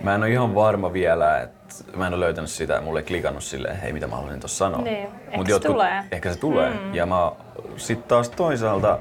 Mä 0.00 0.14
en 0.14 0.22
ole 0.22 0.30
ihan 0.30 0.54
varma 0.54 0.92
vielä, 0.92 1.40
että 1.40 1.74
mä 1.96 2.06
en 2.06 2.14
ole 2.14 2.20
löytänyt 2.24 2.50
sitä, 2.50 2.80
mulle 2.80 3.00
ei 3.00 3.06
klikannut 3.06 3.44
silleen, 3.44 3.76
hei 3.76 3.92
mitä 3.92 4.06
mä 4.06 4.14
haluaisin 4.16 4.40
tuossa 4.40 4.56
sanoa. 4.58 4.82
Niin, 4.82 5.08
ehkä 5.30 5.52
se 5.52 5.60
tulee. 5.60 6.04
Ehkä 6.12 6.32
se 6.32 6.38
tulee. 6.38 6.70
Mm. 6.70 6.94
Ja 6.94 7.06
mä 7.06 7.32
sit 7.76 8.08
taas 8.08 8.28
toisaalta 8.28 8.98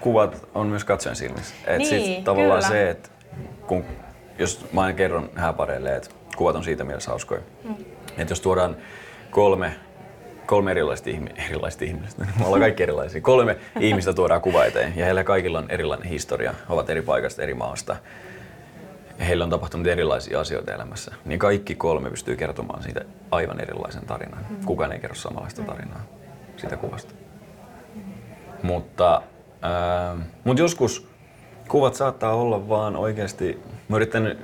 kuvat 0.00 0.46
on 0.54 0.66
myös 0.66 0.84
katsojan 0.84 1.16
silmissä. 1.16 1.54
Et 1.66 1.78
Niin, 1.78 1.86
sit 2.04 2.24
tavallaan 2.24 2.62
kyllä. 2.62 2.68
se, 2.68 2.90
että 2.90 3.08
kun, 3.66 3.84
jos 4.38 4.66
mä 4.72 4.80
aina 4.80 4.96
kerron 4.96 5.30
hääpareille, 5.34 5.96
että 5.96 6.10
kuvat 6.36 6.56
on 6.56 6.64
siitä 6.64 6.84
mielessä 6.84 7.10
hauskoja. 7.10 7.40
Mm. 7.64 7.74
Että 8.18 8.32
jos 8.32 8.40
tuodaan 8.40 8.76
kolme 9.30 9.72
kolme 10.48 10.70
erilaista, 10.70 11.10
ihmi- 11.10 11.44
erilaista 11.46 11.84
ihmistä, 11.84 12.26
me 12.38 12.44
ollaan 12.44 12.60
kaikki 12.60 12.82
erilaisia. 12.82 13.20
Kolme 13.20 13.56
ihmistä 13.80 14.12
tuodaan 14.12 14.40
kuva 14.40 14.64
eteen 14.64 14.92
ja 14.96 15.04
heillä 15.04 15.24
kaikilla 15.24 15.58
on 15.58 15.70
erilainen 15.70 16.08
historia, 16.08 16.52
he 16.52 16.72
ovat 16.74 16.90
eri 16.90 17.02
paikasta, 17.02 17.42
eri 17.42 17.54
maasta 17.54 17.96
heillä 19.26 19.44
on 19.44 19.50
tapahtunut 19.50 19.86
erilaisia 19.86 20.40
asioita 20.40 20.74
elämässä, 20.74 21.14
niin 21.24 21.38
kaikki 21.38 21.74
kolme 21.74 22.10
pystyy 22.10 22.36
kertomaan 22.36 22.82
siitä 22.82 23.00
aivan 23.30 23.60
erilaisen 23.60 24.06
tarinan. 24.06 24.46
Mm. 24.50 24.64
Kukaan 24.64 24.92
ei 24.92 24.98
kerro 24.98 25.14
samanlaista 25.14 25.62
tarinaa 25.62 26.02
siitä 26.56 26.76
kuvasta. 26.76 27.14
Mutta, 28.62 29.22
äh, 29.64 30.26
mutta 30.44 30.62
joskus 30.62 31.08
kuvat 31.68 31.94
saattaa 31.94 32.34
olla 32.34 32.68
vaan 32.68 32.96
oikeasti, 32.96 33.62
mä 33.88 33.96
yritän 33.96 34.38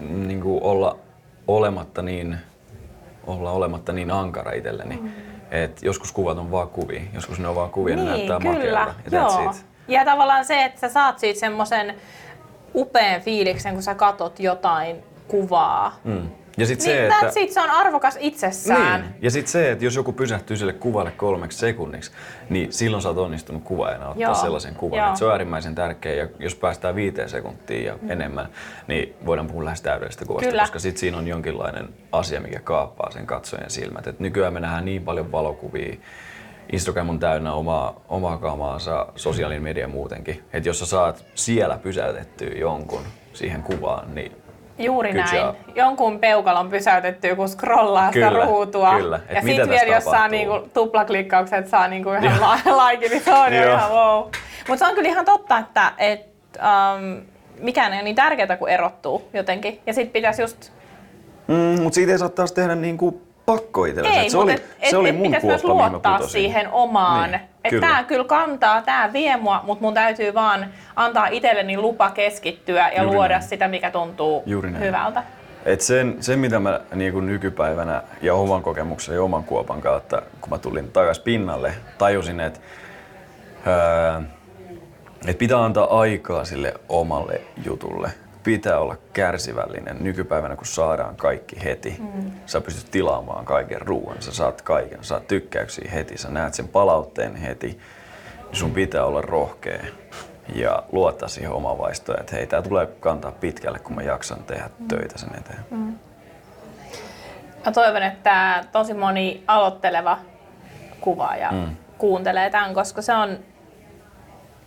niin 0.00 0.40
kuin 0.40 0.62
olla 0.62 0.98
olematta 1.48 2.02
niin, 2.02 2.36
olla 3.28 3.50
olematta 3.50 3.92
niin 3.92 4.10
ankara 4.10 4.52
itselleni. 4.52 4.96
Mm. 4.96 5.10
Et 5.50 5.82
joskus 5.82 6.12
kuvat 6.12 6.38
on 6.38 6.50
vaan 6.50 6.68
kuvia, 6.68 7.00
joskus 7.14 7.38
ne 7.38 7.48
on 7.48 7.54
vaan 7.54 7.70
kuvia, 7.70 7.96
ne 7.96 8.04
näyttää 8.04 8.38
Niin, 8.38 8.56
kyllä. 8.56 8.78
makealta. 8.86 8.94
Ja 9.10 9.18
Joo. 9.42 9.54
Ja 9.88 10.04
tavallaan 10.04 10.44
se, 10.44 10.64
että 10.64 10.80
sä 10.80 10.88
saat 10.88 11.18
siitä 11.18 11.40
semmoisen 11.40 11.94
upean 12.74 13.20
fiiliksen, 13.20 13.74
kun 13.74 13.82
sä 13.82 13.94
katot 13.94 14.40
jotain 14.40 14.96
kuvaa. 15.28 15.96
Mm. 16.04 16.28
Ja 16.58 16.66
sit 16.66 16.78
Niin, 16.78 16.84
se, 16.84 17.06
että... 17.06 17.30
it, 17.36 17.52
se 17.52 17.60
on 17.60 17.70
arvokas 17.70 18.16
itsessään. 18.20 19.00
Niin. 19.00 19.14
Ja 19.22 19.30
sitten 19.30 19.52
se, 19.52 19.70
että 19.72 19.84
jos 19.84 19.96
joku 19.96 20.12
pysähtyy 20.12 20.56
sille 20.56 20.72
kuvalle 20.72 21.10
kolmeksi 21.10 21.58
sekunniksi, 21.58 22.10
niin 22.50 22.72
silloin 22.72 23.02
sä 23.02 23.08
oot 23.08 23.18
onnistunut 23.18 23.62
kuvaajana 23.64 24.08
ottaa 24.08 24.22
Joo. 24.22 24.34
sellaisen 24.34 24.74
kuvan. 24.74 24.98
Joo. 24.98 25.10
Et 25.10 25.16
se 25.16 25.24
on 25.24 25.32
äärimmäisen 25.32 25.74
tärkeä 25.74 26.14
ja 26.14 26.28
jos 26.38 26.54
päästään 26.54 26.94
viiteen 26.94 27.28
sekuntiin 27.28 27.84
ja 27.84 27.98
mm. 28.02 28.10
enemmän, 28.10 28.48
niin 28.86 29.14
voidaan 29.26 29.46
puhua 29.46 29.64
lähes 29.64 29.82
täydellisestä 29.82 30.24
kuvasta, 30.24 30.48
Kyllä. 30.48 30.62
koska 30.62 30.78
sitten 30.78 31.00
siinä 31.00 31.18
on 31.18 31.28
jonkinlainen 31.28 31.88
asia, 32.12 32.40
mikä 32.40 32.60
kaappaa 32.60 33.10
sen 33.10 33.26
katsojan 33.26 33.70
silmät. 33.70 34.06
Et 34.06 34.20
nykyään 34.20 34.52
me 34.52 34.60
nähdään 34.60 34.84
niin 34.84 35.02
paljon 35.02 35.32
valokuvia, 35.32 35.96
Instagram 36.72 37.08
on 37.08 37.18
täynnä 37.18 37.52
omaa, 37.52 38.00
omaa 38.08 38.36
kamaansa, 38.36 39.06
sosiaalinen 39.16 39.62
media 39.62 39.88
muutenkin. 39.88 40.42
Että 40.52 40.68
jos 40.68 40.78
sä 40.78 40.86
saat 40.86 41.24
siellä 41.34 41.78
pysäytettyä 41.78 42.50
jonkun 42.50 43.02
siihen 43.32 43.62
kuvaan, 43.62 44.14
niin 44.14 44.32
Juuri 44.78 45.12
Good 45.12 45.24
näin. 45.24 45.36
job. 45.46 45.56
Jonkun 45.74 46.18
peukalon 46.18 46.70
pysäytetty, 46.70 47.36
kun 47.36 47.48
scrollaa 47.48 48.12
sitä 48.12 48.28
Kyllä, 48.28 48.44
ruutua. 48.44 48.94
kyllä. 48.94 49.20
Et 49.28 49.34
Ja 49.36 49.42
sitten 49.42 49.68
vielä, 49.68 49.94
jos 49.94 50.04
saa 50.04 50.28
niinku 50.28 50.68
tuplaklikkaukset, 50.74 51.68
saa 51.68 51.88
niinku 51.88 52.10
ihan 52.22 52.40
la- 52.40 52.76
laikin, 52.76 53.10
niin 53.10 53.22
se 53.24 53.32
on 53.34 53.54
jo 53.54 53.62
ihan 53.72 53.90
wow. 53.90 54.24
Mutta 54.68 54.84
se 54.84 54.90
on 54.90 54.94
kyllä 54.94 55.08
ihan 55.08 55.24
totta, 55.24 55.58
että 55.58 55.92
et, 55.98 56.20
um, 56.58 57.22
mikään 57.60 57.92
ei 57.92 57.96
ole 57.98 58.04
niin 58.04 58.16
tärkeää 58.16 58.56
kuin 58.56 58.72
erottuu 58.72 59.28
jotenkin. 59.32 59.80
Ja 59.86 59.94
sitten 59.94 60.12
pitäisi 60.12 60.42
just 60.42 60.70
Mm, 61.46 61.82
mutta 61.82 61.94
siitä 61.94 62.12
ei 62.12 62.18
saa 62.18 62.28
taas 62.28 62.52
tehdä 62.52 62.74
niinku 62.74 63.20
pakko 63.56 63.84
itsellensä. 63.84 64.20
Ei, 64.20 64.26
Et 64.26 64.30
se 64.30 64.38
oli, 64.38 64.52
et, 64.52 64.64
se 64.90 64.96
oli 64.96 65.08
et, 65.08 65.16
mun 65.16 65.24
pitäisi 65.26 65.46
myös 65.46 65.62
kuoppa, 65.62 65.90
luottaa 65.90 66.26
siihen 66.26 66.68
omaan. 66.72 67.30
Niin, 67.30 67.40
Niin, 67.40 67.48
että 67.64 67.68
kyllä. 67.70 67.86
tämä 67.86 68.04
kyllä 68.04 68.24
kantaa, 68.24 68.82
tämä 68.82 69.12
vie 69.12 69.36
mua, 69.36 69.60
mutta 69.64 69.84
mun 69.84 69.94
täytyy 69.94 70.34
vaan 70.34 70.66
antaa 70.96 71.26
itselleni 71.26 71.76
lupa 71.78 72.10
keskittyä 72.10 72.88
ja 72.88 73.02
Juuri 73.02 73.16
luoda 73.16 73.28
näin. 73.38 73.42
sitä, 73.48 73.68
mikä 73.68 73.90
tuntuu 73.90 74.42
Juuri 74.46 74.70
näin. 74.70 74.84
hyvältä. 74.84 75.22
Et 75.64 75.80
sen, 75.80 76.16
sen, 76.20 76.38
mitä 76.38 76.58
mä 76.60 76.80
niin 76.94 77.12
kuin 77.12 77.26
nykypäivänä 77.26 78.02
ja 78.22 78.34
oman 78.34 78.62
kokemuksen 78.62 79.14
ja 79.14 79.22
oman 79.22 79.44
kuopan 79.44 79.80
kautta, 79.80 80.22
kun 80.40 80.50
mä 80.50 80.58
tulin 80.58 80.90
takaisin 80.92 81.24
pinnalle, 81.24 81.72
tajusin, 81.98 82.40
että 82.40 82.60
öö, 83.66 84.20
et 85.26 85.38
pitää 85.38 85.64
antaa 85.64 86.00
aikaa 86.00 86.44
sille 86.44 86.74
omalle 86.88 87.40
jutulle. 87.64 88.10
Pitää 88.44 88.78
olla 88.78 88.96
kärsivällinen 89.12 89.96
nykypäivänä, 90.00 90.56
kun 90.56 90.66
saadaan 90.66 91.16
kaikki 91.16 91.64
heti. 91.64 91.96
Mm. 91.98 92.30
Sä 92.46 92.60
pystyt 92.60 92.90
tilaamaan 92.90 93.44
kaiken 93.44 93.80
ruoan, 93.80 94.22
sä 94.22 94.32
saat 94.32 94.62
kaiken, 94.62 95.04
saat 95.04 95.26
tykkäyksiä 95.26 95.90
heti, 95.90 96.18
sä 96.18 96.30
näet 96.30 96.54
sen 96.54 96.68
palautteen 96.68 97.36
heti. 97.36 97.66
Niin 97.66 98.56
sun 98.56 98.70
pitää 98.70 99.04
olla 99.04 99.20
rohkea 99.20 99.84
ja 100.54 100.82
luottaa 100.92 101.28
siihen 101.28 101.52
omaan 101.52 101.78
vaistoon, 101.78 102.20
että 102.20 102.36
hei, 102.36 102.46
tää 102.46 102.62
tulee 102.62 102.86
kantaa 102.86 103.32
pitkälle, 103.32 103.78
kun 103.78 103.94
mä 103.96 104.02
jaksan 104.02 104.44
tehdä 104.44 104.70
töitä 104.88 105.18
sen 105.18 105.30
eteen. 105.38 105.64
Mm. 105.70 105.98
Mä 107.66 107.72
toivon, 107.72 108.02
että 108.02 108.64
tosi 108.72 108.94
moni 108.94 109.44
aloitteleva 109.46 110.18
kuvaaja 111.00 111.52
mm. 111.52 111.76
kuuntelee 111.98 112.50
tämän, 112.50 112.74
koska 112.74 113.02
se 113.02 113.14
on 113.14 113.38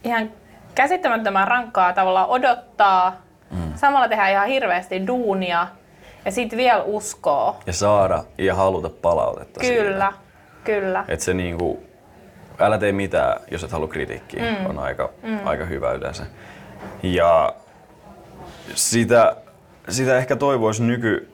ihan 0.03 0.31
käsittämättömän 0.75 1.47
rankkaa 1.47 1.93
tavallaan 1.93 2.29
odottaa. 2.29 3.21
Mm. 3.51 3.73
Samalla 3.75 4.07
tehdään 4.07 4.31
ihan 4.31 4.47
hirveästi 4.47 5.07
duunia 5.07 5.67
ja 6.25 6.31
sitten 6.31 6.57
vielä 6.57 6.83
uskoo. 6.83 7.59
Ja 7.65 7.73
saada 7.73 8.23
ja 8.37 8.55
haluta 8.55 8.89
palautetta 8.89 9.59
Kyllä, 9.59 10.13
kyllä. 10.63 11.05
Että 11.07 11.25
se 11.25 11.33
niinku, 11.33 11.83
älä 12.59 12.77
tee 12.77 12.91
mitään, 12.91 13.41
jos 13.51 13.63
et 13.63 13.71
halua 13.71 13.87
kritiikkiä, 13.87 14.41
mm. 14.59 14.65
on 14.65 14.79
aika, 14.79 15.09
mm. 15.23 15.47
aika 15.47 15.65
hyvä 15.65 15.91
yleensä. 15.91 16.25
Ja 17.03 17.53
sitä, 18.75 19.35
sitä 19.89 20.17
ehkä 20.17 20.35
toivoisi 20.35 20.83
nyky... 20.83 21.27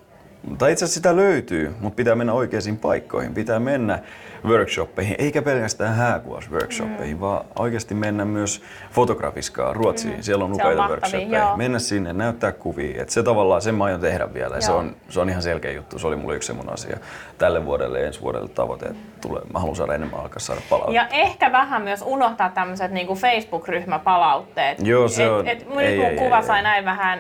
Tai 0.57 0.71
itse 0.71 0.85
asiassa 0.85 0.99
sitä 0.99 1.15
löytyy, 1.15 1.75
mutta 1.79 1.95
pitää 1.95 2.15
mennä 2.15 2.33
oikeisiin 2.33 2.77
paikkoihin. 2.77 3.33
Pitää 3.33 3.59
mennä 3.59 3.99
workshoppeihin, 4.45 5.15
eikä 5.19 5.41
pelkästään 5.41 5.95
hääkuvausworkshoppeihin, 5.95 7.15
mm. 7.15 7.21
vaan 7.21 7.45
oikeasti 7.59 7.95
mennä 7.95 8.25
myös 8.25 8.61
fotografiskaan 8.91 9.75
Ruotsiin. 9.75 10.15
Mm. 10.15 10.21
Siellä 10.21 10.45
on 10.45 10.53
upeita 10.53 10.87
workshoppeja. 10.87 11.39
joo. 11.39 11.57
Mennä 11.57 11.79
sinne, 11.79 12.13
näyttää 12.13 12.51
kuvia. 12.51 13.01
Et 13.01 13.09
se 13.09 13.23
tavallaan, 13.23 13.61
sen 13.61 13.75
mä 13.75 13.83
aion 13.83 14.01
tehdä 14.01 14.33
vielä. 14.33 14.61
Se 14.61 14.71
on, 14.71 14.95
se 15.09 15.19
on 15.19 15.29
ihan 15.29 15.41
selkeä 15.41 15.71
juttu. 15.71 15.99
Se 15.99 16.07
oli 16.07 16.15
mulle 16.15 16.35
yksi 16.35 16.47
semmoinen 16.47 16.73
asia 16.73 16.97
tälle 17.37 17.65
vuodelle 17.65 17.99
ja 17.99 18.07
ensi 18.07 18.21
vuodelle 18.21 18.47
tavoite. 18.49 18.85
Että 18.85 18.99
tulee, 19.21 19.41
mä 19.53 19.59
haluan 19.59 19.75
saada 19.75 19.93
enemmän 19.95 20.19
alkaa 20.19 20.39
saada 20.39 20.61
palautetta. 20.69 20.95
Ja 20.95 21.07
ehkä 21.23 21.51
vähän 21.51 21.81
myös 21.81 22.03
unohtaa 22.05 22.49
tämmöiset 22.49 22.91
niinku 22.91 23.15
Facebook-ryhmäpalautteet. 23.15 24.77
Joo, 24.87 25.07
se 25.07 25.29
on- 25.29 25.47
Et, 25.47 25.61
et 25.61 25.69
nyt 25.69 25.79
ei, 25.79 25.97
mun 25.97 26.05
ei, 26.05 26.15
kuva 26.17 26.37
ei, 26.37 26.43
sai 26.43 26.57
ei. 26.57 26.63
näin 26.63 26.85
vähän 26.85 27.19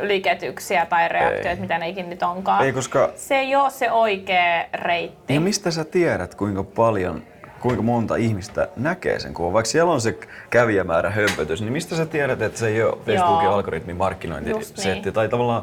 liketyksiä 0.00 0.86
tai 0.86 1.08
reaktioita, 1.08 1.48
Ei. 1.48 1.56
mitä 1.56 1.78
ne 1.78 1.88
ikinä 1.88 2.08
nyt 2.08 2.22
onkaan. 2.22 2.64
Ei, 2.64 2.72
koska 2.72 3.10
Se 3.16 3.34
ei 3.34 3.56
ole 3.56 3.70
se 3.70 3.90
oikea 3.92 4.64
reitti. 4.74 5.34
Ja 5.34 5.40
mistä 5.40 5.70
sä 5.70 5.84
tiedät, 5.84 6.34
kuinka 6.34 6.62
paljon, 6.62 7.22
kuinka 7.60 7.82
monta 7.82 8.16
ihmistä 8.16 8.68
näkee 8.76 9.18
sen 9.18 9.34
kuvan? 9.34 9.52
Vaikka 9.52 9.70
siellä 9.70 9.92
on 9.92 10.00
se 10.00 10.18
kävijämäärä 10.50 11.10
hömpötys, 11.10 11.60
niin 11.62 11.72
mistä 11.72 11.96
sä 11.96 12.06
tiedät, 12.06 12.42
että 12.42 12.58
se 12.58 12.68
ei 12.68 12.82
ole 12.82 12.92
Facebookin 12.96 13.44
Joo. 13.44 13.54
algoritmin 13.54 13.96
markkinointisetti? 13.96 14.88
Niin. 15.02 15.14
Tai 15.14 15.28
tavallaan 15.28 15.62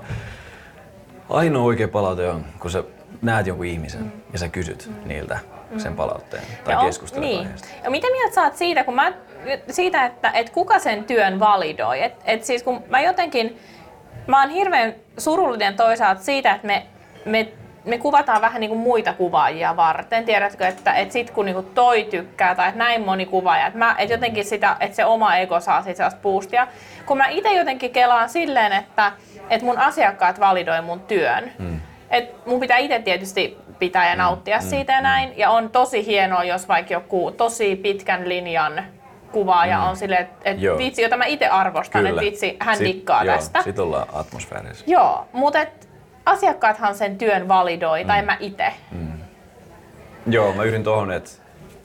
ainoa 1.29 1.63
oikea 1.63 1.87
palaute 1.87 2.29
on, 2.29 2.45
kun 2.59 2.71
sä 2.71 2.83
näet 3.21 3.47
jonkun 3.47 3.65
ihmisen 3.65 4.01
mm. 4.01 4.11
ja 4.33 4.39
sä 4.39 4.47
kysyt 4.47 4.87
mm. 4.89 5.07
niiltä 5.07 5.39
sen 5.77 5.95
palautteen 5.95 6.43
tai 6.63 6.73
Ja 6.73 6.79
on- 6.79 6.85
keskustelet 6.85 7.29
niin. 7.29 7.39
aiheesta. 7.39 7.67
Ja 7.83 7.89
mitä 7.89 8.07
mieltä 8.11 8.35
sä 8.35 8.43
oot 8.43 8.55
siitä, 8.55 8.83
kun 8.83 8.95
mä, 8.95 9.13
siitä 9.69 10.05
että, 10.05 10.31
että 10.31 10.51
kuka 10.51 10.79
sen 10.79 11.03
työn 11.03 11.39
validoi? 11.39 12.03
Et, 12.03 12.13
et 12.25 12.43
siis 12.43 12.63
kun 12.63 12.83
mä 12.89 13.01
jotenkin, 13.01 13.59
mä 14.29 14.41
oon 14.41 14.49
hirveän 14.49 14.95
surullinen 15.17 15.75
toisaalta 15.75 16.21
siitä, 16.21 16.51
että 16.51 16.67
me, 16.67 16.85
me, 17.25 17.47
me 17.85 17.97
kuvataan 17.97 18.41
vähän 18.41 18.59
niin 18.59 18.69
kuin 18.69 18.79
muita 18.79 19.13
kuvaajia 19.13 19.75
varten. 19.75 20.25
Tiedätkö, 20.25 20.67
että, 20.67 20.93
että 20.93 21.13
sit 21.13 21.29
kun 21.29 21.45
niinku 21.45 21.61
toi 21.61 22.03
tykkää 22.03 22.55
tai 22.55 22.67
että 22.67 22.79
näin 22.79 23.01
moni 23.01 23.25
kuvaaja, 23.25 23.67
että, 23.67 23.79
mä, 23.79 23.95
että 23.97 24.13
jotenkin 24.13 24.45
sitä, 24.45 24.75
että 24.79 24.95
se 24.95 25.05
oma 25.05 25.35
ego 25.35 25.59
saa 25.59 25.83
siitä 25.83 25.97
sellaista 25.97 26.21
boostia. 26.21 26.67
Kun 27.05 27.17
mä 27.17 27.27
itse 27.27 27.53
jotenkin 27.53 27.91
kelaan 27.91 28.29
silleen, 28.29 28.73
että, 28.73 29.11
että 29.49 29.65
mun 29.65 29.77
asiakkaat 29.77 30.39
validoi 30.39 30.81
mun 30.81 30.99
työn. 30.99 31.51
Hmm. 31.57 31.79
Et 32.09 32.45
mun 32.45 32.59
pitää 32.59 32.77
itse 32.77 32.99
tietysti 32.99 33.57
pitää 33.79 34.09
ja 34.09 34.15
nauttia 34.15 34.57
mm, 34.57 34.63
siitä 34.63 34.93
ja 34.93 35.01
näin. 35.01 35.33
Ja 35.37 35.49
on 35.49 35.69
tosi 35.69 36.05
hienoa, 36.05 36.43
jos 36.43 36.67
vaikka 36.67 36.93
joku 36.93 37.31
tosi 37.37 37.75
pitkän 37.75 38.29
linjan 38.29 38.83
kuvaaja 39.31 39.77
mm. 39.77 39.83
on 39.83 39.95
silleen, 39.95 40.21
että 40.21 40.49
et 40.49 40.61
Joo. 40.61 40.77
vitsi, 40.77 41.01
jota 41.01 41.17
mä 41.17 41.25
itse 41.25 41.47
arvostan, 41.47 42.07
että 42.07 42.21
vitsi, 42.21 42.57
hän 42.59 42.77
Sit- 42.77 42.87
dikkaa 42.87 43.23
joo, 43.23 43.35
tästä. 43.35 43.61
Sit 43.61 43.79
ollaan 43.79 44.07
atmosfäärissä. 44.13 44.85
Joo, 44.87 45.25
mutta 45.33 45.61
et 45.61 45.89
asiakkaathan 46.25 46.95
sen 46.95 47.17
työn 47.17 47.47
validoi, 47.47 48.03
mm. 48.03 48.07
tai 48.07 48.21
mä 48.21 48.37
itse. 48.39 48.73
Joo, 50.27 50.53
mä 50.53 50.63
yhdyn 50.63 50.83
tohon, 50.83 51.11
että 51.11 51.31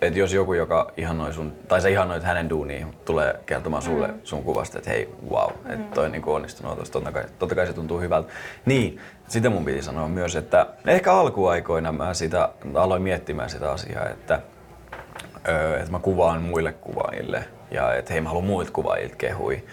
et 0.02 0.16
jos 0.16 0.32
joku, 0.32 0.54
joka 0.54 0.92
ihannoi 0.96 1.32
sun, 1.32 1.52
tai 1.68 1.80
sä 1.80 1.88
ihannoit 1.88 2.22
hänen 2.22 2.50
duuniin, 2.50 2.86
tulee 3.04 3.40
kertomaan 3.46 3.82
sulle 3.82 4.06
mm. 4.06 4.20
sun 4.24 4.42
kuvasta, 4.42 4.78
että 4.78 4.90
hei, 4.90 5.14
wow, 5.30 5.50
mm. 5.64 5.70
että 5.70 5.94
toi 5.94 6.04
on 6.04 6.12
niinku 6.12 6.32
onnistunut 6.32 6.92
totta 6.92 7.12
kai, 7.12 7.24
totta 7.38 7.54
kai 7.54 7.66
se 7.66 7.72
tuntuu 7.72 8.00
hyvältä. 8.00 8.32
Niin, 8.64 9.00
sitä 9.28 9.50
mun 9.50 9.64
piti 9.64 9.82
sanoa 9.82 10.08
myös, 10.08 10.36
että 10.36 10.66
ehkä 10.86 11.12
alkuaikoina 11.12 11.92
mä 11.92 12.14
sitä 12.14 12.48
aloin 12.74 13.02
miettimään 13.02 13.50
sitä 13.50 13.70
asiaa, 13.70 14.08
että, 14.08 14.40
että 15.78 15.90
mä 15.90 15.98
kuvaan 15.98 16.42
muille 16.42 16.72
kuvaajille 16.72 17.44
ja 17.70 17.94
että 17.94 18.12
hei, 18.12 18.20
mä 18.20 18.28
haluan 18.28 18.46
muilta 18.46 18.72
kuvaajilta 18.72 19.16
kehui. 19.16 19.64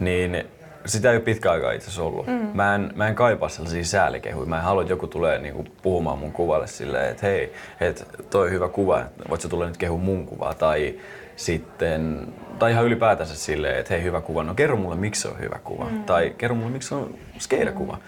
Niin 0.00 0.44
sitä 0.86 1.10
ei 1.10 1.16
ole 1.16 1.24
pitkä 1.24 1.52
aikaa 1.52 1.72
itse 1.72 1.84
asiassa 1.84 2.02
ollut. 2.02 2.26
Mm. 2.26 2.50
Mä, 2.54 2.74
en, 2.74 2.92
mä 2.94 3.08
en 3.08 3.14
kaipaa 3.14 3.48
sellaisia 3.48 3.84
säälikehuja. 3.84 4.46
Mä 4.46 4.56
en 4.56 4.62
halua, 4.62 4.82
että 4.82 4.92
joku 4.92 5.06
tulee 5.06 5.38
niinku 5.38 5.64
puhumaan 5.82 6.18
mun 6.18 6.32
kuvalle 6.32 6.66
silleen, 6.66 7.10
että 7.10 7.26
hei, 7.26 7.52
et 7.80 8.08
toi 8.30 8.50
hyvä 8.50 8.68
kuva, 8.68 9.02
voit 9.30 9.40
sä 9.40 9.48
tulla 9.48 9.66
nyt 9.66 9.76
kehu 9.76 9.98
mun 9.98 10.26
kuvaa. 10.26 10.54
Tai 10.54 10.94
sitten, 11.36 12.32
tai 12.58 12.70
ihan 12.70 12.84
ylipäätänsä 12.84 13.36
silleen, 13.36 13.78
että 13.78 13.94
hei 13.94 14.02
hyvä 14.02 14.20
kuva, 14.20 14.44
no 14.44 14.54
kerro 14.54 14.76
mulle 14.76 14.96
miksi 14.96 15.22
se 15.22 15.28
on 15.28 15.40
hyvä 15.40 15.58
kuva. 15.64 15.84
Mm. 15.84 16.04
Tai 16.04 16.34
kerro 16.38 16.56
mulle 16.56 16.70
miksi 16.70 16.88
se 16.88 16.94
on 16.94 17.14
skeidakuva. 17.38 17.92
Mm. 17.92 18.00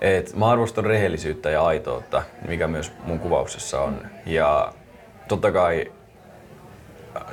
Et 0.00 0.36
mä 0.36 0.50
arvostan 0.50 0.84
rehellisyyttä 0.84 1.50
ja 1.50 1.62
aitoutta, 1.62 2.22
mikä 2.48 2.68
myös 2.68 2.92
mun 3.04 3.18
kuvauksessa 3.18 3.80
on. 3.80 4.06
Ja 4.26 4.72
totta 5.28 5.52
kai 5.52 5.92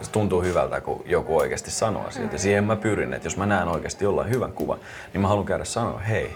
se 0.02 0.12
tuntuu 0.12 0.42
hyvältä, 0.42 0.82
kun 0.82 1.04
joku 1.06 1.38
oikeasti 1.38 1.72
sanoo 1.72 2.08
asioita. 2.08 2.36
Ja 2.36 2.40
siihen 2.40 2.64
mä 2.64 2.76
pyrin, 2.76 3.14
että 3.14 3.26
jos 3.26 3.38
mä 3.38 3.46
näen 3.46 3.68
oikeasti 3.68 4.04
jollain 4.04 4.30
hyvän 4.30 4.52
kuvan, 4.52 4.80
niin 5.14 5.22
mä 5.22 5.28
haluan 5.28 5.46
käydä 5.46 5.66
sanoa, 5.66 6.00
hei, 6.00 6.36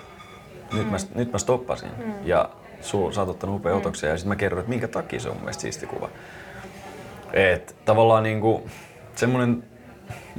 nyt 0.74 0.92
mä, 0.92 0.98
nyt 1.16 1.32
mä 1.32 1.38
stoppasin. 1.38 1.92
Ja 2.24 2.50
sul, 2.82 3.12
sä 3.12 3.22
oot 3.22 3.30
ottanut 3.30 3.56
upea 3.56 3.76
otoksia 3.76 4.10
ja 4.10 4.18
sitten 4.18 4.30
mä 4.30 4.36
kerron, 4.36 4.60
että 4.60 4.70
minkä 4.70 4.88
takia 4.88 5.20
se 5.20 5.30
on 5.30 5.36
mun 5.36 5.44
mielestä 5.44 5.62
siisti 5.62 5.86
kuva. 5.86 6.10
Et 7.34 7.76
tavallaan 7.86 8.24
niinku 8.24 8.70
semmonen, 9.16 9.64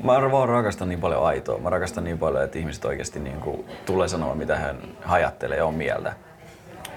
mä 0.02 0.32
vaan 0.32 0.48
rakastan 0.48 0.88
niin 0.88 1.00
paljon 1.00 1.26
aitoa. 1.26 1.58
Mä 1.58 1.70
rakastan 1.70 2.04
niin 2.04 2.18
paljon, 2.18 2.44
että 2.44 2.58
ihmiset 2.58 2.84
oikeasti 2.84 3.20
niinku 3.20 3.64
tulee 3.86 4.08
sanoa, 4.08 4.34
mitä 4.34 4.56
hän 4.56 4.78
ajattelee 5.06 5.56
ja 5.56 5.66
on 5.66 5.74
mieltä 5.74 6.12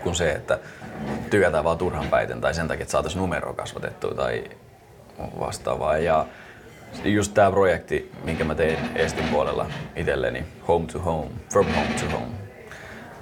kuin 0.03 0.15
se, 0.15 0.31
että 0.31 0.59
tykätään 1.29 1.63
vaan 1.63 1.77
turhan 1.77 2.07
päiten 2.07 2.41
tai 2.41 2.53
sen 2.53 2.67
takia, 2.67 2.81
että 2.81 2.91
saataisiin 2.91 3.19
numeroa 3.19 3.53
kasvatettua 3.53 4.13
tai 4.13 4.43
vastaavaa. 5.39 5.97
Ja 5.97 6.25
just 7.03 7.33
tämä 7.33 7.51
projekti, 7.51 8.11
minkä 8.23 8.43
mä 8.43 8.55
tein 8.55 8.77
Estin 8.95 9.27
puolella 9.27 9.65
itselleni, 9.95 10.43
Home 10.67 10.85
to 10.85 10.99
Home, 10.99 11.29
From 11.51 11.65
Home 11.65 11.95
to 11.99 12.17
Home 12.17 12.35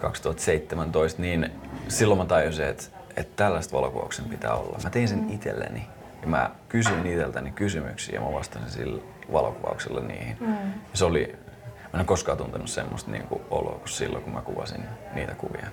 2017, 0.01 1.21
niin 1.21 1.51
silloin 1.87 2.17
mä 2.17 2.25
tajusin, 2.25 2.65
että, 2.65 2.83
että 3.17 3.33
tällaista 3.35 3.77
valokuvauksen 3.77 4.25
pitää 4.25 4.53
olla. 4.53 4.79
Mä 4.83 4.89
tein 4.89 5.07
sen 5.07 5.29
itselleni 5.29 5.87
ja 6.21 6.27
mä 6.27 6.51
kysyin 6.69 7.05
itseltäni 7.05 7.51
kysymyksiä 7.51 8.15
ja 8.15 8.21
mä 8.21 8.33
vastasin 8.33 8.69
sillä 8.69 9.01
valokuvauksella 9.31 9.99
niihin. 9.99 10.37
Mm. 10.39 10.47
Ja 10.71 10.93
se 10.93 11.05
oli, 11.05 11.35
mä 11.75 11.89
en 11.93 11.99
ole 11.99 12.05
koskaan 12.05 12.37
tuntenut 12.37 12.69
semmoista 12.69 13.11
niin 13.11 13.27
kuin 13.27 13.41
oloa 13.49 13.79
kuin 13.79 13.89
silloin, 13.89 14.23
kun 14.23 14.33
mä 14.33 14.41
kuvasin 14.41 14.83
niitä 15.13 15.35
kuvia. 15.35 15.67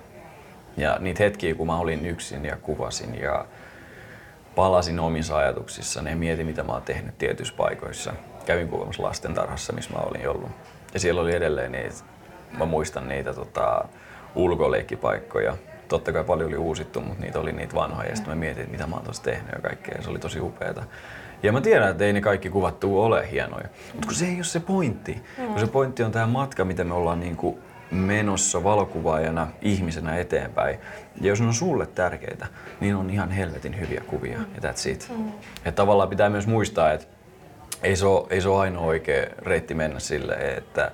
Ja 0.77 0.97
niitä 0.99 1.23
hetkiä, 1.23 1.55
kun 1.55 1.67
mä 1.67 1.77
olin 1.77 2.05
yksin 2.05 2.45
ja 2.45 2.57
kuvasin 2.57 3.21
ja 3.21 3.45
palasin 4.55 4.99
omissa 4.99 5.37
ajatuksissani 5.37 6.09
ja 6.09 6.15
mietin, 6.15 6.45
mitä 6.45 6.63
mä 6.63 6.73
oon 6.73 6.81
tehnyt 6.81 7.17
tietyissä 7.17 7.53
paikoissa. 7.57 8.13
Kävin 8.45 8.67
kuvaamassa 8.67 9.03
lastentarhassa, 9.03 9.73
missä 9.73 9.93
mä 9.93 9.99
olin 9.99 10.29
ollut. 10.29 10.49
Ja 10.93 10.99
siellä 10.99 11.21
oli 11.21 11.35
edelleen 11.35 11.71
niitä 11.71 12.11
mä 12.57 12.65
muistan 12.65 13.07
niitä 13.07 13.33
tota, 13.33 13.85
ulkoleikkipaikkoja. 14.35 15.57
Totta 15.87 16.11
kai 16.11 16.23
paljon 16.23 16.47
oli 16.47 16.57
uusittu, 16.57 17.01
mutta 17.01 17.21
niitä 17.21 17.39
oli 17.39 17.51
niitä 17.51 17.75
vanhoja. 17.75 18.09
Ja 18.09 18.15
sitten 18.15 18.31
mä 18.31 18.39
mietin, 18.39 18.61
että 18.61 18.71
mitä 18.71 18.87
mä 18.87 18.95
oon 18.95 19.03
tuossa 19.03 19.23
tehnyt 19.23 19.51
ja 19.55 19.61
kaikkea. 19.61 19.95
Ja 19.97 20.03
se 20.03 20.09
oli 20.09 20.19
tosi 20.19 20.39
upeeta. 20.39 20.83
Ja 21.43 21.51
mä 21.51 21.61
tiedän, 21.61 21.91
että 21.91 22.03
ei 22.03 22.13
ne 22.13 22.21
kaikki 22.21 22.49
kuvat 22.49 22.79
tuu 22.79 23.01
ole 23.01 23.31
hienoja. 23.31 23.69
Mutta 23.93 24.07
kun 24.07 24.15
se 24.15 24.25
ei 24.25 24.35
ole 24.35 24.43
se 24.43 24.59
pointti. 24.59 25.21
Mm. 25.37 25.47
Kun 25.47 25.59
se 25.59 25.67
pointti 25.67 26.03
on 26.03 26.11
tämä 26.11 26.27
matka, 26.27 26.65
miten 26.65 26.87
me 26.87 26.93
ollaan 26.93 27.19
niinku 27.19 27.59
menossa 27.91 28.63
valokuvaajana, 28.63 29.47
ihmisenä 29.61 30.17
eteenpäin. 30.17 30.79
Ja 31.21 31.27
jos 31.27 31.41
ne 31.41 31.47
on 31.47 31.53
sulle 31.53 31.85
tärkeitä, 31.87 32.47
niin 32.79 32.95
on 32.95 33.09
ihan 33.09 33.31
helvetin 33.31 33.79
hyviä 33.79 34.01
kuvia. 34.07 34.37
Mm. 34.37 34.45
Ja 34.55 34.71
that's 34.71 34.89
it. 34.89 35.11
Mm. 35.17 35.31
Ja 35.65 35.71
tavallaan 35.71 36.09
pitää 36.09 36.29
myös 36.29 36.47
muistaa, 36.47 36.91
että 36.91 37.07
ei 37.83 37.95
se 37.95 38.05
ole, 38.05 38.27
ei 38.29 38.41
se 38.41 38.49
ole 38.49 38.59
ainoa 38.59 38.85
oikea 38.85 39.25
reitti 39.37 39.73
mennä 39.73 39.99
sille, 39.99 40.33
että 40.33 40.91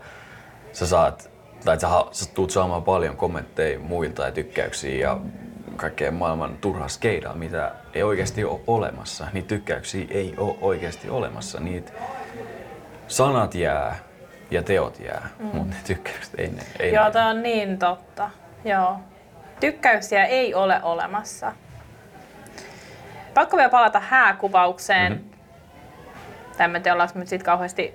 sä 0.73 0.87
saat, 0.87 1.29
tai 1.65 1.79
sä, 1.79 1.87
sä 2.11 2.29
tuut 2.33 2.51
saamaan 2.51 2.83
paljon 2.83 3.17
kommentteja 3.17 3.79
muilta 3.79 4.25
ja 4.25 4.31
tykkäyksiä 4.31 4.99
ja 4.99 5.19
kaikkea 5.75 6.11
maailman 6.11 6.57
turhaa 6.61 6.87
skeidaa, 6.87 7.33
mitä 7.35 7.71
ei 7.93 8.03
oikeasti 8.03 8.43
ole 8.43 8.59
olemassa. 8.67 9.27
Niitä 9.33 9.47
tykkäyksiä 9.47 10.07
ei 10.09 10.33
ole 10.37 10.55
oikeasti 10.61 11.09
olemassa. 11.09 11.59
Niitä 11.59 11.91
sanat 13.07 13.55
jää 13.55 14.06
ja 14.51 14.63
teot 14.63 14.99
jää, 14.99 15.27
mm. 15.39 15.45
mutta 15.45 15.75
ne 15.75 15.81
tykkäykset 15.87 16.33
ei 16.39 16.47
ne. 16.47 16.61
Ei 16.79 16.93
Joo, 16.93 17.11
tämä 17.11 17.27
on 17.29 17.43
niin 17.43 17.77
totta. 17.79 18.29
Joo. 18.65 18.99
Tykkäyksiä 19.59 20.25
ei 20.25 20.53
ole 20.53 20.79
olemassa. 20.83 21.51
Pakko 23.33 23.57
vielä 23.57 23.69
palata 23.69 23.99
hääkuvaukseen. 23.99 25.11
Mm-hmm. 25.13 25.29
Tai 26.57 26.65
en 26.75 26.83
tiedä, 26.83 26.93
ollaanko 26.93 27.19
nyt 27.19 27.27
siitä 27.27 27.45
kauheasti 27.45 27.93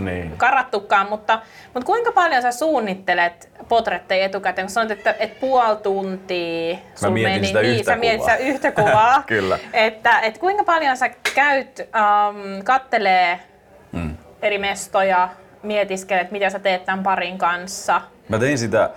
Niin. 0.00 0.36
karattukaan, 0.36 1.08
mutta, 1.08 1.40
mutta 1.74 1.86
kuinka 1.86 2.12
paljon 2.12 2.42
sä 2.42 2.52
suunnittelet 2.52 3.50
potretteja 3.68 4.24
etukäteen? 4.24 4.66
Kun 4.66 4.72
sanoit, 4.72 4.90
että, 4.90 5.14
että 5.18 5.40
puoli 5.40 5.76
tuntia 5.76 6.76
sul 6.94 7.10
mietin 7.10 7.32
meni, 7.32 7.46
sitä 7.46 7.62
niin, 7.62 7.74
yhtä 7.74 7.92
sä 7.92 7.96
mietit 7.96 8.20
sitä 8.20 8.36
yhtä 8.36 8.72
kuvaa. 8.72 9.22
Kyllä. 9.26 9.58
Että, 9.72 10.20
että 10.20 10.40
kuinka 10.40 10.64
paljon 10.64 10.96
sä 10.96 11.08
käyt, 11.34 11.80
um, 11.80 12.64
kattelee 12.64 13.40
Mm. 13.92 14.16
eri 14.42 14.58
mestoja, 14.58 15.28
mietiskelet, 15.62 16.30
mitä 16.30 16.50
sä 16.50 16.58
teet 16.58 16.84
tämän 16.84 17.02
parin 17.02 17.38
kanssa. 17.38 18.00
Mä 18.28 18.38
tein 18.38 18.58
sitä 18.58 18.90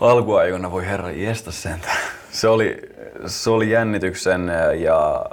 alkuaikoina, 0.00 0.70
voi 0.70 0.86
herra 0.86 1.10
jestä 1.10 1.50
sentään. 1.50 1.98
Se 2.30 2.48
oli, 2.48 2.76
se 3.26 3.50
oli 3.50 3.70
jännityksen 3.70 4.52
ja 4.78 5.26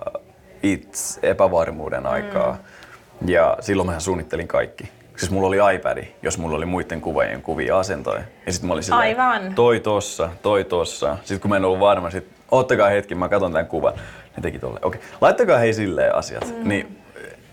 itse 0.63 1.19
epävarmuuden 1.23 2.05
aikaa. 2.05 2.51
Mm. 2.51 3.29
Ja 3.29 3.57
silloin 3.59 3.89
mä 3.89 3.99
suunnittelin 3.99 4.47
kaikki. 4.47 4.89
Siis 5.17 5.31
mulla 5.31 5.47
oli 5.47 5.75
iPad, 5.75 6.03
jos 6.21 6.37
mulla 6.37 6.57
oli 6.57 6.65
muiden 6.65 7.01
kuvaajien 7.01 7.41
kuvia 7.41 7.67
ja 7.67 7.79
asentoja. 7.79 8.21
Ja 8.45 8.51
sitten 8.51 8.67
mä 8.67 8.73
olin 8.73 8.83
silleen, 8.83 9.01
Aivan. 9.01 9.55
toi 9.55 9.79
tossa, 9.79 10.29
toi 10.41 10.63
tossa. 10.63 11.17
Sitten 11.17 11.39
kun 11.39 11.49
mä 11.49 11.57
en 11.57 11.65
ollut 11.65 11.79
varma, 11.79 12.09
sit 12.09 12.27
ottakaa 12.51 12.89
hetki, 12.89 13.15
mä 13.15 13.29
katson 13.29 13.51
tämän 13.51 13.67
kuvan. 13.67 13.93
Ne 14.35 14.41
teki 14.41 14.59
tolle. 14.59 14.79
Okei, 14.83 15.01
laittakaa 15.21 15.57
hei 15.57 15.73
silleen 15.73 16.15
asiat. 16.15 16.45
Mm. 16.57 16.69
Niin 16.69 16.97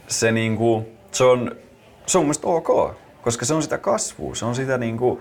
se 0.09 0.33
niinku, 0.33 0.89
se 1.13 1.25
on, 1.25 1.57
se 2.07 2.19
on 2.19 2.23
mun 2.23 2.27
mielestä 2.27 2.47
ok, 2.47 2.97
koska 3.23 3.45
se 3.45 3.55
on 3.55 3.63
sitä 3.63 3.79
kasvua, 3.79 4.35
se 4.35 4.45
on 4.45 4.55
sitä 4.55 4.79
niinku, 4.79 5.21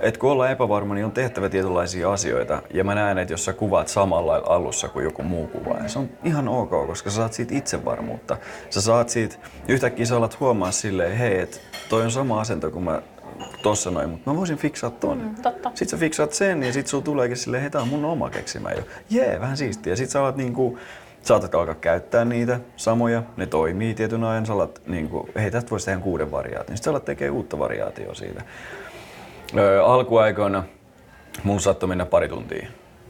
että 0.00 0.20
kun 0.20 0.30
ollaan 0.30 0.50
epävarma, 0.50 0.94
niin 0.94 1.04
on 1.04 1.12
tehtävä 1.12 1.48
tietynlaisia 1.48 2.12
asioita. 2.12 2.62
Ja 2.74 2.84
mä 2.84 2.94
näen, 2.94 3.18
että 3.18 3.32
jos 3.32 3.44
sä 3.44 3.52
kuvaat 3.52 3.88
samalla 3.88 4.42
alussa 4.46 4.88
kuin 4.88 5.04
joku 5.04 5.22
muu 5.22 5.46
kuvaa, 5.46 5.88
se 5.88 5.98
on 5.98 6.08
ihan 6.24 6.48
ok, 6.48 6.70
koska 6.86 7.10
sä 7.10 7.16
saat 7.16 7.32
siitä 7.32 7.54
itsevarmuutta. 7.54 8.36
Sä 8.70 8.80
saat 8.80 9.08
siitä, 9.08 9.36
yhtäkkiä 9.68 10.06
sä 10.06 10.16
alat 10.16 10.40
huomaa 10.40 10.70
silleen, 10.70 11.16
hei, 11.16 11.40
että 11.40 11.56
toi 11.88 12.02
on 12.02 12.10
sama 12.10 12.40
asento 12.40 12.70
kuin 12.70 12.84
mä 12.84 13.02
tossa 13.62 13.90
noin, 13.90 14.10
mutta 14.10 14.30
mä 14.30 14.36
voisin 14.36 14.56
fiksaa 14.56 14.90
ton. 14.90 15.18
Mm, 15.18 15.34
totta. 15.42 15.68
Sitten 15.68 15.88
sä 15.88 15.96
fiksaat 15.96 16.32
sen 16.32 16.62
ja 16.62 16.72
sit 16.72 16.86
sulla 16.86 17.04
tuleekin 17.04 17.36
silleen, 17.36 17.60
hei 17.60 17.70
tää 17.70 17.82
on 17.82 17.88
mun 17.88 18.04
oma 18.04 18.30
keksimä 18.30 18.70
jo. 18.70 18.82
Jee, 19.10 19.40
vähän 19.40 19.56
siistiä. 19.56 19.96
Sit 19.96 20.10
sä 20.10 20.20
alat 20.20 20.36
niinku, 20.36 20.78
saatat 21.22 21.54
alkaa 21.54 21.74
käyttää 21.74 22.24
niitä 22.24 22.60
samoja, 22.76 23.22
ne 23.36 23.46
toimii 23.46 23.94
tietyn 23.94 24.24
ajan. 24.24 24.46
Sä 24.46 24.52
alat 24.52 24.82
niinku, 24.86 25.28
hei 25.36 25.50
tästä 25.50 25.70
voisi 25.70 25.86
tehdä 25.86 26.00
kuuden 26.00 26.30
variaation. 26.30 26.76
Sitten 26.76 26.84
sä 26.84 26.90
alat 26.90 27.04
tekee 27.04 27.30
uutta 27.30 27.58
variaatioa 27.58 28.14
siitä. 28.14 28.42
Öö, 29.56 29.84
alkuaikoina 29.84 30.64
mun 31.42 31.60
saattoi 31.60 31.88
mennä 31.88 32.06
pari 32.06 32.28
tuntia, 32.28 32.66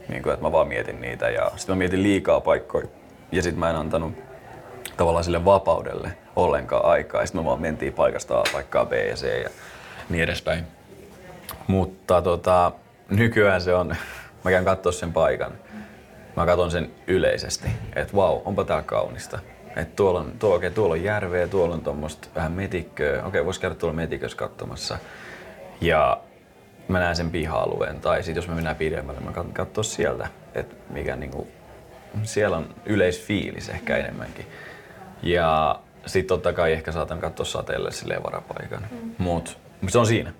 niin 0.08 0.22
kuin, 0.22 0.32
että 0.32 0.46
mä 0.46 0.52
vaan 0.52 0.68
mietin 0.68 1.00
niitä 1.00 1.30
ja 1.30 1.50
sitten 1.56 1.74
mä 1.76 1.78
mietin 1.78 2.02
liikaa 2.02 2.40
paikkoja 2.40 2.86
ja 3.32 3.42
sitten 3.42 3.60
mä 3.60 3.70
en 3.70 3.76
antanut 3.76 4.12
tavallaan 4.96 5.24
sille 5.24 5.44
vapaudelle 5.44 6.12
ollenkaan 6.36 6.84
aikaa 6.84 7.26
sitten 7.26 7.40
me 7.40 7.44
vaan 7.44 7.60
mentiin 7.60 7.92
paikasta 7.92 8.38
A 8.38 8.44
paikkaa 8.52 8.86
B 8.86 8.92
ja 8.92 9.14
C 9.14 9.42
ja 9.42 9.50
niin 10.08 10.24
edespäin. 10.24 10.64
Mutta 11.66 12.22
tota, 12.22 12.72
nykyään 13.10 13.60
se 13.60 13.74
on, 13.74 13.88
mä 14.44 14.50
käyn 14.50 14.64
katsoa 14.64 14.92
sen 14.92 15.12
paikan, 15.12 15.52
mä 16.36 16.46
katson 16.46 16.70
sen 16.70 16.90
yleisesti, 17.06 17.68
että 17.96 18.16
vau, 18.16 18.40
onpa 18.44 18.64
tää 18.64 18.82
kaunista. 18.82 19.38
Että 19.76 19.96
tuolla 19.96 20.20
on, 20.20 20.32
tuo, 20.38 20.54
okay, 20.54 20.70
tuolla 20.70 20.92
on 20.92 21.02
järveä, 21.02 21.48
tuolla 21.48 21.74
on 21.74 21.80
tuommoista 21.80 22.28
vähän 22.34 22.52
metikköä, 22.52 23.24
okei 23.24 23.44
vois 23.44 23.58
käydä 23.58 23.74
tuolla 23.74 23.96
metikössä 23.96 24.36
katsomassa. 24.36 24.98
Ja 25.80 26.20
mä 26.88 26.98
näen 26.98 27.16
sen 27.16 27.30
piha-alueen, 27.30 28.00
tai 28.00 28.22
sitten 28.22 28.40
jos 28.40 28.48
me 28.48 28.54
mennään 28.54 28.76
pidemmälle, 28.76 29.20
mä 29.20 29.30
kat- 29.30 29.52
katsoa 29.52 29.84
sieltä, 29.84 30.28
että 30.54 30.76
mikä 30.90 31.16
niinku, 31.16 31.48
siellä 32.22 32.56
on 32.56 32.74
yleisfiilis 32.86 33.68
ehkä 33.68 33.96
enemmänkin. 33.96 34.46
Ja 35.22 35.80
sitten 36.06 36.28
totta 36.28 36.52
kai 36.52 36.72
ehkä 36.72 36.92
saatan 36.92 37.18
katsoa 37.18 37.46
sateelle 37.46 37.92
silleen 37.92 38.22
varapaikan. 38.22 38.86
Mm. 38.90 39.14
Mut 39.18 39.58
se 39.88 39.98
on 39.98 40.06
siinä. 40.06 40.32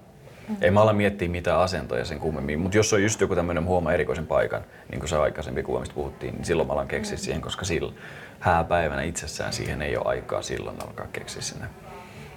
Mm. 0.49 0.57
Ei 0.61 0.71
mä 0.71 0.83
ala 0.83 0.93
miettiä 0.93 1.29
mitään 1.29 1.61
asentoja 1.61 2.05
sen 2.05 2.19
kummemmin, 2.19 2.61
mutta 2.61 2.77
jos 2.77 2.93
on 2.93 3.03
just 3.03 3.21
joku 3.21 3.35
tämmöinen 3.35 3.65
huoma 3.65 3.93
erikoisen 3.93 4.27
paikan, 4.27 4.65
niin 4.91 4.99
kuin 4.99 5.09
se 5.09 5.17
aikaisempi 5.17 5.63
kuva, 5.63 5.81
mistä 5.81 5.95
puhuttiin, 5.95 6.35
niin 6.35 6.45
silloin 6.45 6.67
mä 6.67 6.73
alan 6.73 6.89
keksiä 6.89 7.17
mm. 7.17 7.21
siihen, 7.21 7.43
koska 7.43 7.65
silloin 7.65 7.95
hääpäivänä 8.41 9.03
itsessään 9.03 9.53
siihen 9.53 9.83
ei 9.83 9.97
ole 9.97 10.07
aikaa 10.07 10.43
silloin 10.43 10.77
alkaa 10.83 11.07
keksiä 11.13 11.43
sinne. 11.43 11.67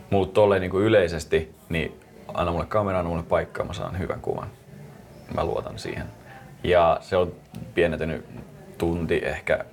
Mutta 0.10 0.34
tolleen 0.34 0.62
niin 0.62 0.76
yleisesti, 0.76 1.56
niin 1.70 1.99
anna 2.34 2.51
mulle 2.51 2.66
kamera, 2.66 2.99
anna 2.99 3.10
mulle 3.10 3.24
paikkaa, 3.24 3.66
mä 3.66 3.74
saan 3.74 3.99
hyvän 3.99 4.22
kuvan. 4.22 4.47
Mä 5.36 5.45
luotan 5.45 5.80
siihen. 5.80 6.06
Ja 6.64 6.97
se 7.01 7.18
on 7.18 7.34
pienentynyt 7.74 8.26
tunti 8.78 9.22
ehkä, 9.24 9.66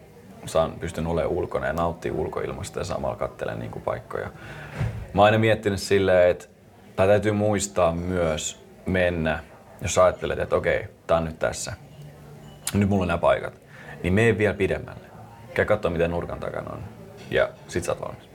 saan, 0.46 0.72
pystyn 0.72 1.06
olemaan 1.06 1.32
ulkona 1.32 1.66
ja 1.66 1.72
nauttimaan 1.72 2.20
ulkoilmasta 2.20 2.78
ja 2.78 2.84
samalla 2.84 3.16
katselen 3.16 3.58
niin 3.58 3.70
kuin 3.70 3.82
paikkoja. 3.82 4.30
Mä 5.14 5.22
oon 5.22 5.26
aina 5.26 5.38
miettinyt 5.38 5.80
silleen, 5.80 6.30
että 6.30 6.48
tää 6.96 7.06
täytyy 7.06 7.32
muistaa 7.32 7.94
myös 7.94 8.64
mennä, 8.86 9.38
jos 9.80 9.98
ajattelet, 9.98 10.38
että 10.38 10.56
okei, 10.56 10.88
tää 11.06 11.16
on 11.16 11.24
nyt 11.24 11.38
tässä. 11.38 11.72
Nyt 12.74 12.88
mulla 12.88 13.02
on 13.02 13.08
nämä 13.08 13.18
paikat. 13.18 13.54
Niin 14.02 14.14
mene 14.14 14.38
vielä 14.38 14.54
pidemmälle. 14.54 15.06
Käy 15.54 15.64
katsoa, 15.64 15.90
mitä 15.90 16.08
nurkan 16.08 16.40
takana 16.40 16.70
on. 16.70 16.82
Ja 17.30 17.48
sit 17.68 17.84
sä 17.84 17.92
oot 17.92 18.00
valmis. 18.00 18.28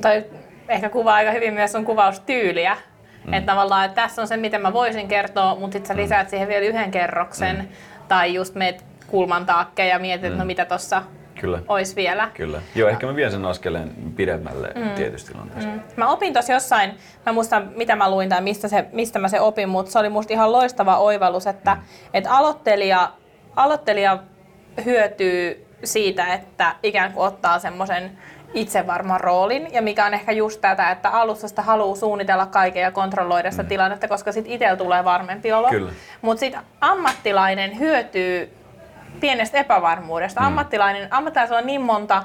Tai 0.00 0.24
ehkä 0.68 0.88
kuvaa 0.88 1.14
aika 1.14 1.30
hyvin 1.30 1.54
myös 1.54 1.72
sun 1.72 1.84
kuvaustyyliä. 1.84 2.76
Mm. 3.26 3.34
Että 3.34 3.52
tavallaan, 3.52 3.84
että 3.84 4.02
tässä 4.02 4.22
on 4.22 4.28
se, 4.28 4.36
miten 4.36 4.62
mä 4.62 4.72
voisin 4.72 5.08
kertoa, 5.08 5.54
mutta 5.54 5.72
sitten 5.72 5.96
sä 5.96 6.02
lisäät 6.02 6.30
siihen 6.30 6.48
vielä 6.48 6.66
yhden 6.66 6.90
kerroksen. 6.90 7.56
Mm. 7.56 7.68
Tai 8.08 8.34
just 8.34 8.54
meet 8.54 8.84
kulman 9.06 9.46
taakke 9.46 9.86
ja 9.86 9.98
mietit, 9.98 10.24
että 10.24 10.38
no 10.38 10.44
mitä 10.44 10.64
tossa 10.64 11.02
Kyllä. 11.40 11.58
olisi 11.68 11.96
vielä. 11.96 12.30
Kyllä. 12.34 12.62
Joo, 12.74 12.88
ehkä 12.88 13.06
mä 13.06 13.16
vien 13.16 13.30
sen 13.30 13.44
askeleen 13.44 13.90
pidemmälle 14.16 14.72
mm. 14.74 14.90
tietysti 14.90 15.32
tilanteessa. 15.32 15.70
Mm. 15.70 15.80
Mä 15.96 16.08
opin 16.08 16.32
tuossa 16.32 16.52
jossain, 16.52 16.92
mä 17.26 17.32
muistan 17.32 17.72
mitä 17.76 17.96
mä 17.96 18.10
luin 18.10 18.28
tai 18.28 18.40
mistä, 18.40 18.68
se, 18.68 18.84
mistä 18.92 19.18
mä 19.18 19.28
se 19.28 19.40
opin, 19.40 19.68
mutta 19.68 19.92
se 19.92 19.98
oli 19.98 20.08
musta 20.08 20.32
ihan 20.32 20.52
loistava 20.52 20.98
oivallus, 20.98 21.46
että 21.46 21.74
mm. 21.74 21.80
et 22.14 22.24
aloittelija, 22.28 23.12
aloittelija 23.56 24.18
hyötyy 24.84 25.66
siitä, 25.84 26.34
että 26.34 26.76
ikään 26.82 27.12
kuin 27.12 27.26
ottaa 27.26 27.58
semmoisen 27.58 28.18
itsevarman 28.54 29.20
roolin, 29.20 29.68
ja 29.72 29.82
mikä 29.82 30.06
on 30.06 30.14
ehkä 30.14 30.32
just 30.32 30.60
tätä, 30.60 30.90
että 30.90 31.08
alussa 31.08 31.48
sitä 31.48 31.62
haluaa 31.62 31.96
suunnitella 31.96 32.46
kaiken 32.46 32.82
ja 32.82 32.90
kontrolloida 32.90 33.50
sitä 33.50 33.62
mm. 33.62 33.68
tilannetta, 33.68 34.08
koska 34.08 34.32
sitten 34.32 34.52
itsellä 34.52 34.76
tulee 34.76 35.04
varmempi 35.04 35.52
olo. 35.52 35.68
Mutta 36.22 36.40
sitten 36.40 36.60
ammattilainen 36.80 37.78
hyötyy 37.78 38.59
pienestä 39.20 39.58
epävarmuudesta. 39.58 40.40
Mm. 40.40 40.46
Ammattilainen, 40.46 41.08
ammattilaisella 41.10 41.58
on 41.58 41.66
niin 41.66 41.80
monta 41.80 42.22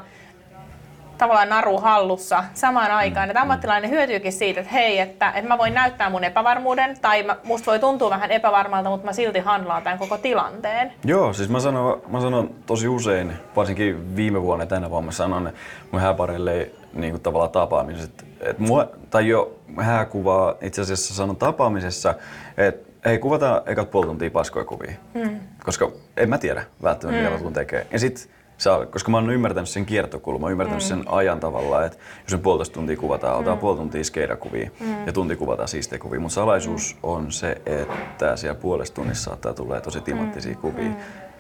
tavallaan 1.18 1.50
naru 1.50 1.78
hallussa 1.78 2.44
samaan 2.54 2.92
aikaan, 2.92 3.30
että 3.30 3.42
ammattilainen 3.42 3.90
hyötyykin 3.90 4.34
siitä, 4.34 4.60
että 4.60 4.74
hei, 4.74 5.00
että, 5.00 5.32
että 5.32 5.48
mä 5.48 5.58
voin 5.58 5.74
näyttää 5.74 6.10
mun 6.10 6.24
epävarmuuden, 6.24 6.98
tai 7.02 7.24
mä, 7.24 7.38
musta 7.44 7.72
voi 7.72 7.80
tuntua 7.80 8.10
vähän 8.10 8.32
epävarmalta, 8.32 8.90
mutta 8.90 9.06
mä 9.06 9.14
silti 9.14 9.40
handlaan 9.40 9.84
tämän 9.84 10.00
koko 10.00 10.18
tilanteen. 10.18 10.94
Joo, 11.04 11.34
siis 11.34 11.50
mä 11.50 11.60
sanon, 11.60 12.02
mä 12.08 12.22
sanon 12.22 12.50
tosi 12.66 12.88
usein, 12.88 13.34
varsinkin 13.56 14.16
viime 14.16 14.42
vuonna 14.42 14.64
ja 14.64 14.68
tänä 14.68 14.90
vuonna 14.90 15.06
mä 15.06 15.12
sanon 15.12 15.54
mun 15.92 16.02
hääpareille 16.02 16.72
niin 16.94 17.12
kuin 17.12 17.22
tavallaan 17.22 17.52
tapaamiset, 17.52 18.26
että 18.40 18.64
mua, 18.64 18.88
tai 19.10 19.28
jo 19.28 19.60
hääkuvaa 19.82 20.56
itse 20.62 20.82
asiassa 20.82 21.14
sanon 21.14 21.36
tapaamisessa, 21.36 22.16
että 22.58 22.92
hei 23.06 23.18
kuvataan 23.20 23.62
ekat 23.66 23.92
puoli 23.92 24.08
tuntia 24.08 24.32
paskoja 24.32 24.66
kuvia, 24.66 24.94
hmm. 25.14 25.40
Koska 25.66 25.92
en 26.18 26.30
mä 26.30 26.38
tiedä 26.38 26.66
välttämättä 26.84 27.22
mitä 27.22 27.34
mä 27.34 27.40
tuun 27.40 27.54
tekemään. 27.54 27.88
Ja 27.92 28.00
sit 28.00 28.30
Saa, 28.58 28.86
koska 28.86 29.12
mä 29.12 29.18
oon 29.18 29.30
ymmärtänyt 29.30 29.70
sen 29.70 29.86
kiertokulman, 29.86 30.52
ymmärtänyt 30.52 30.84
mm. 30.84 30.88
sen 30.88 31.04
ajan 31.06 31.40
tavallaan, 31.40 31.86
että 31.86 31.98
jos 32.24 32.32
me 32.32 32.38
puolitoista 32.38 32.74
tuntia 32.74 32.98
kuvataan, 32.98 33.36
otetaan 33.36 33.58
mm. 33.58 33.62
puoli 33.62 33.78
tuntia 33.78 34.04
skeidakuvia 34.04 34.70
mm. 34.80 35.06
ja 35.06 35.14
tunti 35.14 35.36
kuvataan 35.36 35.68
siistejä 35.68 36.00
kuvia. 36.00 36.20
Mutta 36.20 36.36
salaisuus 36.36 36.94
mm. 36.94 37.00
on 37.04 37.32
se, 37.32 37.62
että 37.66 38.36
siellä 38.36 38.60
puolesta 38.60 38.96
tunnissa 38.96 39.24
saattaa 39.24 39.54
tulla 39.54 39.82
tosi 39.82 40.02
timattisia 40.02 40.54
mm. 40.54 40.58
kuvia. 40.58 40.84
Mm. 40.84 40.96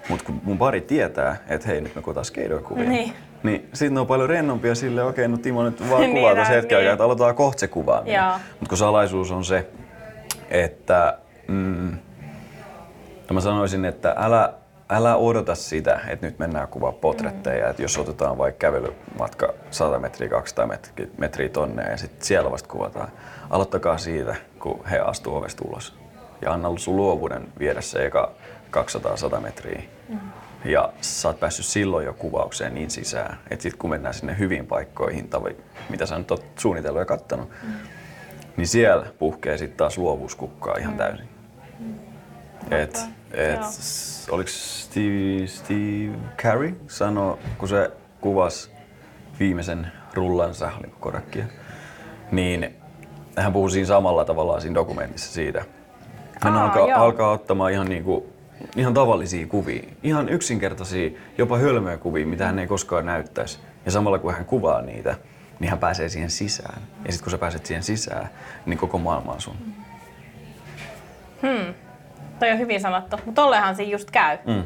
Mutta 0.09 0.25
kun 0.25 0.41
mun 0.43 0.57
pari 0.57 0.81
tietää, 0.81 1.37
että 1.49 1.67
hei 1.67 1.81
nyt 1.81 1.95
me 1.95 2.01
kuvataan 2.01 2.25
skeidakuvia, 2.25 2.89
niin, 2.89 3.13
niin 3.43 3.69
sitten 3.73 3.93
ne 3.93 3.99
on 3.99 4.07
paljon 4.07 4.29
rennompia 4.29 4.75
sille, 4.75 5.03
okei, 5.03 5.25
okay, 5.25 5.37
no 5.37 5.37
Timo 5.37 5.63
nyt 5.63 5.89
vaan 5.89 6.11
kuvaa 6.11 6.33
niin, 6.33 6.37
tässä 6.37 6.53
hetken 6.53 6.77
niin. 6.77 6.91
että 6.91 7.03
aloitetaan 7.03 7.35
kohta 7.35 7.59
se 7.59 7.67
kuvaaminen. 7.67 8.23
Mutta 8.59 8.69
kun 8.69 8.77
salaisuus 8.77 9.31
on 9.31 9.45
se, 9.45 9.67
että 10.49 11.17
mm, 11.47 11.97
mä 13.33 13.41
sanoisin, 13.41 13.85
että 13.85 14.15
älä 14.17 14.53
älä 14.89 15.15
odota 15.15 15.55
sitä, 15.55 15.99
että 16.07 16.25
nyt 16.25 16.39
mennään 16.39 16.67
kuvaa 16.67 16.91
potretteja, 16.91 17.65
mm. 17.65 17.69
että 17.69 17.81
jos 17.81 17.97
otetaan 17.97 18.37
vaikka 18.37 18.59
kävelymatka 18.59 19.53
100 19.71 19.99
metriä, 19.99 20.29
200 20.29 20.67
metriä, 20.67 21.07
metriä 21.17 21.49
tonne 21.49 21.83
ja 21.83 21.97
sitten 21.97 22.25
siellä 22.25 22.51
vasta 22.51 22.69
kuvataan. 22.69 23.07
Aloittakaa 23.49 23.97
siitä, 23.97 24.35
kun 24.59 24.85
he 24.85 24.99
astuu 24.99 25.35
ovesta 25.35 25.63
ulos. 25.67 25.95
Ja 26.41 26.53
anna 26.53 26.69
sun 26.77 26.95
luovuuden 26.95 27.47
viedä 27.59 27.81
se 27.81 28.05
eka 28.05 28.31
200-100 29.37 29.39
metriä. 29.39 29.81
Mm. 30.09 30.19
Ja 30.65 30.93
sä 31.01 31.27
oot 31.27 31.39
päässyt 31.39 31.65
silloin 31.65 32.05
jo 32.05 32.13
kuvaukseen 32.13 32.73
niin 32.73 32.91
sisään, 32.91 33.37
että 33.49 33.63
sit 33.63 33.75
kun 33.75 33.89
mennään 33.89 34.13
sinne 34.13 34.35
hyviin 34.39 34.67
paikkoihin, 34.67 35.29
tai 35.29 35.55
mitä 35.89 36.05
sä 36.05 36.17
nyt 36.17 36.31
oot 36.31 36.45
suunnitellut 36.55 36.99
ja 36.99 37.05
kattonut, 37.05 37.49
mm. 37.63 37.69
niin 38.57 38.67
siellä 38.67 39.05
puhkee 39.19 39.57
sitten 39.57 39.77
taas 39.77 39.97
luovuuskukkaa 39.97 40.75
ihan 40.77 40.93
mm. 40.93 40.97
täysin. 40.97 41.29
Mm. 41.79 41.95
Et, 42.71 42.99
et, 43.31 43.59
oliko 44.31 44.49
Steve, 44.49 45.47
Steve 45.47 46.17
Carey 46.37 46.75
sano, 46.87 47.39
kun 47.57 47.69
se 47.69 47.91
kuvasi 48.21 48.71
viimeisen 49.39 49.87
rullansa, 50.13 50.71
oliko 50.79 50.97
korakkia, 50.99 51.45
niin 52.31 52.75
hän 53.37 53.53
puhui 53.53 53.71
siinä 53.71 53.87
samalla 53.87 54.25
tavalla 54.25 54.59
siinä 54.59 54.75
dokumentissa 54.75 55.33
siitä. 55.33 55.65
Hän 56.41 56.53
Aa, 56.53 56.63
alkaa, 56.63 56.95
alkaa 56.95 57.31
ottamaan 57.31 57.71
ihan, 57.71 57.89
niinku, 57.89 58.33
ihan 58.75 58.93
tavallisia 58.93 59.47
kuvia, 59.47 59.83
ihan 60.03 60.29
yksinkertaisia, 60.29 61.11
jopa 61.37 61.57
hölmöjä 61.57 61.97
kuvia, 61.97 62.27
mitä 62.27 62.45
hän 62.45 62.59
ei 62.59 62.67
koskaan 62.67 63.05
näyttäisi. 63.05 63.59
Ja 63.85 63.91
samalla 63.91 64.19
kun 64.19 64.33
hän 64.33 64.45
kuvaa 64.45 64.81
niitä, 64.81 65.15
niin 65.59 65.69
hän 65.69 65.79
pääsee 65.79 66.09
siihen 66.09 66.29
sisään. 66.29 66.81
Ja 67.05 67.11
sitten 67.11 67.23
kun 67.23 67.31
sä 67.31 67.37
pääset 67.37 67.65
siihen 67.65 67.83
sisään, 67.83 68.29
niin 68.65 68.77
koko 68.77 68.97
maailma 68.97 69.31
on 69.31 69.41
sun. 69.41 69.55
Hmm. 71.41 71.73
Toi 72.39 72.51
on 72.51 72.59
hyvin 72.59 72.81
sanottu, 72.81 73.17
mutta 73.25 73.41
tollehan 73.41 73.75
siinä 73.75 73.91
just 73.91 74.11
käy. 74.11 74.37
Mm. 74.45 74.63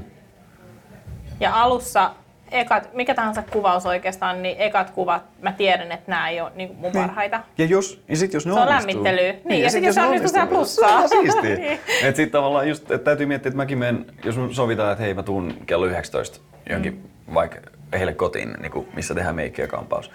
Ja 1.40 1.62
alussa 1.62 2.12
ekat, 2.52 2.94
mikä 2.94 3.16
tahansa 3.16 3.44
kuvaus 3.52 3.86
oikeastaan, 3.86 4.42
niin 4.42 4.56
ekat 4.60 4.90
kuvat, 4.90 5.24
mä 5.42 5.52
tiedän, 5.52 5.92
että 5.92 6.12
nämä 6.12 6.30
ei 6.30 6.42
ole 6.42 6.52
niin 6.56 6.76
mun 6.76 6.92
parhaita. 6.92 7.40
Ja, 7.58 7.66
jos, 7.66 8.04
ja 8.08 8.18
sit 8.18 8.34
jos 8.34 8.46
ne 8.46 8.54
se 8.54 8.60
on 8.60 8.70
lämmittelyä. 8.70 9.32
Niin, 9.32 9.42
niin, 9.46 9.60
ja, 9.60 9.66
ja 9.66 9.72
sit, 9.72 9.84
jos 9.84 9.96
se 9.96 10.02
onnistuu, 10.02 10.32
se 10.32 10.42
on 10.42 10.48
plussaa. 10.48 11.08
Se 11.08 11.18
on 11.18 11.24
siistiä. 11.24 11.56
niin. 11.68 11.80
Et 12.04 12.16
sit 12.16 12.32
tavallaan 12.32 12.70
just, 12.70 12.92
että 12.92 13.06
täytyy 13.06 13.26
miettiä, 13.26 13.50
että 13.50 13.58
mäkin 13.58 13.78
menen, 13.78 14.06
jos 14.24 14.36
sovitaan, 14.52 14.92
että 14.92 15.04
hei 15.04 15.14
mä 15.14 15.24
tuun 15.24 15.54
kello 15.66 15.86
19 15.86 16.40
johonkin 16.70 16.94
mm. 17.28 17.34
vaikka 17.34 17.58
heille 17.94 18.14
kotiin, 18.14 18.54
niin 18.60 18.72
kuin, 18.72 18.88
missä 18.96 19.16
tehdään 19.16 19.36
meikki 19.36 19.62
ja 19.62 19.68
kampaus. 19.68 20.12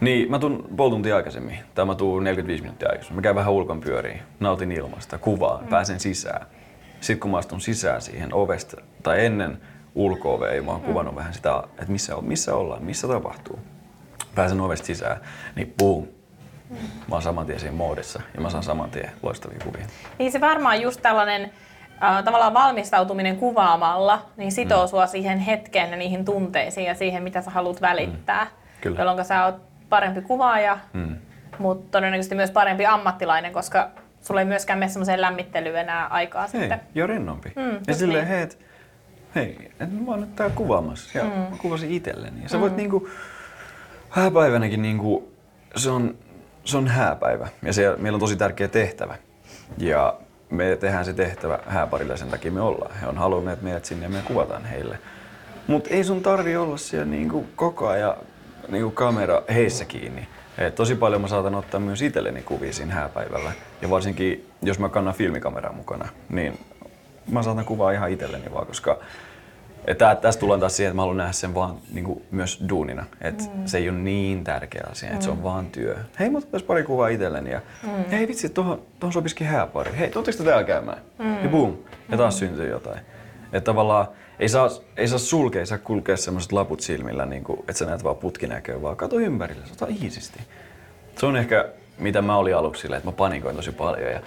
Niin, 0.00 0.30
mä 0.30 0.38
tuun 0.38 0.68
puoli 0.76 0.90
tuntia 0.90 1.16
aikaisemmin, 1.16 1.58
tai 1.74 1.84
mä 1.84 1.94
tuun 1.94 2.24
45 2.24 2.62
minuuttia 2.62 2.88
aikaisemmin. 2.88 3.16
Mä 3.16 3.22
käyn 3.22 3.34
vähän 3.34 3.52
ulkon 3.52 3.80
pyöriin, 3.80 4.20
nautin 4.40 4.72
ilmasta, 4.72 5.18
kuvaan, 5.18 5.64
mm. 5.64 5.68
pääsen 5.68 6.00
sisään. 6.00 6.46
Sitten 7.02 7.20
kun 7.20 7.30
mä 7.30 7.38
astun 7.38 7.60
sisään 7.60 8.02
siihen 8.02 8.34
ovesta, 8.34 8.76
tai 9.02 9.26
ennen 9.26 9.60
ulko 9.94 10.38
mä 10.64 10.72
oon 10.72 10.80
mm. 10.80 10.86
kuvannut 10.86 11.14
vähän 11.14 11.34
sitä, 11.34 11.62
että 11.66 11.92
missä, 11.92 12.14
missä 12.20 12.54
ollaan, 12.54 12.84
missä 12.84 13.08
tapahtuu. 13.08 13.58
Pääsen 14.34 14.60
ovesta 14.60 14.86
sisään, 14.86 15.20
niin 15.56 15.74
boom, 15.78 16.06
mm. 16.70 16.76
mä 16.76 17.14
oon 17.14 17.22
saman 17.22 17.46
tien 17.46 17.60
siinä 17.60 17.76
moodissa 17.76 18.20
ja 18.34 18.40
mä 18.40 18.50
saan 18.50 18.62
saman 18.62 18.90
tien 18.90 19.10
loistavia 19.22 19.58
kuvia. 19.64 19.86
Niin 20.18 20.32
se 20.32 20.40
varmaan 20.40 20.80
just 20.80 21.02
tällainen 21.02 21.52
äh, 22.02 22.24
tavallaan 22.24 22.54
valmistautuminen 22.54 23.36
kuvaamalla, 23.36 24.26
niin 24.36 24.52
sitoo 24.52 24.84
mm. 24.84 24.90
sua 24.90 25.06
siihen 25.06 25.38
hetkeen 25.38 25.90
ja 25.90 25.96
niihin 25.96 26.24
tunteisiin 26.24 26.86
ja 26.86 26.94
siihen, 26.94 27.22
mitä 27.22 27.42
sä 27.42 27.50
haluat 27.50 27.80
välittää. 27.80 28.44
Mm. 28.44 28.50
Kyllä. 28.80 29.00
Jolloin 29.00 29.24
sä 29.24 29.44
oot 29.44 29.56
parempi 29.88 30.20
kuvaaja, 30.20 30.78
mm. 30.92 31.16
mutta 31.58 31.90
todennäköisesti 31.90 32.34
myös 32.34 32.50
parempi 32.50 32.86
ammattilainen, 32.86 33.52
koska 33.52 33.90
sulla 34.22 34.40
ei 34.40 34.46
myöskään 34.46 34.78
mene 34.78 34.90
semmoiseen 34.90 35.20
lämmittelyyn 35.20 35.76
enää 35.76 36.06
aikaa 36.06 36.42
Hei, 36.42 36.60
sitten. 36.60 36.80
ja 36.94 37.06
rennompi. 37.06 37.52
Mm, 37.56 37.78
ja 37.86 37.94
silleen, 37.94 38.24
niin. 38.24 38.34
hei, 38.34 38.42
et, 38.42 38.58
hei, 39.34 39.72
et 39.80 39.92
mä 39.92 40.10
oon 40.10 40.20
nyt 40.20 40.36
täällä 40.36 40.54
kuvaamassa 40.54 41.18
ja 41.18 41.24
mm. 41.24 41.30
mä 41.30 41.56
kuvasin 41.58 41.90
itselleni. 41.90 42.42
Ja 42.42 42.48
sä 42.48 42.56
mm. 42.56 42.60
voit 42.60 42.76
niinku, 42.76 43.08
hääpäivänäkin 44.10 44.82
niinku, 44.82 45.32
se 45.76 45.90
on, 45.90 46.18
se 46.64 46.76
on 46.76 46.88
hääpäivä 46.88 47.48
ja 47.62 47.72
se, 47.72 47.96
meillä 47.98 48.16
on 48.16 48.20
tosi 48.20 48.36
tärkeä 48.36 48.68
tehtävä. 48.68 49.16
Ja 49.78 50.16
me 50.50 50.76
tehdään 50.76 51.04
se 51.04 51.12
tehtävä 51.12 51.58
hääparille 51.66 52.16
sen 52.16 52.28
takia 52.28 52.52
me 52.52 52.60
ollaan. 52.60 52.94
He 53.00 53.06
on 53.06 53.18
halunneet 53.18 53.62
meidät 53.62 53.84
sinne 53.84 54.06
ja 54.06 54.10
me 54.10 54.22
kuvataan 54.24 54.64
heille. 54.64 54.98
Mutta 55.66 55.90
ei 55.90 56.04
sun 56.04 56.22
tarvi 56.22 56.56
olla 56.56 56.76
siellä 56.76 57.06
niinku 57.06 57.46
koko 57.56 57.88
ajan 57.88 58.14
niinku 58.68 58.90
kamera 58.90 59.42
heissä 59.54 59.84
kiinni. 59.84 60.28
Et 60.58 60.74
tosi 60.74 60.94
paljon 60.94 61.20
mä 61.20 61.28
saatan 61.28 61.54
ottaa 61.54 61.80
myös 61.80 62.02
itselleni 62.02 62.42
kuvia 62.42 62.72
siinä 62.72 62.94
hääpäivällä. 62.94 63.52
Ja 63.82 63.90
varsinkin, 63.90 64.46
jos 64.62 64.78
mä 64.78 64.88
kannan 64.88 65.14
filmikameraa 65.14 65.72
mukana, 65.72 66.08
niin 66.28 66.58
mä 67.30 67.42
saatan 67.42 67.64
kuvaa 67.64 67.92
ihan 67.92 68.10
itselleni 68.10 68.52
vaan, 68.52 68.66
koska 68.66 68.98
että 69.86 70.14
tästä 70.14 70.40
tullaan 70.40 70.60
taas 70.60 70.76
siihen, 70.76 70.90
että 70.90 70.96
mä 70.96 71.02
haluan 71.02 71.16
nähdä 71.16 71.32
sen 71.32 71.54
vaan 71.54 71.76
niin 71.92 72.04
kuin 72.04 72.22
myös 72.30 72.64
duunina. 72.68 73.06
Että 73.20 73.44
mm. 73.44 73.66
se 73.66 73.78
ei 73.78 73.88
ole 73.88 73.98
niin 73.98 74.44
tärkeä 74.44 74.84
asia, 74.90 75.08
että 75.08 75.18
mm. 75.18 75.24
se 75.24 75.30
on 75.30 75.36
mm. 75.36 75.42
vaan 75.42 75.66
työ. 75.66 75.96
Hei, 76.18 76.30
mä 76.30 76.38
otan 76.38 76.60
pari 76.66 76.82
kuvaa 76.82 77.08
itselleni 77.08 77.50
ja 77.50 77.60
mm. 77.82 77.90
hei 78.10 78.28
vitsi, 78.28 78.48
tuohon, 78.48 78.82
tuohon 79.00 79.12
sopisikin 79.12 79.46
hääpari. 79.46 79.90
Hei, 79.98 80.10
tuotteko 80.10 80.38
te 80.38 80.44
täällä 80.44 80.64
käymään? 80.64 80.98
Mm. 81.18 81.42
Ja 81.42 81.48
boom, 81.48 81.76
ja 82.08 82.16
taas 82.16 82.34
mm. 82.34 82.38
syntyy 82.38 82.70
jotain. 82.70 83.00
Että 83.52 83.60
tavallaan 83.60 84.06
ei 84.38 84.48
saa, 84.48 84.68
ei 84.96 85.08
saa 85.08 85.18
sulkea, 85.18 85.60
ei 85.60 85.66
saa 85.66 85.78
kulkea 85.78 86.16
semmoiset 86.16 86.52
laput 86.52 86.80
silmillä, 86.80 87.26
niin 87.26 87.44
kuin, 87.44 87.58
että 87.60 87.72
sä 87.72 87.86
näet 87.86 88.04
vaan 88.04 88.16
putkinäköä, 88.16 88.82
vaan 88.82 88.96
kato 88.96 89.18
ympärille, 89.18 89.64
ota 89.72 89.86
iisisti. 90.02 90.40
Se 91.18 91.26
on 91.26 91.36
ehkä, 91.36 91.68
mitä 91.98 92.22
mä 92.22 92.36
olin 92.36 92.56
aluksi 92.56 92.82
silleen, 92.82 92.98
että 92.98 93.10
mä 93.10 93.16
panikoin 93.16 93.56
tosi 93.56 93.72
paljon 93.72 94.12
ja 94.12 94.20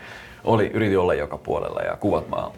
oli, 0.43 0.67
yritin 0.67 0.99
olla 0.99 1.13
joka 1.13 1.37
puolella 1.37 1.81
ja 1.81 1.95
kuvat 1.95 2.29
mä 2.29 2.51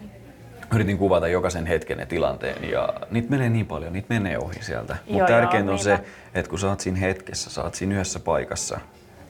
yritin 0.74 0.98
kuvata 0.98 1.28
jokaisen 1.28 1.66
hetken 1.66 1.98
ja 1.98 2.06
tilanteen 2.06 2.70
ja 2.70 2.94
niitä 3.10 3.30
menee 3.30 3.50
niin 3.50 3.66
paljon, 3.66 3.92
niitä 3.92 4.14
menee 4.14 4.38
ohi 4.38 4.62
sieltä. 4.62 4.96
Mutta 5.10 5.26
tärkeintä 5.26 5.72
on 5.72 5.78
se, 5.78 5.98
että 6.34 6.50
kun 6.50 6.58
sä 6.58 6.68
oot 6.68 6.80
siinä 6.80 6.98
hetkessä, 6.98 7.50
sä 7.50 7.62
oot 7.62 7.74
siinä 7.74 7.94
yhdessä 7.94 8.20
paikassa, 8.20 8.80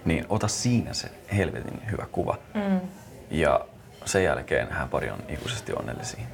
niin 0.04 0.26
ota 0.28 0.48
siinä 0.48 0.92
se 0.92 1.08
helvetin 1.36 1.82
hyvä 1.90 2.06
kuva. 2.12 2.38
Mm. 2.54 2.80
Ja 3.30 3.60
sen 4.04 4.24
jälkeen 4.24 4.68
hän 4.70 4.88
pari 4.88 5.10
on 5.10 5.18
ikuisesti 5.28 5.72
onnellisia. 5.72 6.24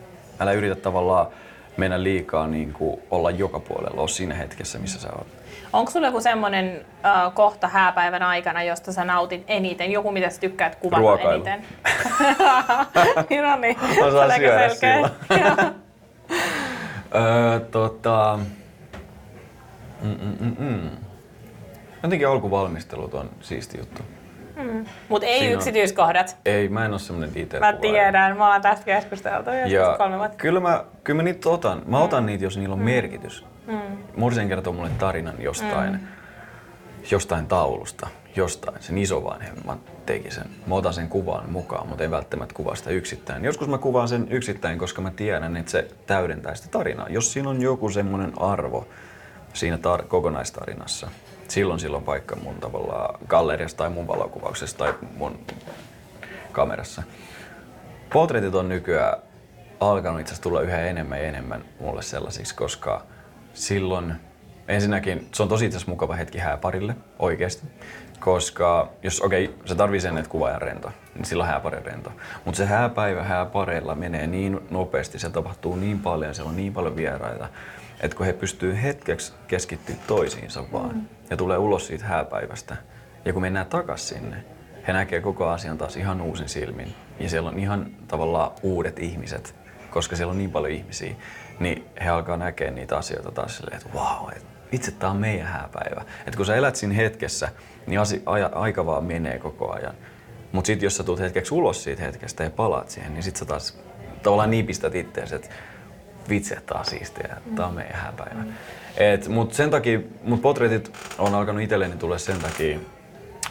Älä 0.41 0.53
yritä 0.53 0.75
tavallaan 0.75 1.27
mennä 1.77 2.03
liikaa 2.03 2.47
niin 2.47 2.73
kuin 2.73 3.01
olla 3.11 3.31
joka 3.31 3.61
puolella, 3.61 4.01
ole 4.01 4.09
siinä 4.09 4.35
hetkessä, 4.35 4.79
missä 4.79 5.01
sä 5.01 5.09
oot. 5.13 5.27
Onko 5.75 5.91
sulla 5.91 6.07
joku 6.07 6.21
semmoinen 6.21 6.87
äh, 7.05 7.35
kohta 7.35 7.69
hääpäivän 7.69 8.23
aikana, 8.23 8.63
josta 8.63 8.93
sä 8.93 9.05
nautit 9.05 9.45
eniten? 9.49 9.93
Joku, 9.93 10.13
mitä 10.13 10.31
sä 10.31 10.41
tykkäät 10.41 10.77
kuvata 10.77 11.01
Ruokailu. 11.01 11.33
eniten? 11.33 11.65
no 13.43 13.57
niin, 13.57 13.77
Osaan 14.07 14.31
syödä 14.37 14.69
silloin. 14.69 15.13
öö, 17.15 17.61
tota... 17.61 18.39
Mm-mm-mm. 20.03 20.91
Jotenkin 22.03 22.29
alkuvalmistelut 22.29 23.15
on 23.15 23.31
siisti 23.41 23.79
juttu. 23.79 24.03
Mm. 24.57 24.85
Mutta 25.09 25.27
ei 25.27 25.39
Siinä 25.39 25.55
yksityiskohdat. 25.55 26.29
On, 26.29 26.37
ei, 26.45 26.69
mä 26.69 26.85
en 26.85 26.91
ole 26.91 26.99
semmoinen 26.99 27.35
detail 27.35 27.61
Mä 27.61 27.73
tiedän, 27.73 28.37
mä 28.37 28.53
oon 28.53 28.63
tästä 28.63 28.85
keskusteltu 28.85 29.51
ja 29.51 29.95
kolme 29.99 30.19
vuotta. 30.19 30.37
Kyllä 30.37 30.61
mä, 30.61 30.85
kyllä 31.05 31.17
mä 31.17 31.23
niitä 31.23 31.49
otan. 31.49 31.83
Mä 31.87 31.97
mm. 31.97 32.03
otan 32.03 32.27
niitä, 32.27 32.45
jos 32.45 32.57
niillä 32.57 32.73
on 32.73 32.79
mm. 32.79 32.85
merkitys. 32.85 33.45
Mm. 33.67 33.99
Morsen 34.17 34.49
kertoo 34.49 34.73
mulle 34.73 34.91
tarinan 34.99 35.35
jostain, 35.39 35.93
mm. 35.93 36.07
jostain 37.11 37.47
taulusta, 37.47 38.09
jostain. 38.37 38.83
Sen 38.83 38.99
isovanhemman 38.99 39.81
teki 40.07 40.31
sen. 40.31 40.45
Mä 40.67 40.75
otan 40.75 40.95
sen 40.95 41.09
kuvan 41.09 41.51
mukaan, 41.51 41.89
mutta 41.89 42.05
en 42.05 42.11
välttämättä 42.11 42.55
kuvaa 42.55 42.75
sitä 42.75 42.91
yksittäin. 42.91 43.45
Joskus 43.45 43.69
mä 43.69 43.79
kuvaan 43.79 44.09
sen 44.09 44.27
yksittäin, 44.31 44.79
koska 44.79 45.03
mä 45.03 45.11
tiedän, 45.11 45.57
että 45.57 45.71
se 45.71 45.89
täydentää 46.07 46.55
sitä 46.55 46.69
tarinaa. 46.71 47.09
Jos 47.09 47.33
siinä 47.33 47.51
on 47.51 47.63
joku 47.63 47.89
semmoinen 47.91 48.33
arvo 48.37 48.89
siinä 49.53 49.77
tar- 49.77 50.07
kokonaistarinassa, 50.07 51.09
silloin 51.49 51.81
silloin 51.81 52.05
paikka 52.05 52.37
mun 52.37 52.55
tavallaan 52.55 53.19
galleriassa 53.29 53.77
tai 53.77 53.91
mun 53.91 54.07
valokuvauksessa 54.07 54.79
tai 54.79 54.95
mun 55.17 55.39
kamerassa. 56.53 57.03
Portretit 58.13 58.55
on 58.55 58.69
nykyään 58.69 59.17
alkanut 59.81 60.21
itse 60.21 60.41
tulla 60.41 60.61
yhä 60.61 60.81
enemmän 60.81 61.19
ja 61.19 61.25
enemmän 61.25 61.65
mulle 61.81 62.03
sellaisiksi, 62.03 62.55
koska 62.55 63.07
silloin 63.55 64.15
ensinnäkin 64.69 65.29
se 65.33 65.43
on 65.43 65.49
tosi 65.49 65.67
itse 65.67 65.79
mukava 65.87 66.15
hetki 66.15 66.39
hääparille 66.39 66.97
oikeasti. 67.19 67.67
Koska 68.21 68.93
jos 69.03 69.21
okei, 69.21 69.45
okay, 69.45 69.59
se 69.65 69.75
tarvii 69.75 70.01
sen, 70.01 70.19
että 70.19 70.31
kuvaaja 70.31 70.59
rento, 70.59 70.93
niin 71.15 71.25
silloin 71.25 71.51
hääpari 71.51 71.83
rento. 71.83 72.13
Mutta 72.45 72.59
se 72.59 72.67
hääpäivä 72.67 73.23
hääpareilla 73.23 73.95
menee 73.95 74.27
niin 74.27 74.61
nopeasti, 74.71 75.19
se 75.19 75.31
tapahtuu 75.31 75.77
niin 75.77 75.99
paljon, 75.99 76.35
siellä 76.35 76.51
on 76.51 76.57
niin 76.57 76.73
paljon 76.73 76.97
vieraita, 76.97 77.49
että 78.01 78.17
kun 78.17 78.27
he 78.27 78.33
pystyy 78.33 78.83
hetkeksi 78.83 79.33
keskittyä 79.49 79.95
toisiinsa 80.07 80.65
vaan 80.73 80.95
mm. 80.95 81.07
ja 81.31 81.37
tulee 81.37 81.59
ulos 81.59 81.87
siitä 81.87 82.05
hääpäivästä 82.05 82.77
ja 83.25 83.33
kun 83.33 83.43
mennään 83.43 83.67
takaisin 83.67 84.19
sinne, 84.19 84.45
he 84.89 84.93
näkee 84.93 85.21
koko 85.21 85.49
asian 85.49 85.79
taas 85.79 85.97
ihan 85.97 86.21
uusin 86.21 86.49
silmin 86.49 86.95
ja 87.21 87.29
siellä 87.29 87.49
on 87.49 87.59
ihan 87.59 87.87
tavallaan 88.09 88.51
uudet 88.63 88.99
ihmiset, 88.99 89.55
koska 89.91 90.17
siellä 90.17 90.31
on 90.31 90.39
niin 90.39 90.51
paljon 90.51 90.73
ihmisiä, 90.73 91.15
niin 91.61 91.85
he 92.05 92.09
alkaa 92.09 92.37
näkeä 92.37 92.71
niitä 92.71 92.97
asioita 92.97 93.31
taas 93.31 93.57
silleen, 93.57 93.77
että 93.77 93.95
vau, 93.95 94.25
wow, 94.25 94.33
itse 94.73 94.91
tämä 94.91 95.11
on 95.11 95.17
meidän 95.17 95.47
hääpäivä. 95.47 96.03
Että 96.27 96.37
kun 96.37 96.47
sä 96.47 96.57
elät 96.57 96.77
siinä 96.77 96.95
hetkessä, 96.95 97.49
niin 97.87 98.01
asi, 98.01 98.23
aja, 98.27 98.51
aika 98.55 98.87
vaan 98.87 99.05
menee 99.05 99.39
koko 99.39 99.73
ajan. 99.73 99.95
Mutta 100.53 100.67
sitten 100.67 100.87
jos 100.87 100.97
sä 100.97 101.03
tulet 101.03 101.21
hetkeksi 101.21 101.55
ulos 101.55 101.85
siitä 101.85 102.03
hetkestä 102.03 102.45
ja 102.45 102.51
palaat 102.51 102.91
siihen, 102.91 103.15
niin 103.15 103.23
sit 103.23 103.37
sä 103.37 103.45
taas 103.45 103.79
tavallaan 104.23 104.51
niipistät 104.51 104.95
itseäsi, 104.95 105.35
että 105.35 105.49
vitsi, 106.29 106.57
tää 106.67 106.79
on 106.79 106.85
siistiä, 106.85 107.37
tää 107.57 107.67
on 107.67 107.75
meidän 107.75 107.97
hääpäivä. 107.97 108.43
Mm. 108.43 108.53
Et, 108.97 109.29
mut 109.29 109.55
sen 109.55 109.71
takia, 109.71 110.01
mut 110.23 110.43
potretit 110.43 110.93
on 111.19 111.35
alkanut 111.35 111.63
itselleni 111.63 111.97
tulla 111.97 112.19
sen 112.19 112.39
takia 112.39 112.79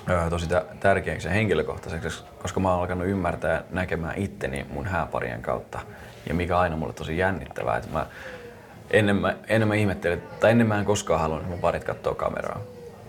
ö, 0.10 0.30
tosi 0.30 0.48
tärkeäksi 0.80 1.28
ja 1.28 1.34
henkilökohtaiseksi, 1.34 2.24
koska 2.42 2.60
mä 2.60 2.72
oon 2.72 2.80
alkanut 2.80 3.08
ymmärtää 3.08 3.64
näkemään 3.70 4.18
itteni 4.18 4.66
mun 4.70 4.86
hääparien 4.86 5.42
kautta. 5.42 5.80
Ja 6.28 6.34
mikä 6.34 6.60
aina 6.60 6.78
mulle 6.78 6.94
tosi 6.94 7.18
jännittävää, 7.18 7.78
että 7.78 7.90
mä 7.90 8.06
ennen 8.92 9.16
mä, 9.16 9.36
ennen 9.48 9.68
mä 9.68 9.76
ihmettelin, 9.76 10.22
tai 10.40 10.52
ennen 10.52 10.68
mä 10.68 10.80
en 10.80 10.86
koskaan 10.86 11.20
halunnut, 11.20 11.44
että 11.44 11.52
mun 11.52 11.62
parit 11.62 11.84
katsoo 11.84 12.16
kameraa. 12.16 12.62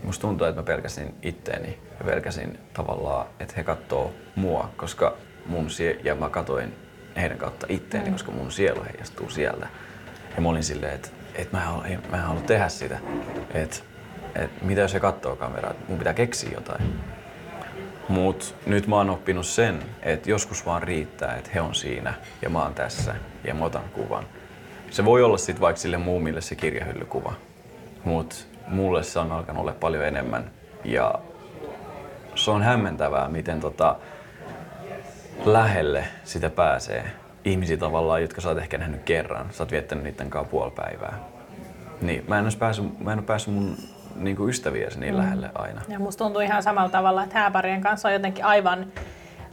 Musta 0.03 0.21
tuntuu, 0.23 0.47
että 0.47 0.61
mä 0.61 0.65
pelkäsin 0.65 1.15
itteeni 1.23 1.79
ja 1.99 2.05
pelkäsin 2.05 2.59
tavallaan, 2.75 3.27
että 3.41 3.55
he 3.57 3.65
katsoo 3.65 4.13
mua, 4.37 4.71
koska 4.77 5.15
mun 5.47 5.71
sie- 5.71 6.01
ja 6.05 6.15
mä 6.15 6.31
katoin 6.31 6.75
heidän 7.17 7.39
kautta 7.39 7.67
itteeni, 7.71 8.07
mm. 8.07 8.13
koska 8.13 8.33
mun 8.33 8.53
sielu 8.53 8.85
heijastuu 8.85 9.31
sieltä. 9.31 9.67
Ja 10.37 10.43
mä 10.43 10.49
olin 10.49 10.65
silleen, 10.65 10.95
että, 10.95 11.09
että 11.35 11.57
mä, 11.57 11.63
en 11.63 11.69
halua, 11.69 11.85
mä 12.11 12.17
en 12.17 12.23
halua 12.23 12.43
tehdä 12.43 12.69
sitä. 12.69 12.99
Että, 13.55 13.77
että 14.35 14.65
mitä 14.65 14.81
jos 14.81 14.95
he 14.95 15.01
katsoo 15.01 15.37
kameraa, 15.37 15.75
mun 15.89 15.99
pitää 15.99 16.15
keksiä 16.15 16.51
jotain. 16.55 17.01
Mut 18.09 18.55
nyt 18.67 18.87
mä 18.87 18.97
oon 18.97 19.11
oppinut 19.11 19.47
sen, 19.47 19.83
että 20.03 20.31
joskus 20.31 20.67
vaan 20.67 20.83
riittää, 20.83 21.37
että 21.37 21.51
he 21.55 21.61
on 21.61 21.75
siinä 21.75 22.15
ja 22.43 22.51
mä 22.51 22.63
oon 22.63 22.75
tässä 22.75 23.15
ja 23.45 23.55
mä 23.55 23.65
otan 23.65 23.85
kuvan. 23.93 24.25
Se 24.91 25.05
voi 25.05 25.23
olla 25.23 25.37
sitten 25.37 25.61
vaikka 25.61 25.81
sille 25.81 25.97
muumille 25.97 26.41
se 26.41 26.55
kirjahyllykuva, 26.55 27.33
mutta 28.05 28.37
mulle 28.69 29.03
se 29.03 29.19
on 29.19 29.33
alkanut 29.33 29.61
olla 29.61 29.73
paljon 29.73 30.05
enemmän. 30.05 30.51
Ja 30.85 31.15
se 32.35 32.51
on 32.51 32.63
hämmentävää, 32.63 33.29
miten 33.29 33.61
tota, 33.61 33.97
lähelle 35.45 36.05
sitä 36.25 36.51
pääsee. 36.51 37.05
Ihmisiä 37.45 37.77
tavallaan, 37.77 38.23
jotka 38.23 38.41
sä 38.41 38.49
oot 38.49 38.59
ehkä 38.59 38.79
nähnyt 38.79 39.03
kerran. 39.03 39.47
Sä 39.51 39.63
oot 39.63 39.71
viettänyt 39.71 40.05
niiden 40.05 40.31
kanssa 40.31 40.51
puoli 40.51 40.71
päivää. 40.71 41.19
Niin, 42.01 42.25
mä 42.29 42.39
en, 42.39 42.45
päässyt, 42.59 43.01
mä 43.01 43.13
en 43.13 43.19
ole 43.19 43.27
päässyt 43.27 43.55
mun 43.55 43.77
niin 44.17 44.37
kuin 44.37 44.51
ystäviäsi 44.51 45.01
niin 45.01 45.15
mm. 45.15 45.21
lähelle 45.21 45.51
aina. 45.55 45.81
Ja 45.89 45.99
musta 45.99 46.25
tuntuu 46.25 46.41
ihan 46.41 46.63
samalla 46.63 46.91
tavalla, 46.91 47.23
että 47.23 47.39
hääparien 47.39 47.81
kanssa 47.81 48.09
on 48.09 48.15
jotenkin 48.15 48.45
aivan 48.45 48.87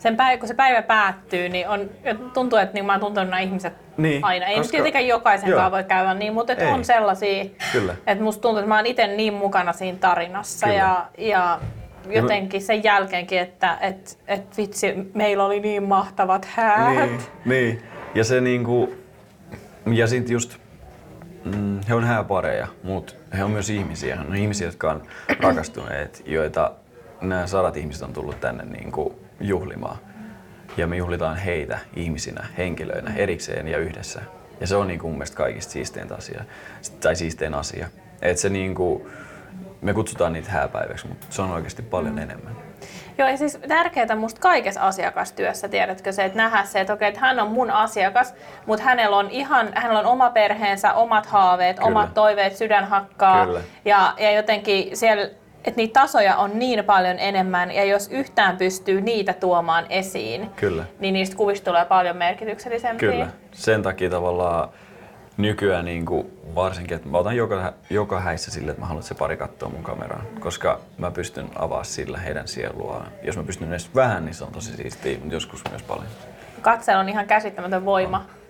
sen 0.01 0.17
päivä, 0.17 0.37
kun 0.37 0.47
se 0.47 0.53
päivä 0.53 0.81
päättyy, 0.81 1.49
niin 1.49 1.67
on, 1.67 1.89
tuntuu, 2.33 2.59
että 2.59 2.73
niin 2.73 2.85
mä 2.85 2.91
oon 2.91 2.99
tuntenut 2.99 3.29
nämä 3.29 3.39
ihmiset 3.39 3.73
niin, 3.97 4.25
aina. 4.25 4.45
Ei 4.45 4.57
koska, 4.57 4.71
tietenkään 4.71 5.07
jokaisen 5.07 5.49
kanssa 5.49 5.71
voi 5.71 5.83
käydä 5.83 6.13
niin, 6.13 6.33
mutta 6.33 6.53
että 6.53 6.69
on 6.69 6.85
sellaisia, 6.85 7.45
Kyllä. 7.71 7.95
että 8.07 8.23
musta 8.23 8.41
tuntuu, 8.41 8.59
että 8.59 8.69
mä 8.69 8.75
oon 8.75 8.85
itse 8.85 9.07
niin 9.07 9.33
mukana 9.33 9.73
siinä 9.73 9.97
tarinassa 9.97 10.67
ja, 10.67 11.05
ja 11.17 11.59
jotenkin 12.09 12.61
sen 12.61 12.83
jälkeenkin, 12.83 13.39
että 13.39 13.77
et, 13.81 14.19
et 14.27 14.57
vitsi, 14.57 14.93
meillä 15.13 15.45
oli 15.45 15.59
niin 15.59 15.83
mahtavat 15.83 16.45
häät. 16.45 16.95
Niin, 16.95 17.19
niin. 17.45 17.81
ja 18.15 18.23
se 18.23 18.41
niinku, 18.41 18.93
ja 19.85 20.07
sit 20.07 20.29
just, 20.29 20.57
mm, 21.45 21.79
he 21.89 21.93
on 21.93 22.03
hääpareja, 22.03 22.67
mutta 22.83 23.13
he 23.37 23.43
on 23.43 23.51
myös 23.51 23.69
ihmisiä. 23.69 24.15
He 24.15 24.21
on 24.21 24.35
ihmisiä, 24.35 24.67
jotka 24.67 24.91
on 24.91 25.03
rakastuneet, 25.39 26.23
joita 26.25 26.71
nämä 27.21 27.47
sadat 27.47 27.77
ihmiset 27.77 28.01
on 28.01 28.13
tullut 28.13 28.39
tänne 28.39 28.63
niinku 28.63 29.19
juhlimaan. 29.39 29.97
Ja 30.77 30.87
me 30.87 30.97
juhlitaan 30.97 31.37
heitä 31.37 31.79
ihmisinä, 31.95 32.45
henkilöinä, 32.57 33.13
erikseen 33.15 33.67
ja 33.67 33.77
yhdessä. 33.77 34.21
Ja 34.59 34.67
se 34.67 34.75
on 34.75 34.87
niin 34.87 34.99
kuin 34.99 35.11
mun 35.11 35.17
mielestä 35.17 35.37
kaikista 35.37 35.71
siistein 35.71 36.13
asia. 36.13 36.43
Tai 37.01 37.15
siistein 37.15 37.53
asia. 37.53 37.87
Et 38.21 38.37
se 38.37 38.49
niin 38.49 38.75
kuin, 38.75 39.03
me 39.81 39.93
kutsutaan 39.93 40.33
niitä 40.33 40.51
hääpäiväksi, 40.51 41.07
mutta 41.07 41.27
se 41.29 41.41
on 41.41 41.51
oikeasti 41.51 41.81
paljon 41.81 42.13
mm. 42.13 42.21
enemmän. 42.21 42.55
Joo, 43.17 43.29
ja 43.29 43.37
siis 43.37 43.59
tärkeää 43.67 44.15
musta 44.15 44.41
kaikessa 44.41 44.81
asiakastyössä, 44.81 45.67
tiedätkö 45.67 46.11
se, 46.11 46.25
että 46.25 46.37
nähdä 46.37 46.63
se, 46.63 46.79
että 46.79 46.93
okei, 46.93 47.07
että 47.07 47.19
hän 47.19 47.39
on 47.39 47.51
mun 47.51 47.71
asiakas, 47.71 48.33
mutta 48.65 48.85
hänellä 48.85 49.17
on 49.17 49.29
ihan, 49.29 49.69
hänellä 49.75 49.99
on 49.99 50.05
oma 50.05 50.29
perheensä, 50.29 50.93
omat 50.93 51.25
haaveet, 51.25 51.77
Kyllä. 51.77 51.87
omat 51.87 52.13
toiveet, 52.13 52.55
sydän 52.55 52.85
hakkaa. 52.85 53.45
Kyllä. 53.45 53.61
Ja, 53.85 54.13
ja 54.17 54.31
jotenkin 54.31 54.97
siellä 54.97 55.29
että 55.65 55.77
niitä 55.77 55.99
tasoja 55.99 56.35
on 56.35 56.51
niin 56.59 56.83
paljon 56.83 57.19
enemmän 57.19 57.71
ja 57.71 57.83
jos 57.83 58.07
yhtään 58.07 58.57
pystyy 58.57 59.01
niitä 59.01 59.33
tuomaan 59.33 59.85
esiin, 59.89 60.49
Kyllä. 60.55 60.83
niin 60.99 61.13
niistä 61.13 61.35
kuvista 61.35 61.65
tulee 61.65 61.85
paljon 61.85 62.17
merkityksellisempiä. 62.17 63.11
Kyllä. 63.11 63.27
Sen 63.51 63.83
takia 63.83 64.09
tavallaan 64.09 64.69
nykyään 65.41 65.85
niin 65.85 66.05
kuin 66.05 66.27
varsinkin, 66.55 66.95
että 66.95 67.09
mä 67.09 67.17
otan 67.17 67.35
joka, 67.35 67.73
joka 67.89 68.19
häissä 68.19 68.51
sille, 68.51 68.71
että 68.71 68.81
mä 68.81 68.85
haluan, 68.85 68.99
että 68.99 69.07
se 69.07 69.15
pari 69.15 69.37
katsoa 69.37 69.69
mun 69.69 69.83
kameraan, 69.83 70.27
koska 70.39 70.79
mä 70.97 71.11
pystyn 71.11 71.49
avaamaan 71.55 71.85
sillä 71.85 72.17
heidän 72.17 72.47
sieluaan. 72.47 73.07
Jos 73.23 73.37
mä 73.37 73.43
pystyn 73.43 73.69
edes 73.69 73.95
vähän, 73.95 74.25
niin 74.25 74.33
se 74.33 74.43
on 74.43 74.51
tosi 74.51 74.75
siistiä, 74.75 75.17
mutta 75.17 75.33
joskus 75.33 75.61
myös 75.69 75.83
paljon. 75.83 76.07
Katseella 76.61 77.01
on 77.01 77.09
ihan 77.09 77.27
käsittämätön 77.27 77.85
voima. 77.85 78.17
On 78.17 78.40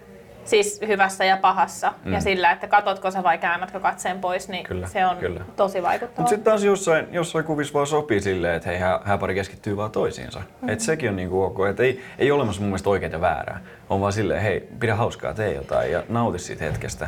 Siis 0.45 0.81
hyvässä 0.87 1.25
ja 1.25 1.37
pahassa. 1.37 1.93
Mm. 2.05 2.13
Ja 2.13 2.21
sillä, 2.21 2.51
että 2.51 2.67
katotko 2.67 3.11
sä 3.11 3.23
vai 3.23 3.37
käännätkö 3.37 3.79
katseen 3.79 4.19
pois, 4.19 4.49
niin 4.49 4.63
kyllä, 4.63 4.87
se 4.87 5.05
on 5.05 5.17
kyllä. 5.17 5.41
tosi 5.55 5.83
vaikuttavaa. 5.83 6.21
Mutta 6.21 6.29
sitten 6.29 6.51
taas 6.51 6.63
jossain, 6.63 7.07
jossain 7.11 7.45
kuvissa 7.45 7.73
vaan 7.73 7.87
sopii 7.87 8.21
silleen, 8.21 8.55
että 8.55 8.69
hei, 8.69 8.79
hääpari 9.03 9.35
keskittyy 9.35 9.77
vaan 9.77 9.91
toisiinsa. 9.91 10.39
Mm-hmm. 10.39 10.69
Että 10.69 10.85
sekin 10.85 11.09
on 11.09 11.15
niinku 11.15 11.43
ok. 11.43 11.57
Että 11.69 11.83
ei, 11.83 12.01
ei 12.17 12.31
ole 12.31 12.37
olemassa 12.37 12.61
mun 12.61 12.69
mielestä 12.69 12.89
oikein 12.89 13.11
ja 13.11 13.21
väärää. 13.21 13.59
On 13.89 14.01
vaan 14.01 14.13
silleen, 14.13 14.41
hei, 14.41 14.69
pidä 14.79 14.95
hauskaa, 14.95 15.33
tee 15.33 15.53
jotain 15.53 15.91
ja 15.91 16.03
nauti 16.09 16.39
siitä 16.39 16.63
hetkestä. 16.63 17.07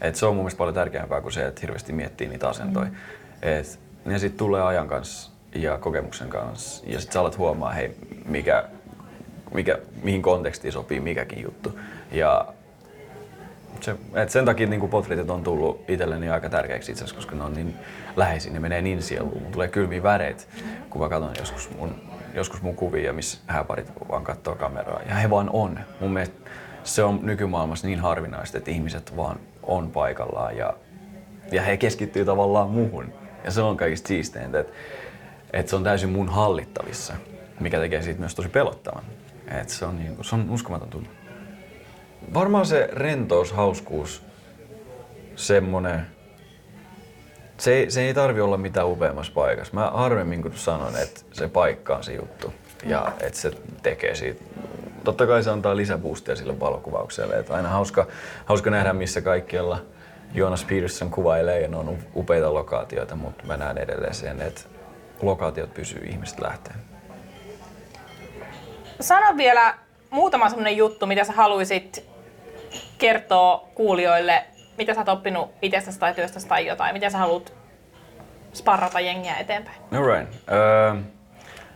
Et 0.00 0.16
se 0.16 0.26
on 0.26 0.34
mun 0.34 0.44
mielestä 0.44 0.58
paljon 0.58 0.74
tärkeämpää 0.74 1.20
kuin 1.20 1.32
se, 1.32 1.46
että 1.46 1.60
hirveästi 1.60 1.92
miettii 1.92 2.28
niitä 2.28 2.48
asentoja. 2.48 2.86
Mm. 2.86 2.96
Et, 3.42 3.80
ja 4.06 4.18
sitten 4.18 4.38
tulee 4.38 4.62
ajan 4.62 4.88
kanssa 4.88 5.30
ja 5.54 5.78
kokemuksen 5.78 6.28
kanssa. 6.28 6.84
Ja 6.86 6.98
sitten 6.98 7.12
sä 7.12 7.20
alat 7.20 7.38
huomaa, 7.38 7.72
hei, 7.72 7.96
mikä, 8.24 8.64
mikä, 9.54 9.78
mihin 10.02 10.22
kontekstiin 10.22 10.72
sopii 10.72 11.00
mikäkin 11.00 11.42
juttu. 11.42 11.78
Ja 12.12 12.46
se, 13.82 13.96
et 14.14 14.30
sen 14.30 14.44
takia 14.44 14.66
niin 14.66 14.88
potretit 14.88 15.30
on 15.30 15.44
tullut 15.44 15.84
itselleni 15.90 16.30
aika 16.30 16.48
tärkeäksi 16.48 16.92
itse 16.92 17.04
asiassa, 17.04 17.16
koska 17.16 17.36
ne 17.36 17.44
on 17.44 17.54
niin 17.54 17.74
läheisiä, 18.16 18.52
ne 18.52 18.60
menee 18.60 18.82
niin 18.82 19.02
sieluun. 19.02 19.38
Mulla 19.38 19.52
tulee 19.52 19.68
kylmiä 19.68 20.02
väreitä, 20.02 20.44
kun 20.90 21.00
mä 21.00 21.08
katson 21.08 21.34
joskus 21.38 21.70
mun, 21.78 21.94
joskus 22.34 22.62
mun 22.62 22.76
kuvia, 22.76 23.12
missä 23.12 23.38
hääparit 23.46 23.92
vaan 24.08 24.24
katsoo 24.24 24.54
kameraa. 24.54 25.00
Ja 25.08 25.14
he 25.14 25.30
vaan 25.30 25.50
on. 25.52 25.78
Mun 26.00 26.12
mielestä 26.12 26.50
se 26.84 27.04
on 27.04 27.20
nykymaailmassa 27.22 27.86
niin 27.86 28.00
harvinaista, 28.00 28.58
että 28.58 28.70
ihmiset 28.70 29.16
vaan 29.16 29.38
on 29.62 29.90
paikallaan 29.90 30.56
ja, 30.56 30.74
ja 31.52 31.62
he 31.62 31.76
keskittyy 31.76 32.24
tavallaan 32.24 32.70
muuhun. 32.70 33.12
Ja 33.44 33.50
se 33.50 33.60
on 33.60 33.76
kaikista 33.76 34.08
siisteintä, 34.08 34.60
että, 34.60 34.72
että 35.52 35.70
se 35.70 35.76
on 35.76 35.84
täysin 35.84 36.10
mun 36.10 36.28
hallittavissa, 36.28 37.14
mikä 37.60 37.78
tekee 37.78 38.02
siitä 38.02 38.20
myös 38.20 38.34
tosi 38.34 38.48
pelottavan. 38.48 39.04
Että 39.46 39.72
se 39.72 39.84
on, 39.84 39.98
niin, 39.98 40.16
se 40.20 40.34
on 40.34 40.50
uskomaton 40.50 40.88
tunne. 40.88 41.08
Varmaan 42.34 42.66
se 42.66 42.88
rentous, 42.92 43.52
hauskuus, 43.52 44.22
semmonen, 45.36 46.06
se 47.58 47.74
ei, 47.74 47.90
se 47.90 48.02
ei 48.02 48.14
tarvi 48.14 48.40
olla 48.40 48.56
mitään 48.56 48.88
upeammassa 48.88 49.32
paikassa. 49.34 49.74
Mä 49.74 49.90
harvemmin 49.94 50.42
kun 50.42 50.52
sanon, 50.54 50.96
että 50.96 51.20
se 51.32 51.48
paikka 51.48 51.96
on 51.96 52.04
se 52.04 52.14
juttu 52.14 52.52
ja 52.84 53.12
että 53.20 53.38
se 53.38 53.50
tekee 53.82 54.14
siitä. 54.14 54.44
Totta 55.04 55.26
kai 55.26 55.42
se 55.42 55.50
antaa 55.50 55.76
lisäboostia 55.76 56.36
sille 56.36 56.60
valokuvaukselle. 56.60 57.38
Että 57.38 57.54
aina 57.54 57.68
hauska, 57.68 58.06
hauska 58.44 58.70
nähdä, 58.70 58.92
missä 58.92 59.20
kaikkialla 59.20 59.82
Jonas 60.34 60.64
Peterson 60.64 61.10
kuvailee 61.10 61.60
ja 61.60 61.68
ne 61.68 61.76
on 61.76 61.98
upeita 62.16 62.54
lokaatioita, 62.54 63.16
mutta 63.16 63.44
mä 63.46 63.56
näen 63.56 63.78
edelleen 63.78 64.14
sen, 64.14 64.42
että 64.42 64.60
lokaatiot 65.22 65.74
pysyy 65.74 66.02
ihmiset 66.04 66.40
lähteen. 66.40 66.76
Sano 69.00 69.36
vielä 69.36 69.74
muutama 70.10 70.48
sellainen 70.48 70.76
juttu, 70.76 71.06
mitä 71.06 71.24
sä 71.24 71.32
haluaisit 71.32 72.11
kertoo 72.98 73.68
kuulijoille, 73.74 74.44
mitä 74.78 74.94
sä 74.94 75.00
oot 75.00 75.08
oppinut 75.08 75.50
itsestäsi 75.62 76.00
tai 76.00 76.14
työstäsi 76.14 76.48
tai 76.48 76.66
jotain, 76.66 76.92
miten 76.92 77.10
sä 77.10 77.18
haluat 77.18 77.52
sparrata 78.52 79.00
jengiä 79.00 79.34
eteenpäin? 79.34 79.76
Alright. 79.92 80.34
Uh, 80.34 81.00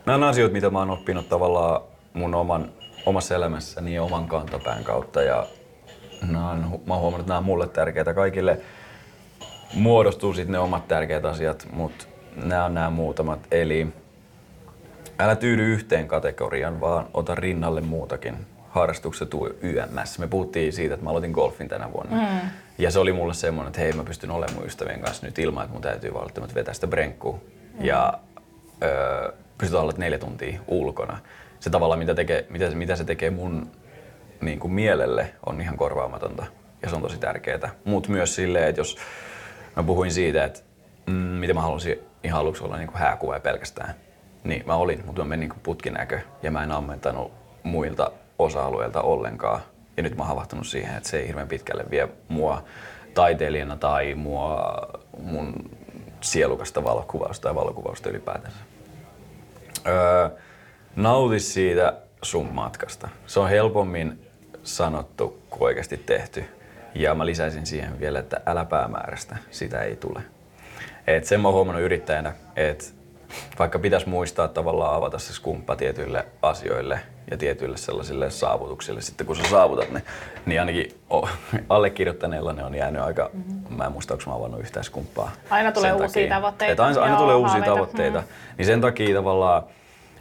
nämä 0.05 0.15
on 0.15 0.23
asioita, 0.23 0.53
mitä 0.53 0.69
mä 0.69 0.79
oon 0.79 0.89
oppinut 0.89 1.29
tavallaan 1.29 1.81
mun 2.13 2.35
oman, 2.35 2.71
omassa 3.05 3.35
elämässäni 3.35 3.95
ja 3.95 4.03
oman 4.03 4.27
kantapään 4.27 4.83
kautta. 4.83 5.21
Ja 5.21 5.45
nämä 6.21 6.51
on, 6.51 6.81
mä 6.85 6.93
oon 6.93 7.01
huomannut, 7.01 7.19
että 7.19 7.29
nämä 7.29 7.37
on 7.37 7.45
mulle 7.45 7.67
tärkeitä. 7.67 8.13
Kaikille 8.13 8.59
muodostuu 9.73 10.33
sitten 10.33 10.51
ne 10.51 10.59
omat 10.59 10.87
tärkeät 10.87 11.25
asiat, 11.25 11.67
mutta 11.71 12.05
nämä 12.35 12.65
on 12.65 12.73
nämä 12.73 12.89
muutamat. 12.89 13.39
Eli 13.51 13.87
älä 15.19 15.35
tyydy 15.35 15.73
yhteen 15.73 16.07
kategorian, 16.07 16.81
vaan 16.81 17.07
ota 17.13 17.35
rinnalle 17.35 17.81
muutakin 17.81 18.37
harrastukset 18.77 19.29
YMS. 19.61 20.19
Me 20.19 20.27
puhuttiin 20.27 20.73
siitä, 20.73 20.93
että 20.93 21.03
mä 21.03 21.09
aloitin 21.09 21.31
golfin 21.31 21.67
tänä 21.67 21.93
vuonna. 21.93 22.15
Mm. 22.15 22.49
Ja 22.77 22.91
se 22.91 22.99
oli 22.99 23.13
mulle 23.13 23.33
semmoinen, 23.33 23.67
että 23.67 23.81
hei 23.81 23.91
mä 23.91 24.03
pystyn 24.03 24.31
olemaan 24.31 24.55
mun 24.55 24.65
ystävien 24.65 24.99
kanssa 24.99 25.25
nyt 25.25 25.39
ilman, 25.39 25.63
että 25.63 25.73
mun 25.73 25.81
täytyy 25.81 26.13
välttämättä 26.13 26.55
vetää 26.55 26.73
sitä 26.73 26.87
brenkkua. 26.87 27.39
Mm. 27.79 27.85
Ja 27.85 28.13
öö, 28.83 29.31
pystytään 29.57 29.83
olla 29.83 29.93
neljä 29.97 30.19
tuntia 30.19 30.59
ulkona. 30.67 31.19
Se 31.59 31.69
tavalla, 31.69 31.95
mitä, 31.95 32.15
tekee, 32.15 32.45
mitä, 32.49 32.69
mitä 32.69 32.95
se 32.95 33.03
tekee 33.03 33.29
mun 33.29 33.71
niin 34.41 34.59
kuin 34.59 34.73
mielelle, 34.73 35.33
on 35.45 35.61
ihan 35.61 35.77
korvaamatonta. 35.77 36.45
Ja 36.81 36.89
se 36.89 36.95
on 36.95 37.01
tosi 37.01 37.17
tärkeää. 37.17 37.69
Mutta 37.85 38.09
myös 38.09 38.35
silleen, 38.35 38.67
että 38.67 38.79
jos 38.79 38.97
mä 39.75 39.83
puhuin 39.83 40.11
siitä, 40.11 40.45
että 40.45 40.59
mm, 41.05 41.13
miten 41.13 41.55
mä 41.55 41.61
halusin 41.61 41.99
ihan 42.23 42.39
aluksi 42.39 42.63
olla 42.63 42.77
niin 42.77 42.87
kuin 42.87 42.97
hääkuva 42.97 43.39
pelkästään, 43.39 43.95
niin 44.43 44.63
mä 44.65 44.75
olin, 44.75 45.03
mutta 45.05 45.21
mä 45.21 45.27
menin 45.27 45.49
niin 45.49 45.59
putkinäkö 45.63 46.19
ja 46.43 46.51
mä 46.51 46.63
en 46.63 46.71
ammentanut 46.71 47.31
muilta 47.63 48.11
osa-alueilta 48.39 49.01
ollenkaan. 49.01 49.61
Ja 49.97 50.03
nyt 50.03 50.17
mä 50.17 50.23
oon 50.23 50.27
havahtunut 50.27 50.67
siihen, 50.67 50.97
että 50.97 51.09
se 51.09 51.19
ei 51.19 51.27
hirveän 51.27 51.47
pitkälle 51.47 51.85
vie 51.91 52.07
mua 52.27 52.63
taiteilijana 53.13 53.77
tai 53.77 54.13
mua 54.15 54.73
mun 55.17 55.53
sielukasta 56.21 56.83
valokuvausta 56.83 57.43
tai 57.43 57.55
valokuvausta 57.55 58.09
ylipäätänsä. 58.09 58.57
Öö, 59.87 60.29
nauti 60.95 61.39
siitä 61.39 61.93
sun 62.21 62.53
matkasta. 62.53 63.09
Se 63.27 63.39
on 63.39 63.49
helpommin 63.49 64.27
sanottu 64.63 65.41
kuin 65.49 65.63
oikeasti 65.63 65.97
tehty. 65.97 66.45
Ja 66.95 67.15
mä 67.15 67.25
lisäisin 67.25 67.65
siihen 67.65 67.99
vielä, 67.99 68.19
että 68.19 68.41
älä 68.45 68.65
päämäärästä, 68.65 69.37
sitä 69.51 69.81
ei 69.81 69.95
tule. 69.95 70.21
Et 71.07 71.25
sen 71.25 71.39
mä 71.39 71.47
oon 71.47 71.55
huomannut 71.55 71.83
yrittäjänä, 71.83 72.33
että 72.55 72.85
vaikka 73.59 73.79
pitäisi 73.79 74.09
muistaa 74.09 74.47
tavallaan 74.47 74.95
avata 74.95 75.19
se 75.19 75.33
skumppa 75.33 75.75
tietyille 75.75 76.25
asioille 76.41 76.99
ja 77.31 77.37
tietyille 77.37 77.77
sellaisille 77.77 78.29
saavutuksille, 78.29 79.01
sitten 79.01 79.27
kun 79.27 79.35
sä 79.35 79.43
saavutat 79.49 79.91
ne, 79.91 80.01
niin 80.45 80.59
ainakin 80.59 80.99
allekirjoittaneella 81.69 82.53
ne 82.53 82.63
on 82.63 82.75
jäänyt 82.75 83.01
aika, 83.01 83.29
mm-hmm. 83.33 83.75
mä 83.77 83.85
en 83.85 83.91
muista, 83.91 84.13
onko 84.13 84.23
mä 84.27 84.35
avannut 84.35 84.59
yhtään 84.59 84.83
skumppaa. 84.83 85.31
Aina 85.49 85.71
tulee 85.71 85.93
uusia 85.93 86.07
takia. 86.07 86.35
tavoitteita. 86.35 86.85
Aina, 86.85 87.01
aina 87.01 87.13
Joo, 87.13 87.21
tulee 87.21 87.35
uusia 87.35 87.49
haaveita. 87.49 87.73
tavoitteita. 87.73 88.19
Mm. 88.19 88.27
Niin 88.57 88.65
sen 88.65 88.81
takia 88.81 89.15
tavallaan, 89.15 89.63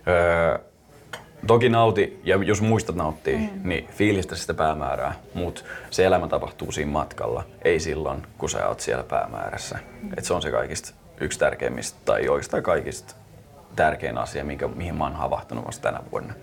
öö, 0.09 0.59
toki 1.47 1.69
nauti, 1.69 2.21
ja 2.25 2.37
jos 2.45 2.63
muistat 2.63 2.97
nauttia, 2.97 3.39
mm. 3.39 3.49
niin 3.65 3.89
fiilistä 3.89 4.37
sitä 4.37 4.55
päämäärää, 4.55 5.15
mutta 5.35 5.63
se 5.91 6.05
elämä 6.05 6.29
tapahtuu 6.29 6.73
siinä 6.73 6.91
matkalla, 6.91 7.45
ei 7.63 7.81
silloin, 7.81 8.27
kun 8.39 8.51
sä 8.51 8.69
oot 8.69 8.81
siellä 8.81 9.05
päämäärässä. 9.05 9.79
Mm. 10.03 10.11
Et 10.17 10.25
se 10.25 10.35
on 10.35 10.43
se 10.43 10.51
kaikista 10.51 10.95
yksi 11.21 11.39
tärkeimmistä, 11.39 11.99
tai 12.05 12.29
oikeastaan 12.29 12.63
kaikista 12.63 13.15
tärkein 13.77 14.19
asia, 14.19 14.45
minkä, 14.45 14.69
mihin 14.69 14.95
mä 14.95 15.05
oon 15.05 15.17
havahtunut 15.17 15.67
vasta 15.67 15.83
tänä 15.83 16.01
vuonna. 16.13 16.35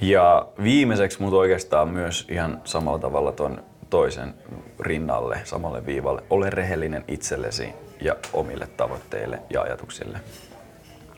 Ja 0.00 0.48
viimeiseksi 0.62 1.22
mut 1.22 1.32
oikeastaan 1.32 1.88
myös 1.88 2.26
ihan 2.30 2.60
samalla 2.64 2.98
tavalla 2.98 3.32
ton 3.32 3.62
toisen 3.90 4.34
rinnalle, 4.80 5.40
samalle 5.44 5.86
viivalle. 5.86 6.22
Ole 6.30 6.50
rehellinen 6.50 7.04
itsellesi 7.08 7.72
ja 8.00 8.16
omille 8.32 8.68
tavoitteille 8.76 9.38
ja 9.50 9.62
ajatuksille. 9.62 10.20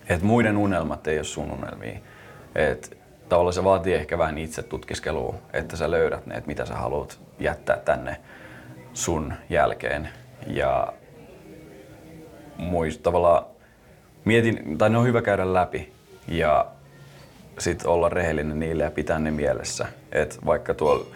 Et 0.09 0.23
muiden 0.23 0.57
unelmat 0.57 1.07
ei 1.07 1.19
ole 1.19 1.25
sun 1.25 1.51
unelmia. 1.51 1.99
Et 2.55 2.99
tavallaan 3.29 3.53
se 3.53 3.65
vaatii 3.65 3.95
ehkä 3.95 4.19
vähän 4.19 4.39
itse 4.39 4.63
tutkiskelua, 4.63 5.35
että 5.53 5.77
sä 5.77 5.91
löydät 5.91 6.27
ne, 6.27 6.35
että 6.35 6.49
mitä 6.49 6.67
sä 6.67 6.75
haluat 6.75 7.21
jättää 7.39 7.77
tänne 7.77 8.17
sun 8.93 9.35
jälkeen. 9.51 10.09
Ja 10.47 10.93
muist, 12.57 13.03
tavallaan 13.03 13.47
mietin, 14.25 14.79
tai 14.79 14.91
ne 14.91 14.99
on 14.99 15.07
hyvä 15.07 15.23
käydä 15.23 15.53
läpi 15.55 15.93
ja 16.29 16.67
sitten 17.59 17.91
olla 17.91 18.09
rehellinen 18.09 18.59
niille 18.59 18.85
ja 18.85 18.91
pitää 18.91 19.19
ne 19.19 19.31
mielessä. 19.31 19.87
Et 20.13 20.39
vaikka 20.47 20.75
tuolla, 20.75 21.07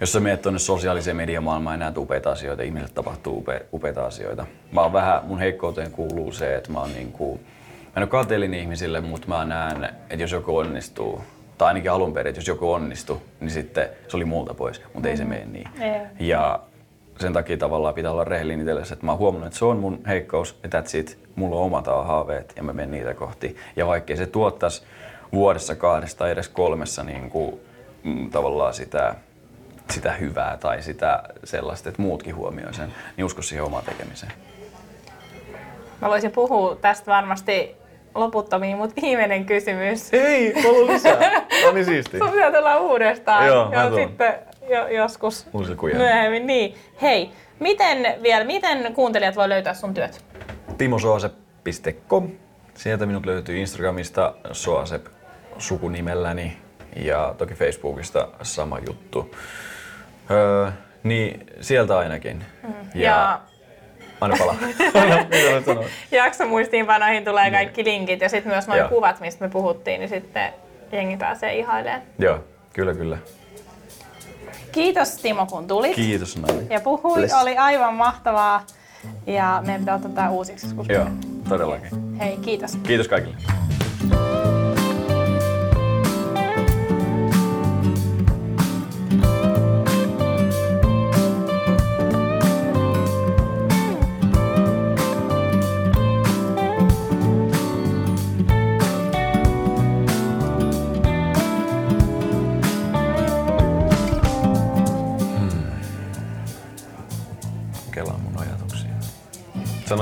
jos 0.00 0.12
sä 0.12 0.20
menet 0.20 0.42
tuonne 0.42 0.58
sosiaaliseen 0.58 1.16
mediamaailmaan 1.16 1.74
ja 1.74 1.78
näet 1.78 1.98
upeita 1.98 2.30
asioita, 2.30 2.62
ihmisille 2.62 2.92
tapahtuu 2.94 3.38
upe, 3.38 3.66
upeita 3.72 4.06
asioita. 4.06 4.46
Mä 4.72 4.80
oon 4.80 4.92
vähän, 4.92 5.20
mun 5.24 5.38
heikkouteen 5.38 5.90
kuuluu 5.90 6.32
se, 6.32 6.56
että 6.56 6.72
mä 6.72 6.80
oon 6.80 6.92
niinku, 6.92 7.40
mä 7.84 7.92
en 7.96 8.02
ole 8.02 8.08
kateellinen 8.08 8.60
ihmisille, 8.60 9.00
mutta 9.00 9.28
mä 9.28 9.44
näen, 9.44 9.84
että 9.84 10.24
jos 10.24 10.32
joku 10.32 10.56
onnistuu, 10.56 11.20
tai 11.58 11.68
ainakin 11.68 11.90
alun 11.90 12.12
perin, 12.12 12.30
että 12.30 12.38
jos 12.38 12.48
joku 12.48 12.72
onnistuu, 12.72 13.22
niin 13.40 13.50
sitten 13.50 13.88
se 14.08 14.16
oli 14.16 14.24
multa 14.24 14.54
pois, 14.54 14.82
mutta 14.94 15.08
ei 15.08 15.16
se 15.16 15.24
mene 15.24 15.44
niin. 15.44 15.68
Ei. 15.80 16.28
Ja 16.28 16.60
sen 17.20 17.32
takia 17.32 17.56
tavallaan 17.56 17.94
pitää 17.94 18.12
olla 18.12 18.24
rehellinen 18.24 18.60
itsellesi, 18.60 18.92
että 18.92 19.06
mä 19.06 19.12
oon 19.12 19.18
huomannut, 19.18 19.46
että 19.46 19.58
se 19.58 19.64
on 19.64 19.78
mun 19.78 20.00
heikkous 20.06 20.58
ja 20.62 20.80
that's 20.80 20.98
it. 20.98 21.18
Mulla 21.36 21.56
on 21.56 21.62
omat 21.62 21.86
haaveet 21.86 22.52
ja 22.56 22.62
mä 22.62 22.72
menen 22.72 22.90
niitä 22.90 23.14
kohti. 23.14 23.56
Ja 23.76 23.86
vaikkei 23.86 24.16
se 24.16 24.26
tuottaisi 24.26 24.82
vuodessa 25.32 25.74
kahdesta 25.74 26.18
tai 26.18 26.30
edes 26.30 26.48
kolmessa 26.48 27.02
niin 27.02 27.30
kuin, 27.30 27.60
mm, 28.04 28.30
tavallaan 28.30 28.74
sitä, 28.74 29.14
sitä 29.90 30.12
hyvää 30.12 30.56
tai 30.56 30.82
sitä 30.82 31.22
sellaista, 31.44 31.88
että 31.88 32.02
muutkin 32.02 32.36
huomioi 32.36 32.74
sen, 32.74 32.94
niin 33.16 33.24
usko 33.24 33.42
siihen 33.42 33.64
omaan 33.64 33.84
tekemiseen. 33.84 34.32
Mä 36.00 36.08
voisin 36.08 36.30
puhua 36.30 36.76
tästä 36.76 37.10
varmasti 37.10 37.76
loputtomiin, 38.14 38.76
mutta 38.76 39.02
viimeinen 39.02 39.44
kysymys. 39.44 40.14
Ei, 40.14 40.54
mulla 40.62 40.92
lisää. 40.92 41.16
Tämä 41.16 41.70
oli 41.70 41.84
siisti. 41.84 42.18
Sun 42.18 42.30
pitää 42.30 42.52
tulla 42.52 42.78
uudestaan. 42.78 43.46
Joo, 43.46 43.70
mä 43.70 43.74
Joo 43.74 43.90
tulen. 43.90 44.08
sitten 44.08 44.34
jo, 44.70 44.88
joskus 44.88 45.46
myöhemmin. 45.92 46.46
Niin. 46.46 46.74
Hei, 47.02 47.30
miten 47.58 48.22
vielä, 48.22 48.44
miten 48.44 48.94
kuuntelijat 48.94 49.36
voi 49.36 49.48
löytää 49.48 49.74
sun 49.74 49.94
työt? 49.94 50.24
timosoasep.com. 50.78 52.28
Sieltä 52.74 53.06
minut 53.06 53.26
löytyy 53.26 53.58
Instagramista 53.58 54.34
Soasep 54.52 55.06
sukunimelläni 55.58 56.56
ja 56.96 57.34
toki 57.38 57.54
Facebookista 57.54 58.28
sama 58.42 58.78
juttu. 58.86 59.34
Öö, 60.30 60.70
niin 61.02 61.46
sieltä 61.60 61.98
ainakin. 61.98 62.44
Mm. 62.62 62.72
Ja, 62.94 63.00
Ja 63.10 63.40
aina 64.20 64.36
palaa. 64.38 64.56
Sanoin? 65.66 65.88
jaksomuistiinpanoihin 66.10 67.24
tulee 67.24 67.50
kaikki 67.50 67.84
linkit 67.84 68.20
ja 68.20 68.28
sitten 68.28 68.52
myös 68.52 68.68
noin 68.68 68.78
Joo. 68.78 68.88
kuvat, 68.88 69.20
mistä 69.20 69.44
me 69.44 69.50
puhuttiin, 69.50 70.00
niin 70.00 70.08
sitten 70.08 70.52
jengi 70.92 71.16
pääsee 71.16 71.58
ihailemaan. 71.58 72.02
Joo, 72.18 72.38
kyllä 72.72 72.94
kyllä. 72.94 73.18
Kiitos 74.72 75.14
Timo, 75.14 75.46
kun 75.46 75.66
tulit. 75.66 75.94
Kiitos 75.96 76.36
Nani. 76.36 76.66
Ja 76.70 76.80
puhuit, 76.80 77.14
Bless. 77.20 77.34
oli 77.42 77.56
aivan 77.56 77.94
mahtavaa. 77.94 78.66
Ja 79.26 79.62
meidän 79.66 79.80
pitää 79.80 79.94
ottaa 79.94 80.10
tämä 80.10 80.30
uusiksi 80.30 80.66
joskus. 80.66 80.88
Joo, 80.88 81.06
todellakin. 81.48 82.16
Hei, 82.18 82.36
kiitos. 82.36 82.76
Kiitos 82.76 83.08
kaikille. 83.08 83.36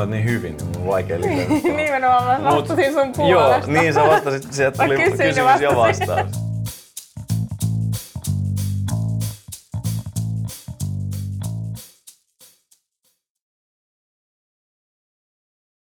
Sanoit 0.08 0.24
niin 0.24 0.34
hyvin, 0.34 0.56
niin 0.56 0.66
mun 0.66 0.76
on 0.76 0.86
vaikea 0.86 1.20
lisätä. 1.20 1.68
Nimenomaan 1.76 2.42
mä 2.42 2.50
vastasin 2.56 2.92
sun 2.92 3.28
Joo, 3.28 3.42
puolesta. 3.42 3.70
niin 3.72 3.94
sä 3.94 4.02
vastasit, 4.02 4.52
sieltä 4.52 4.84
tuli 4.84 4.96
kysymys 4.96 5.60
ja 5.60 5.76
vastaus. 5.76 6.47